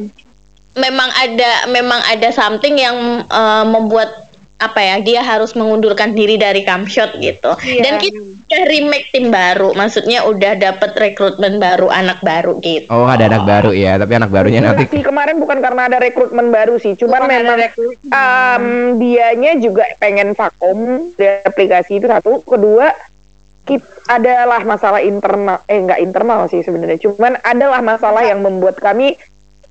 memang 0.79 1.11
ada 1.19 1.51
memang 1.69 2.01
ada 2.09 2.31
something 2.31 2.79
yang 2.79 3.27
eh, 3.27 3.64
membuat 3.67 4.29
apa 4.59 4.83
ya 4.83 4.97
dia 4.99 5.21
harus 5.23 5.55
mengundurkan 5.55 6.19
diri 6.19 6.35
dari 6.35 6.67
Kamshot 6.67 7.23
gitu. 7.23 7.55
Iya. 7.62 7.83
dan 7.87 7.95
kita 8.03 8.19
udah 8.19 8.62
remake 8.67 9.12
tim 9.14 9.31
baru 9.31 9.71
maksudnya 9.77 10.25
udah 10.27 10.59
dapet 10.59 10.97
rekrutmen 10.99 11.62
baru 11.62 11.87
anak 11.93 12.19
baru 12.27 12.59
gitu. 12.59 12.91
Oh 12.91 13.07
ada 13.07 13.31
anak 13.31 13.47
baru 13.47 13.71
ya, 13.71 14.01
tapi 14.01 14.19
anak 14.19 14.33
barunya 14.35 14.64
nanti. 14.64 14.88
Enggak 14.88 14.99
sih 14.99 15.05
kemarin 15.07 15.37
bukan 15.38 15.59
karena 15.62 15.83
ada 15.87 15.99
rekrutmen 16.03 16.49
baru 16.51 16.75
sih, 16.83 16.99
cuman 16.99 17.23
Bukan 17.23 17.31
ada 17.31 17.38
memang 17.38 17.61
um, 18.11 18.64
dianya 18.99 19.53
juga 19.62 19.85
pengen 20.03 20.35
vakum 20.35 21.12
di 21.14 21.27
aplikasi 21.45 22.03
itu 22.03 22.11
satu, 22.11 22.43
kedua 22.43 22.91
adalah 24.09 24.64
masalah 24.64 25.05
internal, 25.05 25.61
eh 25.69 25.77
nggak 25.77 26.01
internal 26.01 26.49
sih 26.49 26.64
sebenarnya, 26.64 26.97
cuman 27.05 27.37
adalah 27.45 27.85
masalah 27.85 28.25
yang 28.25 28.41
membuat 28.41 28.81
kami 28.81 29.21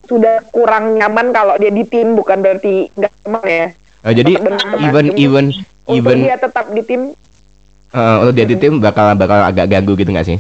sudah 0.08 0.42
kurang 0.56 0.98
nyaman 0.98 1.36
kalau 1.36 1.60
dia 1.60 1.70
di 1.70 1.84
tim, 1.84 2.16
bukan 2.16 2.40
berarti 2.40 2.90
nggak 2.96 3.14
teman 3.24 3.44
ya. 3.46 3.68
Oh, 4.08 4.14
jadi 4.16 4.32
even 4.80 5.06
even 5.20 5.46
Untuk 5.88 6.04
even 6.04 6.18
dia 6.24 6.36
tetap 6.40 6.66
di 6.72 6.82
tim, 6.84 7.02
eh, 7.92 8.16
untuk 8.24 8.34
dia 8.36 8.48
di 8.48 8.56
tim 8.60 8.80
bakal 8.80 9.16
bakal 9.20 9.40
agak 9.44 9.68
ganggu 9.68 9.94
gitu 10.00 10.12
nggak 10.12 10.28
sih? 10.28 10.40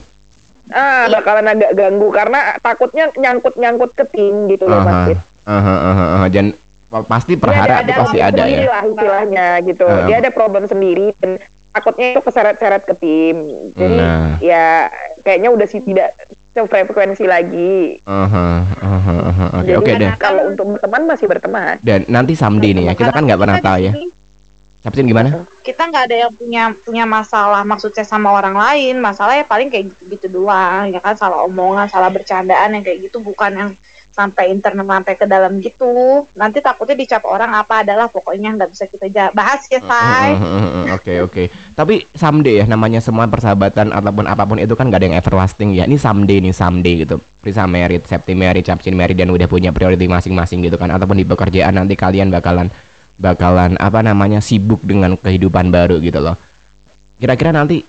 ah 0.71 1.07
bakalan 1.07 1.47
agak 1.47 1.71
ganggu 1.79 2.11
karena 2.11 2.59
takutnya 2.59 3.07
nyangkut-nyangkut 3.15 3.91
ke 3.95 4.03
tim 4.11 4.51
gitu 4.51 4.67
loh 4.67 4.83
Mas 4.83 4.91
Aha, 4.91 5.05
Fit. 5.07 5.19
aha, 5.47 5.75
aha, 5.79 6.05
aha. 6.19 6.25
Dan 6.27 6.45
pasti 7.07 7.35
itu 7.35 7.43
pasti 7.43 8.19
ada 8.19 8.43
ya. 8.47 8.67
lah 8.67 8.83
istilahnya 8.83 9.47
gitu. 9.63 9.85
Ah. 9.87 10.07
Dia 10.07 10.23
ada 10.23 10.31
problem 10.31 10.67
sendiri 10.67 11.11
dan 11.19 11.39
takutnya 11.77 12.17
itu 12.17 12.21
keseret-seret 12.25 12.83
ke 12.89 12.93
tim. 12.97 13.37
Jadi 13.77 13.97
Nah. 13.97 14.41
ya 14.41 14.89
kayaknya 15.21 15.49
udah 15.53 15.67
sih 15.69 15.81
tidak 15.85 16.17
sefrekuensi 16.57 17.29
lagi. 17.29 18.01
Oke 19.61 19.71
oke 19.77 19.91
deh. 19.93 20.09
kalau 20.17 20.49
untuk 20.49 20.73
berteman 20.73 21.01
masih 21.05 21.29
berteman. 21.29 21.77
Dan 21.85 22.01
nanti 22.09 22.33
someday 22.33 22.73
nih 22.73 22.89
ya, 22.89 22.93
kita 22.97 23.13
kan 23.13 23.23
nggak 23.29 23.37
pernah 23.37 23.57
tahu 23.61 23.79
ya. 23.85 23.93
Captain 24.87 25.03
gimana? 25.03 25.43
kita 25.67 25.83
nggak 25.83 26.03
ada 26.07 26.15
yang 26.15 26.31
punya 26.31 26.63
punya 26.79 27.03
masalah 27.03 27.67
maksudnya 27.67 28.07
sama 28.07 28.31
orang 28.31 28.55
lain 28.55 29.03
masalah 29.03 29.35
ya 29.35 29.43
paling 29.43 29.67
kayak 29.67 29.91
gitu 29.91 30.03
gitu 30.15 30.27
doang 30.39 30.87
ya 30.87 31.03
kan 31.03 31.19
salah 31.19 31.43
omongan 31.43 31.91
salah 31.91 32.07
bercandaan 32.07 32.79
yang 32.79 32.83
kayak 32.87 33.11
gitu 33.11 33.19
bukan 33.19 33.51
yang 33.51 33.69
sampai 34.17 34.49
internal 34.49 34.81
sampai 34.81 35.13
ke 35.13 35.29
dalam 35.29 35.61
gitu 35.61 36.25
nanti 36.33 36.57
takutnya 36.57 36.97
dicap 36.97 37.21
orang 37.29 37.53
apa 37.53 37.85
adalah 37.85 38.09
pokoknya 38.09 38.57
nggak 38.57 38.73
bisa 38.73 38.89
kita 38.89 39.29
bahas 39.29 39.61
ya 39.69 39.77
say. 39.77 40.33
Oke 40.89 41.21
oke. 41.21 41.43
Tapi 41.77 42.09
someday 42.17 42.63
ya 42.63 42.65
namanya 42.65 42.97
semua 42.97 43.29
persahabatan 43.29 43.93
ataupun 43.93 44.25
apa 44.25 44.49
pun 44.49 44.57
itu 44.57 44.73
kan 44.73 44.89
gak 44.89 45.05
ada 45.05 45.07
yang 45.13 45.17
everlasting 45.21 45.77
ya. 45.77 45.85
Ini 45.85 46.01
someday 46.01 46.41
nih 46.41 46.49
someday 46.55 47.05
gitu. 47.05 47.21
Prisa 47.37 47.69
merit, 47.69 48.09
Septi 48.09 48.33
merit, 48.33 48.65
Capcin 48.65 48.97
merit 48.97 49.13
dan 49.13 49.29
udah 49.29 49.45
punya 49.45 49.69
priority 49.69 50.09
masing-masing 50.09 50.65
gitu 50.65 50.81
kan. 50.81 50.89
Ataupun 50.89 51.21
di 51.21 51.25
pekerjaan 51.27 51.77
nanti 51.77 51.93
kalian 51.93 52.33
bakalan 52.33 52.73
bakalan 53.17 53.73
apa 53.77 53.99
namanya 53.99 54.39
sibuk 54.39 54.81
dengan 54.81 55.13
kehidupan 55.13 55.69
baru 55.69 55.97
gitu 55.99 56.17
loh. 56.17 56.37
Kira-kira 57.17 57.49
nanti 57.49 57.81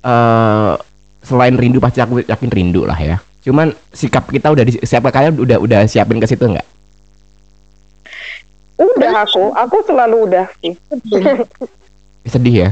eh 0.00 0.72
selain 1.20 1.58
rindu 1.58 1.78
pasti 1.78 1.98
aku 1.98 2.22
yakin 2.22 2.50
rindu 2.50 2.86
lah 2.86 2.96
ya. 2.96 3.16
Cuman 3.42 3.74
sikap 3.90 4.26
kita 4.26 4.50
udah 4.50 4.62
siapa 4.82 5.10
kalian 5.10 5.38
udah 5.38 5.58
udah 5.58 5.80
siapin 5.86 6.18
ke 6.18 6.26
situ 6.26 6.46
nggak? 6.46 6.66
Udah 8.76 9.24
aku, 9.24 9.54
aku 9.56 9.76
selalu 9.84 10.16
udah 10.28 10.46
sih. 10.60 10.74
Sedih 12.32 12.56
ya. 12.68 12.70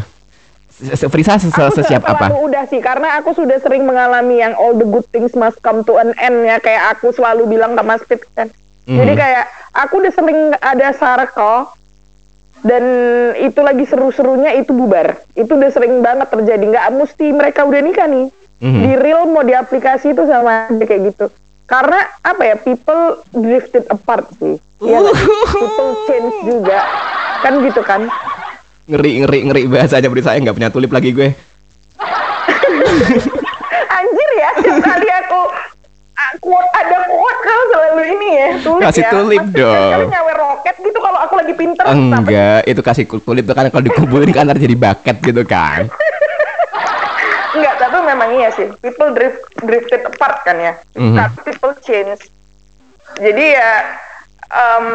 Frisa 1.09 1.39
se- 1.39 1.49
se- 1.49 1.55
Aku 1.55 1.79
sesiap 1.79 2.03
apa? 2.03 2.27
selalu 2.29 2.51
udah 2.51 2.65
sih 2.67 2.83
karena 2.83 3.15
aku 3.17 3.31
sudah 3.33 3.63
sering 3.63 3.87
mengalami 3.87 4.43
yang 4.43 4.59
all 4.59 4.75
the 4.75 4.83
good 4.83 5.07
things 5.09 5.31
must 5.33 5.63
come 5.63 5.81
to 5.81 5.95
an 5.97 6.11
end 6.19 6.43
ya 6.43 6.59
kayak 6.59 6.99
aku 6.99 7.15
selalu 7.15 7.47
bilang 7.49 7.79
ke 7.79 7.83
Mas 7.83 8.03
Fit 8.05 8.21
kan. 8.35 8.51
Jadi 8.85 9.13
Mhm. 9.15 9.17
kayak 9.17 9.45
aku 9.73 10.03
udah 10.03 10.13
sering 10.13 10.41
ada 10.59 10.89
circle 10.93 11.71
dan 12.65 12.83
itu 13.37 13.61
lagi 13.61 13.85
seru-serunya 13.85 14.55
itu 14.55 14.71
bubar. 14.71 15.15
Itu 15.33 15.55
udah 15.55 15.69
sering 15.69 16.01
banget 16.01 16.27
terjadi. 16.27 16.63
Nggak 16.65 16.85
mesti 16.97 17.31
mereka 17.31 17.63
udah 17.63 17.79
nikah 17.79 18.05
nih. 18.05 18.25
Mhm. 18.59 18.79
Di 18.81 18.91
real 18.97 19.21
mau 19.27 19.41
di 19.41 19.53
aplikasi 19.53 20.11
itu 20.11 20.23
sama 20.25 20.67
aja 20.67 20.81
kayak 20.81 21.13
gitu. 21.13 21.25
Karena 21.65 21.97
apa 22.21 22.43
ya 22.43 22.55
people 22.57 23.23
drifted 23.31 23.85
apart 23.87 24.27
sih. 24.35 24.59
Nggak 24.79 25.01
sih? 25.03 25.17
people 25.55 25.91
change 26.05 26.35
juga. 26.43 26.79
Kan 27.41 27.53
gitu 27.61 27.81
kan. 27.81 28.01
ngeri 28.85 29.19
ngeri 29.19 29.39
ngeri 29.45 29.61
bahasanya 29.65 30.07
beri 30.07 30.21
saya 30.21 30.39
nggak 30.39 30.55
punya 30.55 30.69
tulip 30.69 30.89
lagi 30.89 31.11
gue 31.11 31.29
Anjir 33.91 34.29
ya, 34.37 34.51
kali 34.77 35.09
aku 35.09 35.41
aku 36.15 36.49
ada 36.53 36.97
quote 37.03 37.39
kalau 37.41 37.65
selalu 37.71 38.03
ini 38.13 38.29
ya 38.31 38.47
tulip 38.61 38.83
Kasih 38.85 39.01
ya. 39.01 39.11
tulip 39.11 39.41
Pasti 39.43 39.57
dong. 39.57 40.07
nyawer 40.07 40.37
roket 40.37 40.75
gitu 40.79 40.94
aku 41.35 41.43
lagi 41.43 41.55
pinter 41.59 41.85
enggak 41.85 42.63
itu 42.65 42.81
kasih 42.81 43.05
tulip 43.19 43.43
tuh 43.43 43.59
kan 43.59 43.67
kalau 43.67 43.83
dikumpulin 43.83 44.31
kan 44.31 44.47
ntar 44.47 44.63
jadi 44.63 44.79
bucket 44.79 45.19
gitu 45.19 45.43
kan 45.43 45.91
Enggak, 47.55 47.79
tapi 47.79 48.03
memang 48.03 48.35
iya 48.35 48.51
sih. 48.51 48.67
People 48.83 49.15
drift 49.15 49.39
drifted 49.63 50.03
apart 50.03 50.43
kan 50.43 50.59
ya. 50.59 50.75
Mhm. 50.99 51.15
Tapi 51.15 51.39
people 51.47 51.71
change. 51.79 52.27
Jadi 53.15 53.55
ya 53.55 53.95
em, 54.51 54.87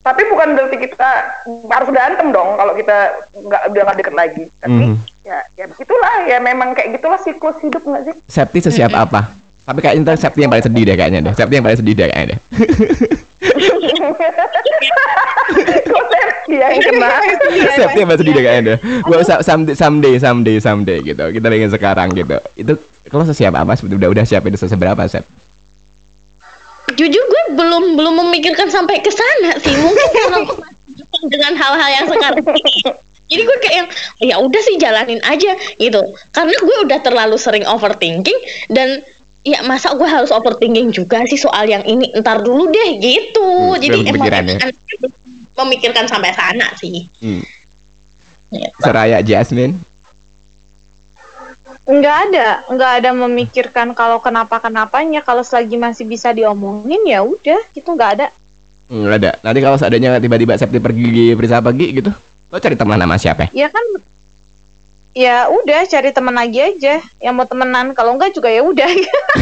tapi 0.00 0.24
bukan 0.24 0.56
berarti 0.56 0.80
kita 0.80 1.10
harus 1.44 1.88
berantem 1.92 2.32
dong 2.32 2.56
kalau 2.56 2.72
kita 2.72 3.20
nggak 3.36 3.62
udah 3.68 3.82
nggak 3.84 3.98
deket 4.00 4.14
lagi. 4.16 4.44
Tapi 4.64 4.80
Mhm. 4.80 4.96
ya 5.28 5.44
ya 5.60 5.64
begitulah 5.68 6.24
ya 6.24 6.40
memang 6.40 6.72
kayak 6.72 6.96
gitulah 6.96 7.20
siklus 7.20 7.60
hidup 7.60 7.84
nggak 7.84 8.08
sih? 8.08 8.14
Septi 8.32 8.64
sesiap 8.64 8.96
apa 8.96 9.36
tapi 9.66 9.78
kayaknya 9.82 10.06
ntar 10.06 10.16
Septi 10.16 10.46
yang 10.46 10.50
paling 10.54 10.62
sedih 10.62 10.82
deh 10.86 10.94
kayaknya 10.94 11.20
deh. 11.26 11.34
Septi 11.34 11.54
yang 11.58 11.64
paling 11.66 11.78
sedih 11.82 11.94
deh 11.98 12.06
kayaknya 12.06 12.26
deh. 12.30 12.38
Dia 16.46 16.66
yang 16.70 16.82
kena? 16.86 17.08
Septi 17.74 17.98
yang 17.98 18.08
paling 18.08 18.20
sedih 18.22 18.32
deh 18.32 18.44
kayaknya 18.46 18.62
deh. 18.70 18.78
Gua 19.02 19.26
someday 19.42 19.74
someday 19.74 20.14
someday 20.22 20.56
someday 20.62 20.98
gitu. 21.02 21.24
Kita 21.34 21.46
ingin 21.50 21.74
sekarang 21.74 22.14
gitu. 22.14 22.38
Itu 22.54 22.78
kalau 23.10 23.26
sesiap 23.26 23.58
apa? 23.58 23.74
Udah 23.82 24.08
udah 24.14 24.22
siapin 24.22 24.54
seberapa 24.54 25.02
Sep? 25.10 25.26
Jujur 26.94 27.24
gue 27.26 27.42
belum 27.58 27.98
belum 27.98 28.14
memikirkan 28.22 28.70
sampai 28.70 29.02
ke 29.02 29.10
sana 29.10 29.58
sih. 29.58 29.74
Mungkin 29.74 30.06
karena 30.14 30.36
aku 30.46 30.54
masih 30.62 31.28
dengan 31.28 31.52
hal-hal 31.58 31.90
yang 31.90 32.06
sekarang 32.06 32.46
jadi 33.26 33.42
gue 33.42 33.58
kayak 33.58 33.74
yang 33.74 33.88
ya 34.22 34.34
udah 34.38 34.62
sih 34.62 34.78
jalanin 34.78 35.18
aja 35.26 35.58
gitu. 35.82 35.98
Karena 36.30 36.54
gue 36.54 36.76
udah 36.86 36.98
terlalu 37.02 37.34
sering 37.34 37.66
overthinking 37.66 38.38
dan 38.70 39.02
ya 39.46 39.62
masa 39.62 39.94
gue 39.94 40.08
harus 40.10 40.34
overthinking 40.34 40.90
juga 40.90 41.22
sih 41.30 41.38
soal 41.38 41.70
yang 41.70 41.86
ini? 41.86 42.10
Ntar 42.18 42.42
dulu 42.42 42.66
deh 42.66 42.90
gitu. 42.98 43.78
Hmm, 43.78 43.78
jadi 43.78 43.98
emang 44.10 44.26
ya? 44.26 44.42
anaknya 44.42 44.94
belum 44.98 45.12
memikirkan 45.54 46.10
sampai 46.10 46.34
sana 46.34 46.66
sih. 46.74 47.06
Hmm. 47.22 47.46
Gitu. 48.50 48.78
Soraya 48.82 49.22
Jasmine 49.22 49.78
nggak 51.86 52.16
ada. 52.30 52.48
Nggak 52.66 52.90
ada 53.02 53.10
memikirkan 53.14 53.94
kalau 53.94 54.18
kenapa 54.18 54.58
kenapanya 54.58 55.22
kalau 55.22 55.46
selagi 55.46 55.78
masih 55.78 56.02
bisa 56.02 56.34
diomongin 56.34 57.06
ya 57.06 57.22
udah. 57.22 57.62
Itu 57.70 57.94
nggak 57.94 58.10
ada. 58.18 58.26
Hmm, 58.90 59.06
nggak 59.06 59.18
ada. 59.22 59.32
Nanti 59.46 59.58
kalau 59.62 59.78
seandainya 59.78 60.18
tiba-tiba 60.18 60.58
Septi 60.58 60.82
pergi 60.82 61.38
Frisa 61.38 61.62
pergi 61.62 61.86
gitu. 61.94 62.10
Lo 62.50 62.58
cari 62.58 62.74
teman 62.74 62.98
sama 62.98 63.16
siapa? 63.18 63.46
Ya 63.54 63.70
kan 63.70 63.82
ya 65.16 65.48
udah 65.48 65.88
cari 65.88 66.12
teman 66.12 66.36
lagi 66.36 66.60
aja. 66.60 67.00
Yang 67.24 67.34
mau 67.34 67.48
temenan 67.48 67.96
kalau 67.96 68.12
enggak 68.12 68.36
juga 68.36 68.52
ya 68.52 68.60
udah. 68.60 68.84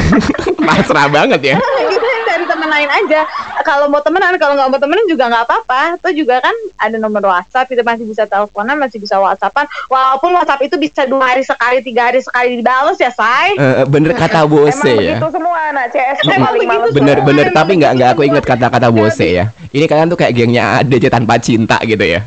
Pasrah 0.71 1.11
banget 1.11 1.41
ya. 1.43 1.57
Gitu 1.91 2.07
cari 2.31 2.45
teman 2.47 2.71
lain 2.71 2.87
aja. 2.87 3.27
Kalau 3.67 3.91
mau 3.91 3.99
temenan 3.99 4.39
kalau 4.39 4.55
nggak 4.55 4.71
mau 4.71 4.79
temenan 4.79 5.05
juga 5.11 5.27
nggak 5.27 5.45
apa-apa. 5.51 5.99
Itu 5.99 6.25
juga 6.25 6.39
kan 6.39 6.55
ada 6.79 6.97
nomor 7.03 7.27
WhatsApp 7.27 7.67
itu 7.75 7.83
masih 7.83 8.07
bisa 8.07 8.23
teleponan 8.31 8.79
masih 8.79 9.03
bisa 9.03 9.19
WhatsAppan. 9.19 9.67
Walaupun 9.91 10.31
WhatsApp 10.39 10.63
itu 10.63 10.79
bisa 10.79 11.03
dua 11.11 11.35
hari 11.35 11.43
sekali 11.43 11.83
tiga 11.83 12.15
hari 12.15 12.23
sekali 12.23 12.63
dibalas 12.63 12.95
ya 13.03 13.11
say. 13.11 13.59
Eh, 13.59 13.83
bener 13.91 14.15
kata 14.23 14.47
Emang 14.47 14.55
Bose 14.55 14.95
ya. 14.95 15.19
begitu 15.19 15.29
semua 15.35 15.59
anak 15.75 15.91
CS 15.91 16.19
Emang 16.31 16.55
paling 16.55 16.69
bener 16.95 17.19
semua, 17.19 17.27
bener 17.27 17.47
emang 17.51 17.57
tapi 17.59 17.73
nggak 17.83 17.93
nggak 17.99 18.11
aku 18.15 18.23
semua. 18.23 18.47
kata-kata 18.47 18.89
Bose 18.95 19.27
ya. 19.27 19.45
Ini 19.75 19.85
kalian 19.91 20.07
tuh 20.07 20.19
kayak 20.23 20.33
gengnya 20.39 20.65
ada 20.87 20.95
aja 20.95 21.11
tanpa 21.11 21.35
cinta 21.43 21.83
gitu 21.83 22.07
ya 22.07 22.23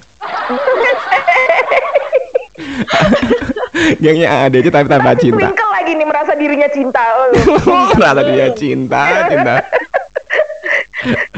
gengnya 3.98 4.28
ada 4.44 4.56
aja 4.56 4.70
tapi 4.70 4.88
tanpa 4.88 5.12
Tapi 5.12 5.22
cinta. 5.22 5.38
twinkle 5.44 5.72
lagi 5.72 5.92
nih 5.94 6.08
merasa 6.08 6.32
dirinya 6.34 6.70
cinta. 6.70 7.04
Oh. 7.14 7.88
Ternyata 7.92 8.22
dia 8.30 8.48
cinta 8.54 9.02
cinta. 9.26 9.56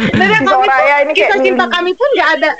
Dan 0.09 0.27
yang 0.31 0.43
kami 0.43 0.57
pun, 0.57 0.65
Soraya 0.65 0.95
ini 0.99 1.11
kayak 1.11 1.17
kisah 1.29 1.39
cinta 1.39 1.63
mimpi. 1.63 1.75
kami 1.75 1.91
pun 1.93 2.09
nggak 2.11 2.29
ada. 2.35 2.51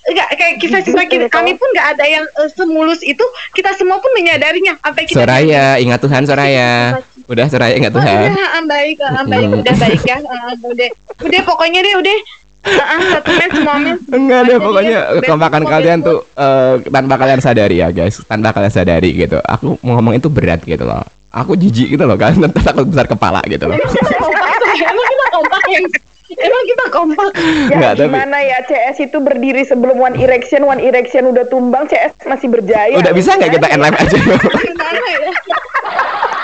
Enggak, 0.00 0.28
kayak 0.32 0.54
kisah 0.56 0.80
cinta 0.80 1.02
kita, 1.04 1.26
kami 1.28 1.52
pun 1.54 1.68
nggak 1.70 1.88
ada 1.92 2.04
yang 2.08 2.24
eh, 2.24 2.48
semulus 2.50 3.04
itu. 3.04 3.20
Kita 3.52 3.76
semua 3.76 4.00
pun 4.00 4.08
menyadarinya 4.10 4.80
sampai 4.80 5.04
kita 5.04 5.20
Soraya 5.20 5.76
ingat 5.76 6.00
Tuhan 6.00 6.24
Soraya. 6.24 6.96
Udah 7.28 7.46
Soraya 7.46 7.76
ingat 7.76 7.92
Oh, 7.92 8.00
Tuhan. 8.00 8.32
udah, 8.32 8.48
ah, 8.50 8.62
baik, 8.64 8.96
ah, 8.98 9.22
baik, 9.22 9.46
Hmm. 9.46 9.60
udah 9.60 9.74
baik 9.76 10.00
ya, 10.02 10.18
ah, 10.18 10.50
udah, 10.56 10.88
udah 11.20 11.40
pokoknya 11.44 11.80
deh, 11.80 11.94
udah, 11.96 12.16
Ah, 12.16 12.18
ah, 12.18 12.39
satu 12.60 13.30
match 13.32 13.52
semua 13.56 13.76
match. 13.80 14.02
Enggak 14.18 14.40
deh 14.46 14.58
pokoknya 14.60 14.98
kekompakan 15.24 15.62
mau 15.64 15.70
kalian 15.72 15.98
tuh 16.04 16.18
eh, 16.36 16.74
tanpa 16.92 17.14
kalian 17.16 17.40
sadari 17.40 17.76
ya 17.80 17.88
guys 17.88 18.20
tanpa 18.28 18.52
kalian 18.52 18.72
sadari 18.72 19.10
gitu 19.16 19.40
aku 19.40 19.80
mau 19.80 19.96
ngomong 19.98 20.20
itu 20.20 20.28
berat 20.28 20.60
gitu 20.64 20.84
loh 20.84 21.00
aku 21.32 21.56
jijik 21.56 21.96
gitu 21.96 22.04
loh 22.04 22.20
kan 22.20 22.36
nanti 22.42 22.60
aku 22.60 22.84
besar 22.84 23.08
kepala 23.08 23.40
gitu 23.48 23.64
loh 23.64 23.76
emang 23.76 25.08
kita 25.08 25.26
kompak 25.32 25.64
yang 25.72 25.86
Emang 26.30 26.62
kita 26.62 26.84
kompak. 26.94 27.26
Ya 27.34 27.74
Nggak, 27.74 27.92
tapi- 27.98 28.06
gimana 28.06 28.38
ya 28.38 28.58
CS 28.62 28.96
itu 29.02 29.18
berdiri 29.18 29.66
sebelum 29.66 29.98
One 29.98 30.14
Erection, 30.14 30.62
One 30.62 30.78
Erection 30.78 31.26
udah 31.26 31.42
tumbang, 31.50 31.90
CS 31.90 32.14
masih 32.22 32.46
berjaya. 32.46 32.94
Udah 32.94 33.10
bisa 33.10 33.34
nggak 33.34 33.58
kita 33.58 33.66
end 33.66 33.82
live 33.82 33.98
aja? 33.98 34.18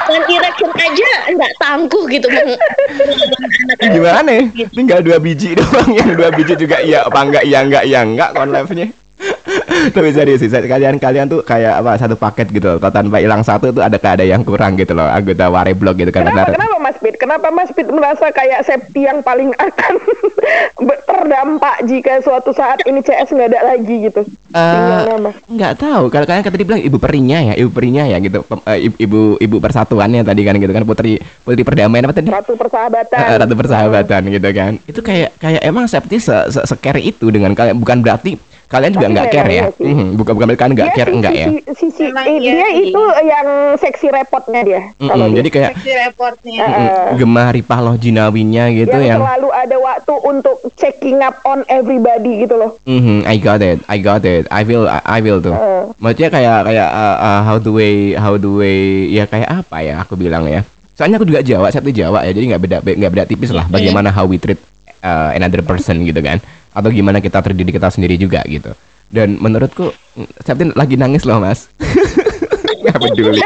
Dan 0.06 0.22
erection 0.30 0.70
aja 0.74 1.10
nggak 1.34 1.52
tangguh 1.58 2.04
gitu 2.10 2.26
bang. 2.30 2.48
Gimana 3.90 4.30
ya? 4.30 4.42
Tinggal 4.70 5.00
dua 5.02 5.18
biji 5.18 5.58
doang 5.58 5.90
yang 5.90 6.14
dua 6.14 6.30
biji 6.30 6.54
juga 6.54 6.78
iya 6.82 7.02
apa 7.02 7.18
enggak 7.26 7.44
iya 7.44 7.58
enggak 7.66 7.84
iya 7.84 8.00
enggak 8.06 8.30
kon 8.34 8.50
live-nya. 8.54 8.86
Tapi 9.66 10.08
serius 10.12 10.40
sih, 10.44 10.48
kalian 10.48 11.00
kalian 11.00 11.26
tuh 11.28 11.40
kayak 11.40 11.80
apa 11.80 11.96
satu 11.96 12.16
paket 12.16 12.52
gitu 12.52 12.76
loh. 12.76 12.78
Kalau 12.80 12.92
tanpa 12.92 13.20
hilang 13.20 13.40
satu 13.44 13.72
tuh 13.72 13.82
ada 13.84 13.96
ada 13.96 14.24
yang 14.24 14.44
kurang 14.44 14.76
gitu 14.76 14.92
loh. 14.92 15.08
Anggota 15.08 15.48
Ware 15.48 15.72
Blog 15.76 15.96
gitu 15.96 16.12
kan. 16.12 16.24
Kenapa, 16.28 16.52
Benar. 16.52 16.56
kenapa? 16.56 16.75
Kenapa 17.26 17.50
Mas 17.50 17.74
Pit 17.74 17.90
merasa 17.90 18.30
kayak 18.30 18.62
Septi 18.62 19.02
yang 19.02 19.18
paling 19.18 19.50
akan 19.58 19.94
terdampak 21.10 21.82
jika 21.90 22.22
suatu 22.22 22.54
saat 22.54 22.86
ini 22.86 23.02
CS 23.02 23.34
nggak 23.34 23.50
ada 23.50 23.60
lagi 23.74 24.06
gitu? 24.06 24.22
Nama. 24.54 25.34
nggak 25.50 25.74
tahu 25.74 26.06
kalau 26.06 26.22
kalian 26.22 26.46
tadi 26.46 26.62
bilang 26.62 26.86
ibu 26.86 27.02
perinya 27.02 27.42
ya 27.42 27.58
ibu 27.58 27.66
perinya 27.74 28.06
ya 28.06 28.22
gitu 28.22 28.46
eh, 28.46 28.78
ibu 28.94 29.42
ibu, 29.42 29.56
persatuannya 29.58 30.22
tadi 30.22 30.46
kan 30.46 30.54
gitu 30.62 30.70
kan 30.70 30.86
putri 30.86 31.18
putri 31.42 31.66
perdamaian 31.66 32.06
apa 32.06 32.14
tadi 32.14 32.30
Ratu 32.30 32.54
persahabatan. 32.54 33.18
Eh, 33.18 33.36
ratu 33.42 33.54
persahabatan 33.58 34.22
gitu 34.30 34.48
kan 34.54 34.72
itu 34.86 35.00
kayak 35.02 35.34
kayak 35.42 35.66
emang 35.66 35.90
Septi 35.90 36.22
se, 36.22 36.30
se, 36.46 36.74
care 36.78 37.02
itu 37.02 37.26
dengan 37.34 37.58
kalian 37.58 37.82
bukan 37.82 38.06
berarti 38.06 38.38
kalian 38.66 38.92
juga 38.92 39.06
nggak 39.06 39.26
care 39.30 39.46
ya 39.46 39.46
memang 39.46 39.70
iya 39.70 39.78
sih. 39.78 39.86
Mhm, 39.86 40.06
bukan 40.18 40.32
bukan 40.34 40.46
kalian 40.52 40.72
nggak 40.74 40.88
Dia 40.90 40.96
care 40.98 41.12
enggak 41.14 41.32
ya 41.32 41.46
sisi- 41.72 42.10
eh, 42.10 42.26
iya 42.36 42.50
dia 42.52 42.68
itu 42.82 43.02
yang 43.22 43.46
seksi 43.78 44.06
repotnya 44.10 44.60
dia. 44.66 44.80
Jadi 45.36 45.48
kayak 45.48 45.70
Seksi 45.78 45.92
reportnya. 45.94 46.64
mm, 46.66 47.16
gemah 47.16 47.48
ripah 47.54 47.80
loh 47.80 47.94
jinawinya 47.94 48.64
gitu 48.74 48.90
yang, 48.90 49.18
yang, 49.18 49.20
selalu 49.22 49.48
ada 49.54 49.76
waktu 49.78 50.14
untuk 50.18 50.56
checking 50.74 51.22
up 51.22 51.38
on 51.42 51.62
everybody 51.66 52.42
gitu 52.42 52.58
loh. 52.58 52.70
Mhm, 52.82 53.22
I 53.22 53.36
got 53.38 53.62
it, 53.62 53.78
I 53.86 54.02
got 54.02 54.26
it, 54.26 54.50
I 54.50 54.66
will, 54.66 54.90
I, 54.90 54.98
I 55.04 55.18
will 55.22 55.38
tuh. 55.38 55.54
Maksudnya 55.96 56.30
kayak 56.30 56.58
kayak 56.66 56.88
uh, 56.90 57.16
uh, 57.16 57.40
how 57.46 57.56
do 57.56 57.70
we, 57.70 58.18
how 58.18 58.34
do 58.34 58.58
we, 58.58 58.72
ya 59.10 59.24
kayak 59.24 59.46
apa 59.62 59.76
ya 59.80 59.94
aku 60.02 60.18
bilang 60.18 60.46
ya. 60.46 60.66
Soalnya 60.96 61.20
aku 61.20 61.28
juga 61.28 61.44
Jawa, 61.44 61.68
saya 61.68 61.84
tuh 61.84 61.92
Jawa 61.92 62.24
ya, 62.24 62.32
jadi 62.32 62.56
nggak 62.56 62.62
beda 62.62 62.76
nggak 62.82 63.12
beda 63.12 63.24
tipis 63.28 63.52
lah. 63.52 63.68
Bagaimana 63.68 64.08
how 64.08 64.24
we 64.24 64.40
treat 64.40 64.56
uh, 65.04 65.30
another 65.36 65.60
person 65.60 66.02
gitu 66.02 66.18
kan, 66.18 66.40
atau 66.76 66.92
gimana 66.92 67.24
kita 67.24 67.40
diri 67.56 67.72
kita 67.72 67.88
sendiri 67.88 68.20
juga 68.20 68.44
gitu. 68.44 68.76
Dan 69.08 69.40
menurutku, 69.40 69.96
Septin 70.44 70.76
lagi 70.76 71.00
nangis 71.00 71.24
loh 71.24 71.40
mas. 71.40 71.72
Nggak 72.84 72.98
peduli. 73.00 73.40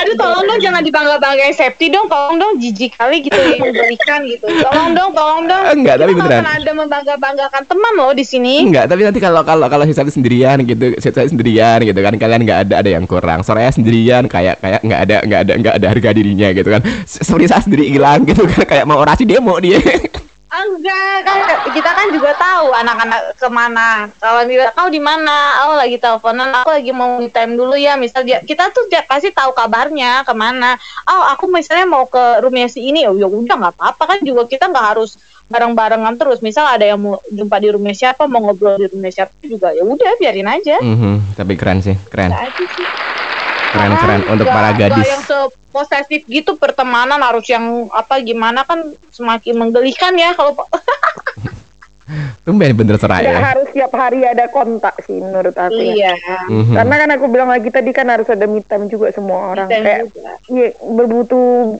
Aduh 0.00 0.16
tolong 0.16 0.44
dong 0.48 0.60
jangan 0.64 0.80
dibangga-banggain 0.80 1.52
Septi 1.52 1.92
dong, 1.92 2.08
tolong 2.08 2.40
dong 2.40 2.56
jijik 2.56 2.96
kali 2.96 3.20
gitu 3.20 3.36
ya, 3.36 3.60
memberikan 3.60 4.24
gitu. 4.24 4.48
Tolong 4.48 4.96
dong, 4.96 5.10
tolong 5.12 5.44
dong. 5.44 5.64
Enggak, 5.76 6.00
tapi 6.00 6.12
beneran. 6.16 6.46
ada 6.46 6.72
membangga-banggakan 6.72 7.62
teman 7.68 7.92
loh 8.00 8.12
di 8.16 8.24
sini. 8.24 8.64
Enggak, 8.64 8.88
tapi 8.88 9.04
nanti 9.04 9.20
kalau 9.20 9.44
kalau 9.44 9.68
kalau 9.68 9.84
si 9.84 9.92
Septi 9.92 10.16
sendirian 10.16 10.56
gitu, 10.64 10.96
si 10.96 11.04
Septi 11.04 11.30
sendirian 11.36 11.84
gitu 11.84 12.00
kan, 12.00 12.16
kalian 12.16 12.40
nggak 12.48 12.60
ada 12.68 12.74
ada 12.80 12.90
yang 12.90 13.04
kurang. 13.04 13.44
Soraya 13.44 13.68
sendirian 13.68 14.24
kayak 14.24 14.56
kayak 14.64 14.80
nggak 14.80 15.00
ada 15.04 15.16
nggak 15.26 15.40
ada 15.40 15.52
nggak 15.60 15.74
ada 15.76 15.86
harga 15.92 16.10
dirinya 16.16 16.48
gitu 16.56 16.68
kan. 16.68 16.80
Seperti 17.04 17.44
saya 17.50 17.60
sendiri 17.60 17.84
hilang 17.92 18.24
gitu 18.24 18.48
kan, 18.48 18.64
kayak 18.64 18.84
mau 18.88 18.98
orasi 19.00 19.28
demo 19.28 19.60
dia. 19.60 19.78
Enggak, 20.50 21.22
kan 21.22 21.38
kita 21.70 21.90
kan 21.94 22.10
juga 22.10 22.34
tahu 22.34 22.74
anak-anak 22.74 23.38
ke 23.38 23.46
mana. 23.46 24.10
Kalau 24.18 24.42
dia 24.50 24.66
kau 24.74 24.90
di 24.90 24.98
mana? 24.98 25.62
Oh 25.70 25.78
lagi 25.78 25.94
teleponan, 25.94 26.50
aku 26.50 26.74
lagi 26.74 26.90
mau 26.90 27.22
me 27.22 27.30
time 27.30 27.54
dulu 27.54 27.78
ya. 27.78 27.94
Misal 27.94 28.26
dia, 28.26 28.42
kita 28.42 28.74
tuh 28.74 28.90
dia 28.90 29.06
pasti 29.06 29.30
tahu 29.30 29.54
kabarnya 29.54 30.26
ke 30.26 30.34
mana. 30.34 30.74
Oh 31.06 31.22
aku 31.30 31.46
misalnya 31.46 31.86
mau 31.86 32.10
ke 32.10 32.42
rumahnya 32.42 32.66
si 32.66 32.82
ini, 32.82 33.06
oh 33.06 33.14
ya 33.14 33.30
udah 33.30 33.56
nggak 33.62 33.74
apa-apa 33.78 34.02
kan 34.10 34.18
juga 34.26 34.50
kita 34.50 34.66
nggak 34.66 34.86
harus 34.98 35.22
bareng-barengan 35.46 36.18
terus. 36.18 36.42
Misal 36.42 36.66
ada 36.66 36.82
yang 36.82 36.98
mau 36.98 37.22
jumpa 37.30 37.56
di 37.62 37.70
rumah 37.70 37.94
siapa, 37.94 38.26
mau 38.26 38.42
ngobrol 38.42 38.74
di 38.74 38.90
rumah 38.90 39.14
siapa 39.14 39.30
juga, 39.46 39.70
ya 39.70 39.86
udah 39.86 40.18
biarin 40.18 40.50
aja. 40.50 40.82
Mhm, 40.82 41.38
tapi 41.38 41.54
keren 41.54 41.78
sih, 41.78 41.94
keren, 42.10 42.34
Udah 42.34 42.42
aja 42.50 42.64
sih. 42.74 42.86
Keren 43.70 43.94
keren 43.96 44.22
untuk 44.28 44.46
para 44.50 44.70
gadis. 44.74 45.06
yang 45.06 45.22
seposesif 45.22 46.26
gitu 46.26 46.58
pertemanan 46.58 47.22
harus 47.22 47.46
yang 47.46 47.86
apa 47.94 48.18
gimana 48.20 48.66
kan 48.66 48.82
semakin 49.14 49.54
menggelikan 49.56 50.12
ya 50.18 50.34
kalau 50.34 50.58
Tumben 52.42 52.74
bener 52.74 52.98
Nggak 52.98 53.06
Soraya. 53.06 53.38
harus 53.38 53.70
tiap 53.70 53.94
hari 53.94 54.26
ada 54.26 54.50
kontak 54.50 54.98
sih 55.06 55.14
menurut 55.14 55.54
aku. 55.54 55.78
ya. 55.78 56.18
iya. 56.18 56.38
Mhm. 56.50 56.74
Karena 56.74 56.94
kan 56.98 57.08
aku 57.14 57.30
bilang 57.30 57.54
lagi 57.54 57.70
tadi 57.70 57.94
kan 57.94 58.10
harus 58.10 58.26
ada 58.26 58.50
me 58.50 58.58
time 58.66 58.90
juga 58.90 59.14
semua 59.14 59.54
orang. 59.54 59.70
Kayak 59.70 60.10
iya, 60.50 60.74
berbutuh 60.82 61.78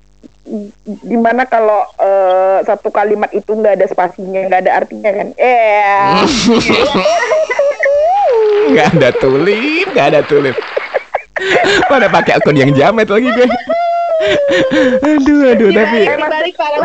gimana 1.03 1.51
kalau 1.51 1.83
eh, 1.99 2.63
satu 2.63 2.95
kalimat 2.95 3.27
itu 3.35 3.51
nggak 3.51 3.83
ada 3.83 3.87
spasinya, 3.91 4.47
nggak 4.47 4.71
ada 4.71 4.73
artinya 4.79 5.11
kan? 5.11 5.29
Eh, 5.35 6.23
Nggak 8.71 8.87
ada 9.03 9.11
tulip, 9.19 9.87
nggak 9.91 10.07
ada 10.15 10.23
tulip. 10.23 10.55
Pada 11.87 12.07
pakai 12.09 12.39
akun 12.39 12.57
yang 12.57 12.73
jamet 12.73 13.09
lagi 13.09 13.29
gue. 13.29 13.49
aduh, 15.01 15.41
aduh, 15.49 15.71
tapi 15.73 16.01
balik 16.05 16.55
para 16.57 16.77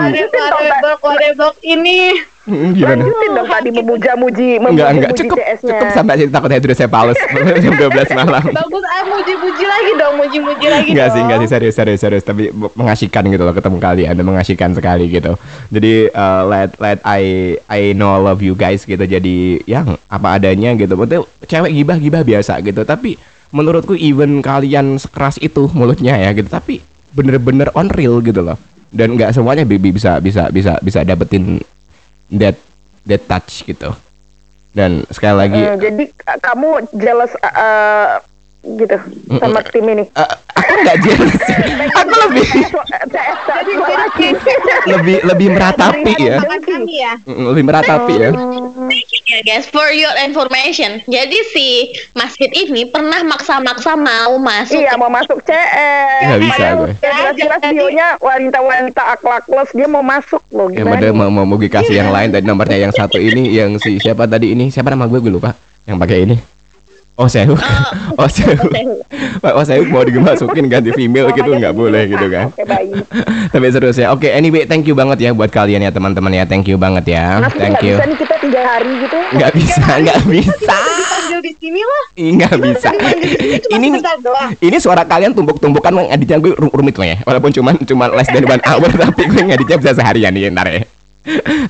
ini 1.62 2.16
Mm, 2.46 2.78
gimana? 2.78 3.02
lanjutin 3.02 3.30
dong 3.34 3.50
tadi 3.50 3.70
memuja-muji, 3.74 4.50
Enggak, 4.62 4.70
enggak, 4.70 4.86
memuji-muji 4.86 5.18
cukup, 5.18 5.38
CS-nya. 5.42 5.66
cukup 5.66 5.88
sampai 5.98 6.14
situ 6.14 6.30
takut 6.30 6.52
hidrosepalus 6.54 7.18
jam 7.58 7.74
12 7.74 8.14
malam. 8.14 8.44
bagus 8.54 8.84
ah 8.86 9.02
muji-muji 9.10 9.64
lagi 9.66 9.92
dong 9.98 10.14
muji-muji 10.14 10.68
lagi 10.70 10.90
Enggak 10.94 11.08
sih, 11.10 11.22
enggak 11.26 11.40
sih 11.42 11.50
serius, 11.50 11.74
serius, 11.74 12.00
serius. 12.06 12.22
Tapi 12.22 12.54
mengasihkan 12.54 13.26
gitu 13.34 13.42
loh 13.42 13.56
ketemu 13.58 13.78
kalian, 13.82 14.14
dan 14.14 14.26
mengasihkan 14.30 14.78
sekali 14.78 15.10
gitu. 15.10 15.34
Jadi 15.74 16.14
uh, 16.14 16.46
let 16.46 16.70
let 16.78 17.02
I 17.02 17.24
I 17.66 17.98
know 17.98 18.22
love 18.22 18.46
you 18.46 18.54
guys 18.54 18.86
gitu. 18.86 19.02
Jadi 19.02 19.66
yang 19.66 19.98
apa 20.06 20.38
adanya 20.38 20.78
gitu. 20.78 20.94
Betul 20.94 21.26
cewek 21.50 21.74
gibah 21.74 21.98
gibah 21.98 22.22
biasa 22.22 22.62
gitu. 22.62 22.86
Tapi 22.86 23.18
menurutku 23.56 23.96
even 23.96 24.44
kalian 24.44 25.00
sekeras 25.00 25.40
itu 25.40 25.72
mulutnya 25.72 26.20
ya 26.20 26.36
gitu. 26.36 26.52
Tapi 26.52 26.84
bener-bener 27.16 27.72
on 27.72 27.88
real 27.96 28.20
gitu 28.20 28.44
loh. 28.44 28.60
Dan 28.92 29.16
nggak 29.16 29.32
semuanya 29.32 29.64
bibi 29.64 29.96
bisa 29.96 30.20
bisa 30.20 30.52
bisa 30.52 30.76
bisa 30.84 31.08
dapetin 31.08 31.64
that 32.36 32.60
that 33.08 33.24
touch 33.32 33.64
gitu. 33.64 33.96
Dan 34.76 35.08
sekali 35.08 35.36
lagi 35.40 35.62
Hmm, 35.64 35.80
jadi 35.80 36.04
kamu 36.44 36.92
jealous 37.00 37.32
eh, 37.40 38.20
gitu 38.66 38.98
sama 39.38 39.62
tim 39.70 39.86
ini. 39.86 40.04
eh, 40.10 40.30
aku 40.58 40.74
nggak 40.82 40.98
jealous. 41.06 41.34
aku 42.02 42.14
lebih 42.26 42.46
lebih 44.86 45.18
lebih 45.26 45.48
meratapi 45.54 46.14
ya. 46.18 46.38
Ya 46.86 47.14
lebih 47.26 47.64
meratapi 47.66 48.14
ya. 48.18 48.30
Ya 49.26 49.40
guys, 49.42 49.66
for 49.66 49.90
your 49.90 50.14
information. 50.22 51.02
Jadi 51.10 51.38
si 51.50 51.68
Mas 52.14 52.38
Fit 52.38 52.54
ini 52.54 52.86
pernah 52.86 53.26
maksa-maksa 53.26 53.98
mau 53.98 54.38
masuk. 54.38 54.78
Iya 54.78 54.94
mau 55.02 55.10
masuk 55.10 55.42
CS. 55.44 56.22
Nggak 56.22 56.40
bisa 56.46 56.54
Padahal 56.56 56.76
gue. 56.78 56.90
Jelas-jelas 57.02 57.62
bionya 57.74 58.08
wanita-wanita 58.22 59.02
akhlakles 59.18 59.70
dia 59.74 59.88
mau 59.90 60.06
masuk 60.06 60.42
loh. 60.54 60.70
Ya 60.70 60.86
Gimana? 60.86 60.94
padahal 61.02 61.14
mau 61.18 61.30
mau 61.34 61.46
mau 61.46 61.58
gue 61.58 61.70
kasih 61.70 62.06
yang 62.06 62.14
lain 62.14 62.30
tadi 62.32 62.46
nomornya 62.46 62.78
yang 62.78 62.94
satu 62.94 63.18
ini 63.18 63.50
yang 63.50 63.82
si 63.82 63.98
siapa 63.98 64.30
tadi 64.30 64.54
ini 64.54 64.70
siapa 64.70 64.94
nama 64.94 65.10
gue 65.10 65.18
gue 65.18 65.34
lupa 65.34 65.58
yang 65.90 65.98
pakai 65.98 66.30
ini. 66.30 66.55
Oh 67.16 67.32
Sehu, 67.32 67.56
oh 68.20 68.28
Sehu, 68.28 68.60
Pak 69.40 69.54
Oh 69.56 69.64
Sehu 69.64 69.88
mau 69.88 70.04
dimasukin 70.04 70.68
ganti 70.68 70.92
female 70.92 71.32
gitu 71.32 71.48
nggak 71.48 71.72
boleh 71.72 72.12
gitu 72.12 72.28
kan. 72.28 72.52
Oke 72.52 72.68
baik. 72.68 72.92
Tapi 73.56 73.66
serius 73.72 73.96
ya. 73.96 74.12
Oke, 74.12 74.28
anyway, 74.28 74.68
thank 74.68 74.84
you 74.84 74.92
banget 74.92 75.24
ya 75.24 75.32
buat 75.32 75.48
kalian 75.48 75.88
ya 75.88 75.96
teman-teman 75.96 76.36
ya. 76.36 76.44
Thank 76.44 76.68
you 76.68 76.76
banget 76.76 77.16
ya. 77.16 77.40
Thank 77.56 77.80
nggak 77.80 77.88
you. 77.88 77.96
bisa 77.96 78.04
nih 78.04 78.18
kita 78.20 78.36
tiga 78.44 78.62
hari 78.68 78.92
gitu. 79.00 79.18
Nggak 79.32 79.52
bisa, 79.56 79.86
nggak 80.04 80.20
bisa. 80.28 80.76
dipanggil 80.76 81.40
di 81.40 81.52
sini 81.56 81.82
lah 81.88 82.04
Nggak 82.20 82.54
bisa. 82.60 82.88
cuma 82.92 83.10
Ini 83.72 83.88
ini 84.60 84.78
suara 84.84 85.08
kalian 85.08 85.32
tumpuk-tumpukan 85.32 86.12
ngeditnya 86.12 86.38
gue 86.44 86.52
ru- 86.52 86.74
rumit 86.76 87.00
loh 87.00 87.08
ya. 87.08 87.24
Walaupun 87.24 87.56
cuman 87.56 87.80
cuma 87.88 88.12
less 88.12 88.28
than 88.28 88.44
one 88.44 88.64
hour 88.68 88.92
tapi 89.08 89.24
gue 89.24 89.40
ngeditnya 89.56 89.78
bisa 89.80 89.92
seharian 89.96 90.36
nih 90.36 90.52
ntar 90.52 90.68
ya. 90.68 90.84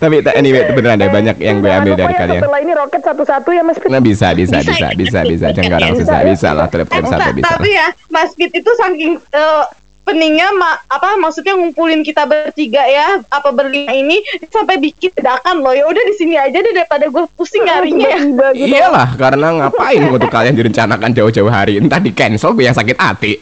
Tapi 0.03 0.19
ta- 0.19 0.35
anyway 0.35 0.67
itu 0.67 0.73
beneran 0.75 0.99
deh 0.99 1.07
banyak 1.07 1.35
yang 1.39 1.63
gue 1.63 1.71
ambil 1.71 1.93
dari 1.95 2.13
kalian. 2.13 2.41
Setelah 2.43 2.59
ini 2.59 2.73
roket 2.75 3.01
satu-satu 3.01 3.49
ya 3.55 3.63
Mas 3.63 3.79
Fit. 3.79 3.87
Nah 3.87 4.03
bisa 4.03 4.35
bisa 4.35 4.59
bisa 4.59 4.87
bisa 4.93 5.19
bisa 5.23 5.45
jangan 5.55 5.79
orang 5.79 5.95
susah 5.95 6.19
bisa 6.27 6.49
lah 6.51 6.67
tulip 6.67 6.87
satu 6.91 7.31
bisa. 7.31 7.47
tapi 7.55 7.69
ya 7.71 7.87
Mas 8.11 8.35
Fit 8.35 8.51
itu 8.51 8.71
saking 8.75 9.15
eh, 9.19 9.63
peningnya 10.05 10.53
ma- 10.53 10.79
apa 10.85 11.17
maksudnya 11.17 11.57
ngumpulin 11.57 12.05
kita 12.05 12.29
bertiga 12.29 12.85
ya 12.85 13.25
apa 13.25 13.49
berlima 13.49 13.89
ini 13.89 14.21
sampai 14.53 14.77
bikin 14.77 15.09
ledakan 15.17 15.65
loh 15.65 15.73
ya 15.73 15.89
udah 15.89 16.03
di 16.05 16.13
sini 16.13 16.37
aja 16.37 16.61
deh 16.61 16.73
daripada 16.75 17.09
gue 17.09 17.23
pusing 17.33 17.65
nyarinya 17.65 18.07
ya 18.11 18.19
gitu. 18.53 18.69
Iyalah 18.69 19.17
karena 19.17 19.47
ngapain 19.65 20.03
untuk 20.05 20.29
kalian 20.29 20.53
direncanakan 20.53 21.09
jauh-jauh 21.15 21.49
hari 21.49 21.81
entah 21.81 21.97
di 21.97 22.13
cancel 22.13 22.53
gue 22.53 22.69
yang 22.69 22.77
sakit 22.77 22.97
hati. 22.99 23.33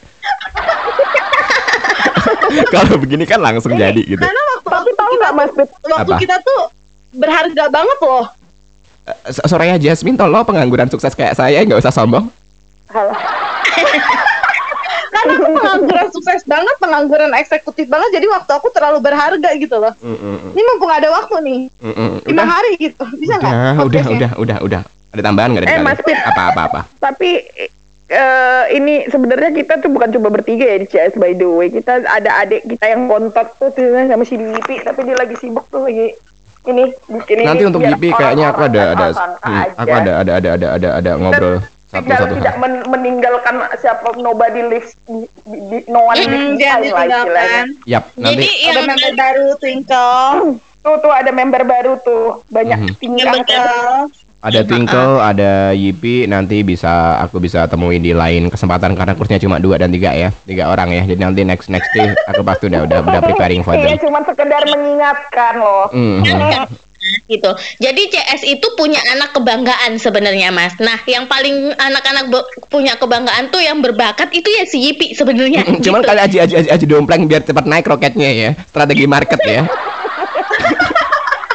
Kalau 2.73 3.01
begini 3.01 3.25
kan 3.25 3.41
langsung 3.41 3.73
jadi 3.73 3.97
gitu. 3.97 4.21
karena 4.21 4.41
waktu 4.61 4.69
nggak 5.23 5.33
Mas 5.33 5.51
Fit? 5.55 5.69
waktu 5.87 6.11
Apa? 6.11 6.19
kita 6.19 6.35
tuh 6.43 6.61
berharga 7.13 7.63
banget 7.71 7.99
loh 8.03 8.25
Eh, 9.03 9.15
Soraya 9.43 9.75
Jasmine 9.75 10.15
tolong 10.15 10.47
pengangguran 10.47 10.87
sukses 10.87 11.11
kayak 11.11 11.35
saya 11.35 11.59
nggak 11.67 11.75
usah 11.75 11.91
sombong. 11.91 12.23
Karena 15.13 15.33
aku 15.35 15.45
pengangguran 15.59 16.07
sukses 16.09 16.41
banget, 16.47 16.75
pengangguran 16.79 17.31
eksekutif 17.35 17.85
banget, 17.85 18.15
jadi 18.15 18.31
waktu 18.31 18.51
aku 18.55 18.71
terlalu 18.71 19.03
berharga 19.03 19.49
gitu 19.59 19.75
loh. 19.75 19.93
Mm-mm. 19.99 20.55
Ini 20.55 20.61
mumpung 20.71 20.89
ada 20.89 21.11
waktu 21.11 21.35
nih, 21.43 21.59
Mm-mm. 21.83 22.09
lima 22.25 22.43
Udah, 22.43 22.47
hari 22.47 22.71
gitu, 22.79 23.03
bisa 23.19 23.37
nggak? 23.37 23.51
udah, 23.51 23.71
udah, 23.83 24.03
udah, 24.07 24.31
udah, 24.39 24.57
udah. 24.63 24.81
Ada 25.13 25.21
tambahan 25.21 25.49
nggak 25.53 25.69
Eh? 25.69 25.79
Mas 25.83 25.99
Pit. 26.01 26.17
Apa, 26.17 26.41
apa, 26.55 26.61
apa? 26.65 26.81
Tapi 26.97 27.45
eh, 28.13 28.63
ini 28.71 29.09
sebenarnya 29.09 29.51
kita 29.51 29.81
tuh 29.81 29.89
bukan 29.89 30.13
cuma 30.13 30.29
bertiga 30.29 30.63
ya 30.63 30.77
di 30.77 30.85
CS 30.85 31.17
by 31.17 31.33
the 31.33 31.49
way. 31.49 31.67
Kita 31.67 32.05
ada 32.05 32.29
adik 32.39 32.69
kita 32.69 32.85
yang 32.87 33.09
kontak 33.09 33.57
tuh 33.57 33.73
tuh 33.73 33.83
sama 34.05 34.21
si 34.21 34.37
Dipi, 34.37 34.77
tapi 34.79 35.03
dia 35.03 35.17
lagi 35.17 35.33
sibuk 35.35 35.65
tuh 35.67 35.83
lagi 35.83 36.13
ini 36.63 36.95
bikin 37.11 37.43
Nanti 37.43 37.59
ini 37.59 37.67
untuk 37.67 37.81
Gipi 37.83 38.09
kayaknya 38.13 38.53
aku 38.53 38.61
ada, 38.63 38.81
ada, 38.95 39.05
hmm, 39.11 39.63
aku 39.75 39.91
ada, 39.91 40.11
ada, 40.15 40.31
ada, 40.39 40.49
ada, 40.55 40.67
ada, 40.79 40.89
ada 40.95 41.11
ngobrol 41.19 41.59
satu, 41.93 42.09
tidak 42.09 42.19
satu 42.25 42.33
tidak 42.41 42.55
men- 42.57 42.85
meninggalkan 42.89 43.55
siapa 43.77 44.17
nobody 44.17 44.65
lives 44.65 44.97
di, 45.05 45.29
di, 45.45 45.57
di- 45.69 45.85
no 45.85 46.09
one 46.09 46.17
Mm, 46.17 46.25
lives 46.25 46.57
istilahnya. 46.57 46.81
ditinggalkan. 46.81 47.65
Yap, 47.85 48.03
Jadi 48.09 48.23
nanti 48.23 48.47
yang 48.63 48.73
Ada 48.73 48.81
member 48.87 49.11
baru 49.13 49.47
Twinkle, 49.61 50.33
Tuh 50.83 50.95
tuh 50.99 51.13
ada 51.15 51.31
member 51.31 51.63
baru 51.63 51.93
tuh 52.01 52.23
banyak 52.49 52.79
tingkah 52.97 53.23
yang 53.23 53.45
betul. 53.45 53.99
Ada 54.43 54.59
Twinkle, 54.67 55.23
ada 55.23 55.71
Yipi, 55.71 56.27
nanti 56.27 56.67
bisa 56.67 57.15
aku 57.23 57.39
bisa 57.39 57.63
temuin 57.71 58.03
di 58.03 58.11
lain 58.11 58.51
kesempatan 58.51 58.91
karena 58.91 59.15
kursnya 59.15 59.39
cuma 59.39 59.55
dua 59.63 59.79
dan 59.79 59.87
tiga 59.87 60.11
ya, 60.11 60.35
tiga 60.43 60.67
orang 60.67 60.91
ya. 60.91 61.07
Jadi 61.07 61.19
nanti 61.23 61.41
next 61.47 61.71
next 61.71 61.87
day 61.95 62.11
aku 62.27 62.43
pasti 62.43 62.67
udah 62.67 62.83
udah 62.83 62.99
udah 63.07 63.21
preparing 63.23 63.63
for 63.63 63.71
them. 63.79 63.95
cuma 64.03 64.19
sekedar 64.27 64.67
mengingatkan 64.67 65.53
loh. 65.63 65.87
Mhm. 65.95 66.67
gitu. 67.27 67.51
Jadi 67.83 68.01
CS 68.15 68.41
itu 68.47 68.67
punya 68.79 68.99
anak 69.15 69.35
kebanggaan 69.35 69.99
sebenarnya, 69.99 70.55
Mas. 70.55 70.75
Nah, 70.79 70.99
yang 71.03 71.27
paling 71.27 71.75
anak-anak 71.75 72.31
punya 72.71 72.95
kebanggaan 72.95 73.51
tuh 73.51 73.59
yang 73.59 73.83
berbakat 73.83 74.31
itu 74.31 74.47
ya 74.47 74.63
si 74.63 74.79
Yipi 74.87 75.11
sebenarnya. 75.11 75.67
Cuman 75.83 75.99
gitu. 76.03 76.09
kali 76.09 76.19
aja 76.23 76.37
aja 76.47 76.55
aja, 76.63 76.69
aja 76.71 76.85
dompleng 76.87 77.27
biar 77.27 77.43
cepat 77.43 77.67
naik 77.67 77.87
roketnya 77.87 78.29
ya. 78.31 78.49
Strategi 78.67 79.05
market 79.07 79.39
ya. 79.43 79.63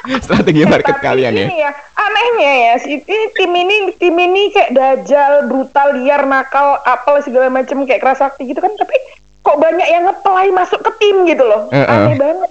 Strategi 0.25 0.63
market 0.65 0.97
Tapi 0.97 1.05
kalian 1.05 1.33
ya. 1.35 1.45
ini 1.45 1.57
ya 1.59 1.71
anehnya 1.95 2.53
ya 2.55 2.73
si 2.79 2.99
ini 2.99 3.27
tim 3.33 3.53
ini 3.53 3.77
tim 3.97 4.17
ini 4.17 4.51
kayak 4.51 4.71
dajal 4.73 5.33
brutal 5.47 5.89
liar 5.97 6.25
nakal 6.25 6.81
apel 6.83 7.21
segala 7.21 7.49
macam 7.49 7.85
kayak 7.85 8.01
kerasakti 8.01 8.49
gitu 8.49 8.59
kan 8.59 8.73
tapi 8.75 8.97
kok 9.41 9.57
banyak 9.57 9.89
yang 9.89 10.05
ngeplay 10.05 10.49
masuk 10.51 10.81
ke 10.81 10.91
tim 11.01 11.25
gitu 11.25 11.45
loh 11.45 11.69
Eh, 11.69 11.79
eh. 11.79 11.87
aneh 11.87 12.17
banget 12.17 12.51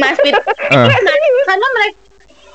Mas 0.00 0.18
Pit. 0.18 0.32
Eh. 0.34 0.88
Karena 1.44 1.66
mereka 1.76 2.07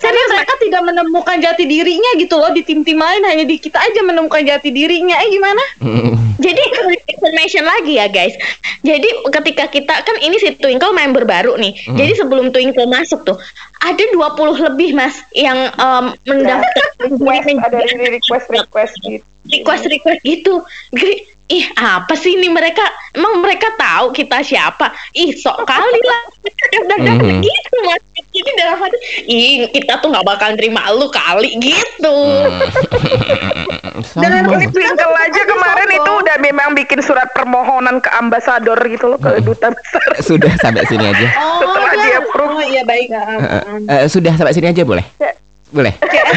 karena 0.04 0.22
mereka 0.30 0.54
tidak 0.60 0.82
menemukan 0.84 1.38
jati 1.40 1.64
dirinya 1.64 2.12
gitu 2.20 2.36
loh 2.36 2.52
di 2.52 2.62
tim-tim 2.62 3.00
lain 3.00 3.24
hanya 3.24 3.48
di 3.48 3.56
kita 3.56 3.80
aja 3.80 4.04
menemukan 4.04 4.44
jati 4.44 4.70
dirinya 4.70 5.16
eh 5.16 5.30
gimana. 5.32 5.64
Jadi 6.44 6.60
information 7.08 7.64
lagi 7.64 7.94
ya 7.96 8.12
guys. 8.12 8.36
Jadi 8.84 9.08
ketika 9.32 9.72
kita 9.72 9.96
kan 10.04 10.20
ini 10.20 10.36
si 10.38 10.52
Twinkle 10.54 10.92
member 10.92 11.24
baru 11.24 11.56
nih. 11.56 11.72
Hmm. 11.88 11.96
Jadi 11.96 12.20
sebelum 12.20 12.52
Twinkle 12.52 12.84
masuk 12.86 13.24
tuh 13.24 13.40
ada 13.80 14.04
20 14.12 14.68
lebih 14.68 14.92
Mas 14.92 15.24
yang 15.32 15.72
em, 15.72 16.06
mendaftar 16.28 16.76
request 17.00 17.48
ada 17.66 17.80
request 18.12 18.48
request 18.52 18.94
gitu 19.02 19.24
request 19.48 19.84
request 19.88 20.20
gitu. 20.22 20.54
Gri- 20.92 21.32
Ih 21.44 21.68
apa 21.76 22.16
sih 22.16 22.40
ini 22.40 22.48
mereka 22.48 22.82
emang 23.12 23.44
mereka 23.44 23.68
tahu 23.76 24.16
kita 24.16 24.40
siapa? 24.42 24.96
Ih 25.12 25.36
sok 25.36 25.68
kali 25.68 26.00
lah 26.02 26.22
udah 26.88 26.98
dapet 27.04 27.36
Mhm. 27.36 27.44
gitu 27.44 27.76
mas. 27.84 28.00
Jadi 28.34 28.50
dalam 28.58 28.78
hati, 28.82 28.98
ih 29.30 29.70
kita 29.70 30.02
tuh 30.02 30.10
nggak 30.10 30.26
bakal 30.26 30.50
terima 30.58 30.90
lu 30.90 31.06
kali 31.14 31.54
gitu. 31.62 32.18
Sama. 34.10 34.26
ini 34.58 34.68
Twinkle 34.74 35.16
aja 35.16 35.42
kemarin 35.46 35.90
itu 35.94 36.12
udah 36.12 36.36
memang 36.42 36.74
bikin 36.74 37.00
surat 37.06 37.30
permohonan 37.38 38.02
ke 38.02 38.10
ambasador 38.18 38.78
gitu 38.90 39.14
loh 39.14 39.20
ke 39.22 39.38
duta 39.46 39.70
besar 39.70 40.10
Sudah 40.18 40.50
sampai 40.58 40.82
sini 40.90 41.14
aja. 41.14 41.28
Setelah 41.62 41.94
iya. 41.94 42.02
dia 42.02 42.16
approve. 42.20 42.54
oh 42.58 42.64
iya 42.64 42.84
baik 42.84 43.08
Eh, 43.14 43.22
ah. 43.22 43.62
eh, 44.02 44.10
sudah 44.10 44.34
sampai 44.34 44.54
sini 44.54 44.74
aja 44.74 44.82
boleh? 44.82 45.06
Ya. 45.22 45.33
Boleh. 45.74 45.94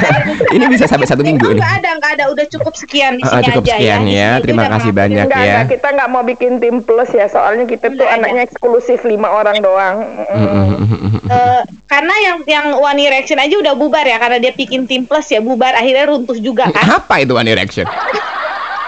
ini 0.57 0.65
bisa 0.67 0.85
sampai 0.85 1.05
satu 1.05 1.21
minggu 1.21 1.45
ini. 1.47 1.61
Nggak 1.61 1.75
ada, 1.79 1.91
nggak 1.95 2.13
ada, 2.17 2.25
udah 2.29 2.47
cukup 2.49 2.73
sekian 2.73 3.17
di 3.17 3.23
Ah, 3.23 3.37
sini 3.37 3.45
cukup 3.47 3.63
aja 3.63 3.73
sekian 3.77 4.01
Di 4.03 4.11
ya. 4.11 4.29
sini 4.31 4.43
Terima 4.43 4.65
kasih 4.67 4.91
maaf. 4.91 4.99
banyak 4.99 5.25
Enggak, 5.25 5.39
ya. 5.39 5.45
enggak, 5.47 5.65
kita 5.71 5.89
nggak 5.93 6.09
mau 6.09 6.23
bikin 6.23 6.53
tim 6.57 6.77
plus 6.81 7.11
ya 7.11 7.27
soalnya 7.27 7.65
kita 7.65 7.87
tuh 7.91 8.01
Enggak, 8.01 8.17
anaknya 8.17 8.43
eksklusif 8.43 9.01
lima 9.03 9.29
orang 9.31 9.61
doang 9.61 9.97
Mm. 10.27 10.73
Eh, 11.27 11.61
karena 11.87 12.15
yang 12.21 12.37
yang 12.45 12.67
One 12.77 12.97
Direction 12.97 13.37
aja 13.37 13.51
udah 13.53 13.75
bubar 13.75 14.03
ya 14.03 14.17
karena 14.17 14.39
dia 14.39 14.53
bikin 14.53 14.85
tim 14.85 15.05
plus 15.05 15.27
ya 15.27 15.39
bubar 15.39 15.73
akhirnya 15.73 16.07
runtuh 16.07 16.37
juga 16.37 16.69
kan. 16.69 16.97
Apa 16.97 17.21
itu 17.21 17.33
One 17.33 17.45
Direction? 17.45 17.85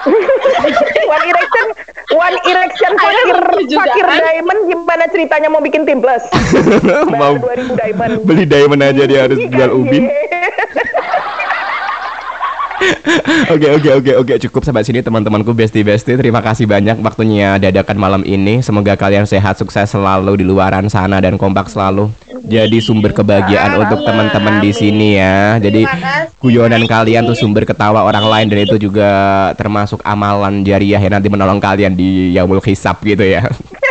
One 1.14 1.24
Erection, 1.26 1.66
One 2.14 2.36
Erection 2.46 2.92
Ada 2.94 3.02
Fakir, 3.02 3.38
Fakir? 3.78 4.04
Diamond 4.06 4.60
gimana 4.68 5.04
ceritanya 5.10 5.48
mau 5.50 5.60
bikin 5.60 5.82
tim 5.84 5.98
plus? 6.00 6.22
Mau 7.12 7.36
Bayar 7.40 7.64
2000 7.64 7.80
diamond. 7.80 8.12
beli 8.24 8.44
diamond 8.46 8.82
aja 8.84 9.02
dia 9.04 9.20
harus 9.26 9.38
jual 9.38 9.70
ubin. 9.74 10.06
Oke 13.48 13.68
oke 13.74 13.90
oke 14.02 14.12
oke. 14.22 14.34
Cukup 14.48 14.62
sampai 14.62 14.86
sini 14.86 15.02
teman-temanku. 15.02 15.50
Bestie 15.52 15.82
bestie 15.82 16.14
terima 16.14 16.38
kasih 16.38 16.64
banyak 16.64 17.02
waktunya 17.02 17.58
dadakan 17.58 17.96
malam 17.98 18.22
ini. 18.22 18.62
Semoga 18.62 18.94
kalian 18.94 19.26
sehat 19.26 19.58
sukses 19.58 19.90
selalu 19.90 20.40
di 20.40 20.44
luaran 20.46 20.86
sana 20.86 21.18
dan 21.18 21.34
kompak 21.34 21.66
selalu 21.66 22.10
jadi 22.46 22.78
sumber 22.78 23.10
kebahagiaan 23.12 23.82
untuk 23.82 24.06
teman-teman 24.06 24.62
di 24.62 24.70
sini 24.70 25.18
ya. 25.18 25.58
Jadi 25.58 25.84
guyonan 26.38 26.86
kalian 26.86 27.26
tuh 27.26 27.34
sumber 27.34 27.66
ketawa 27.66 28.06
orang 28.06 28.24
lain 28.24 28.46
dan 28.46 28.58
itu 28.62 28.76
juga 28.78 29.10
termasuk 29.58 29.98
amalan 30.06 30.62
jariah 30.62 31.02
yang 31.02 31.18
nanti 31.18 31.26
menolong 31.26 31.58
kalian 31.58 31.98
di 31.98 32.32
yaumul 32.34 32.62
hisab 32.62 33.02
gitu 33.02 33.26
ya 33.26 33.42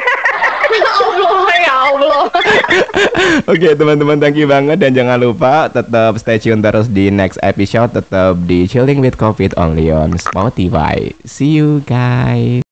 Oke 3.51 3.73
teman-teman 3.77 4.19
thank 4.19 4.35
you 4.35 4.47
banget 4.49 4.81
dan 4.81 4.91
jangan 4.91 5.17
lupa 5.19 5.71
tetap 5.71 6.19
stay 6.19 6.37
tune 6.41 6.59
terus 6.59 6.91
di 6.91 7.07
next 7.07 7.39
episode 7.45 7.93
tetap 7.95 8.35
di 8.43 8.67
Chilling 8.67 8.99
with 8.99 9.15
Covid 9.15 9.55
only 9.55 9.89
on 9.93 10.15
Spotify. 10.19 11.11
See 11.23 11.55
you 11.55 11.85
guys. 11.87 12.66